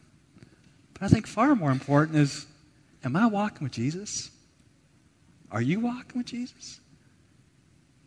But 0.96 1.04
I 1.04 1.08
think 1.08 1.28
far 1.28 1.56
more 1.56 1.72
important 1.72 2.18
is, 2.18 2.46
am 3.06 3.16
I 3.16 3.26
walking 3.28 3.64
with 3.64 3.72
Jesus? 3.72 4.32
Are 5.52 5.62
you 5.62 5.80
walking 5.80 6.18
with 6.18 6.28
Jesus? 6.28 6.80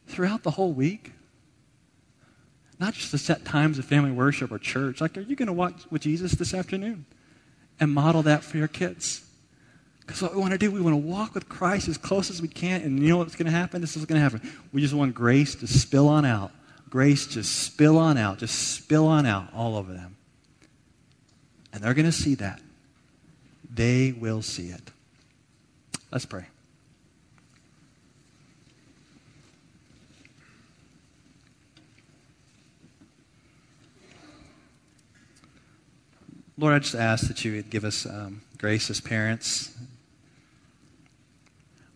Throughout 0.07 0.43
the 0.43 0.53
whole 0.53 0.73
week? 0.73 1.13
Not 2.79 2.95
just 2.95 3.13
the 3.13 3.19
set 3.19 3.45
times 3.45 3.79
of 3.79 3.85
family 3.85 4.11
worship 4.11 4.53
or 4.53 4.59
church. 4.59 5.01
Like, 5.01 5.17
are 5.17 5.21
you 5.21 5.37
going 5.37 5.49
to 5.49 5.53
walk 5.53 5.75
with 5.91 6.03
Jesus 6.03 6.33
this 6.33 6.55
afternoon? 6.55 7.07
And 7.81 7.93
model 7.93 8.23
that 8.23 8.45
for 8.45 8.57
your 8.57 8.69
kids. 8.69 9.25
Because 10.01 10.23
what 10.23 10.35
we 10.35 10.41
want 10.41 10.53
to 10.53 10.59
do, 10.59 10.71
we 10.71 10.81
want 10.81 10.95
to 10.95 11.09
walk 11.09 11.35
with 11.35 11.49
Christ 11.49 11.89
as 11.89 11.99
close 11.99 12.31
as 12.31 12.41
we 12.41 12.49
can. 12.49 12.83
And 12.83 12.99
you 13.01 13.09
know 13.09 13.19
what's 13.19 13.35
going 13.35 13.47
to 13.47 13.53
happen? 13.53 13.81
This 13.81 13.97
is 13.97 14.05
going 14.05 14.19
to 14.19 14.23
happen. 14.23 14.41
We 14.73 14.81
just 14.81 14.95
want 14.95 15.15
grace 15.15 15.55
to 15.57 15.67
spill 15.67 16.09
on 16.09 16.25
out. 16.25 16.51
Grace 16.89 17.27
just 17.27 17.63
spill 17.63 17.99
on 17.99 18.17
out. 18.17 18.39
Just 18.39 18.75
spill 18.75 19.07
on 19.07 19.27
out 19.27 19.53
all 19.55 19.77
over 19.77 19.93
them. 19.93 20.17
And 21.73 21.83
they're 21.83 21.95
going 21.95 22.07
to 22.07 22.13
see 22.13 22.35
that. 22.37 22.61
They 23.73 24.13
will 24.13 24.41
see 24.41 24.69
it. 24.69 24.91
Let's 26.11 26.25
pray. 26.25 26.47
Lord, 36.61 36.75
I 36.75 36.81
just 36.81 36.97
ask 36.97 37.29
that 37.29 37.45
you 37.45 37.53
would 37.53 37.71
give 37.71 37.85
us 37.85 38.05
um, 38.05 38.43
grace 38.59 38.91
as 38.91 39.01
parents. 39.01 39.79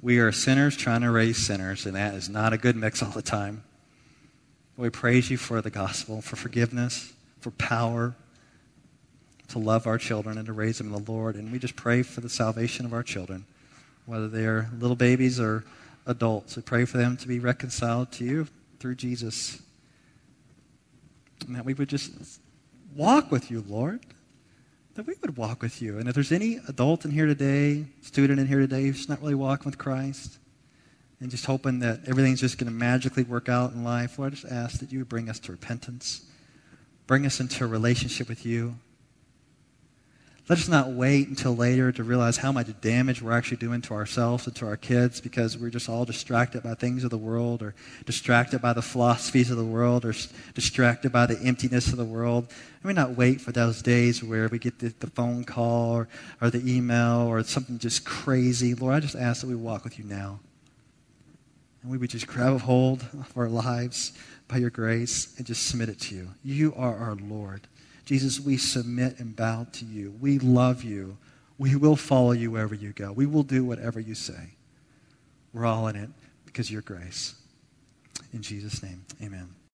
We 0.00 0.20
are 0.20 0.30
sinners 0.30 0.76
trying 0.76 1.00
to 1.00 1.10
raise 1.10 1.36
sinners, 1.36 1.84
and 1.84 1.96
that 1.96 2.14
is 2.14 2.28
not 2.28 2.52
a 2.52 2.56
good 2.56 2.76
mix 2.76 3.02
all 3.02 3.10
the 3.10 3.22
time. 3.22 3.64
We 4.76 4.88
praise 4.88 5.32
you 5.32 5.36
for 5.36 5.60
the 5.62 5.70
gospel, 5.70 6.22
for 6.22 6.36
forgiveness, 6.36 7.12
for 7.40 7.50
power 7.50 8.14
to 9.48 9.58
love 9.58 9.88
our 9.88 9.98
children 9.98 10.38
and 10.38 10.46
to 10.46 10.52
raise 10.52 10.78
them 10.78 10.94
in 10.94 11.04
the 11.04 11.10
Lord. 11.10 11.34
And 11.34 11.50
we 11.50 11.58
just 11.58 11.74
pray 11.74 12.04
for 12.04 12.20
the 12.20 12.28
salvation 12.28 12.86
of 12.86 12.92
our 12.92 13.02
children, 13.02 13.44
whether 14.06 14.28
they're 14.28 14.70
little 14.78 14.94
babies 14.94 15.40
or 15.40 15.64
adults. 16.06 16.54
We 16.54 16.62
pray 16.62 16.84
for 16.84 16.98
them 16.98 17.16
to 17.16 17.26
be 17.26 17.40
reconciled 17.40 18.12
to 18.12 18.24
you 18.24 18.46
through 18.78 18.94
Jesus. 18.94 19.60
And 21.48 21.56
that 21.56 21.64
we 21.64 21.74
would 21.74 21.88
just 21.88 22.12
walk 22.94 23.32
with 23.32 23.50
you, 23.50 23.64
Lord 23.68 23.98
that 24.94 25.06
we 25.06 25.14
would 25.22 25.36
walk 25.36 25.62
with 25.62 25.80
you. 25.80 25.98
And 25.98 26.08
if 26.08 26.14
there's 26.14 26.32
any 26.32 26.58
adult 26.68 27.04
in 27.04 27.10
here 27.10 27.26
today, 27.26 27.86
student 28.02 28.38
in 28.38 28.46
here 28.46 28.60
today 28.60 28.82
who's 28.84 29.08
not 29.08 29.20
really 29.20 29.34
walking 29.34 29.66
with 29.66 29.78
Christ, 29.78 30.38
and 31.20 31.30
just 31.30 31.46
hoping 31.46 31.78
that 31.78 32.00
everything's 32.06 32.40
just 32.40 32.58
going 32.58 32.66
to 32.66 32.76
magically 32.76 33.22
work 33.22 33.48
out 33.48 33.72
in 33.72 33.84
life, 33.84 34.18
Lord, 34.18 34.32
I 34.32 34.34
just 34.34 34.52
ask 34.52 34.80
that 34.80 34.90
you 34.92 34.98
would 34.98 35.08
bring 35.08 35.28
us 35.28 35.38
to 35.40 35.52
repentance, 35.52 36.26
bring 37.06 37.24
us 37.24 37.38
into 37.38 37.64
a 37.64 37.66
relationship 37.68 38.28
with 38.28 38.44
you. 38.44 38.74
Let 40.48 40.58
us 40.58 40.66
not 40.66 40.90
wait 40.90 41.28
until 41.28 41.54
later 41.54 41.92
to 41.92 42.02
realize 42.02 42.36
how 42.36 42.50
much 42.50 42.66
damage 42.80 43.22
we're 43.22 43.30
actually 43.30 43.58
doing 43.58 43.80
to 43.82 43.94
ourselves 43.94 44.44
and 44.44 44.56
to 44.56 44.66
our 44.66 44.76
kids 44.76 45.20
because 45.20 45.56
we're 45.56 45.70
just 45.70 45.88
all 45.88 46.04
distracted 46.04 46.64
by 46.64 46.74
things 46.74 47.04
of 47.04 47.10
the 47.10 47.18
world 47.18 47.62
or 47.62 47.76
distracted 48.06 48.60
by 48.60 48.72
the 48.72 48.82
philosophies 48.82 49.52
of 49.52 49.56
the 49.56 49.64
world 49.64 50.04
or 50.04 50.12
distracted 50.54 51.12
by 51.12 51.26
the 51.26 51.40
emptiness 51.42 51.92
of 51.92 51.96
the 51.96 52.04
world. 52.04 52.48
Let 52.82 52.88
me 52.88 52.94
not 52.94 53.16
wait 53.16 53.40
for 53.40 53.52
those 53.52 53.82
days 53.82 54.24
where 54.24 54.48
we 54.48 54.58
get 54.58 54.80
the, 54.80 54.92
the 54.98 55.06
phone 55.06 55.44
call 55.44 55.92
or, 55.92 56.08
or 56.40 56.50
the 56.50 56.68
email 56.68 57.20
or 57.28 57.40
something 57.44 57.78
just 57.78 58.04
crazy. 58.04 58.74
Lord, 58.74 58.94
I 58.94 59.00
just 59.00 59.14
ask 59.14 59.42
that 59.42 59.46
we 59.46 59.54
walk 59.54 59.84
with 59.84 59.96
you 59.96 60.04
now. 60.04 60.40
And 61.82 61.90
we 61.92 61.98
would 61.98 62.10
just 62.10 62.26
grab 62.26 62.54
a 62.54 62.58
hold 62.58 63.02
of 63.12 63.32
our 63.36 63.48
lives 63.48 64.12
by 64.48 64.56
your 64.56 64.70
grace 64.70 65.34
and 65.38 65.46
just 65.46 65.68
submit 65.68 65.88
it 65.88 66.00
to 66.00 66.16
you. 66.16 66.28
You 66.42 66.74
are 66.76 66.96
our 66.96 67.14
Lord. 67.14 67.68
Jesus, 68.04 68.40
we 68.40 68.56
submit 68.56 69.18
and 69.20 69.34
bow 69.36 69.66
to 69.72 69.84
you. 69.84 70.14
We 70.20 70.38
love 70.38 70.82
you. 70.82 71.16
We 71.58 71.76
will 71.76 71.96
follow 71.96 72.32
you 72.32 72.50
wherever 72.50 72.74
you 72.74 72.92
go. 72.92 73.12
We 73.12 73.26
will 73.26 73.44
do 73.44 73.64
whatever 73.64 74.00
you 74.00 74.14
say. 74.14 74.54
We're 75.52 75.66
all 75.66 75.86
in 75.88 75.96
it 75.96 76.10
because 76.44 76.66
of 76.66 76.72
your 76.72 76.82
grace. 76.82 77.34
In 78.32 78.42
Jesus' 78.42 78.82
name, 78.82 79.04
amen. 79.22 79.61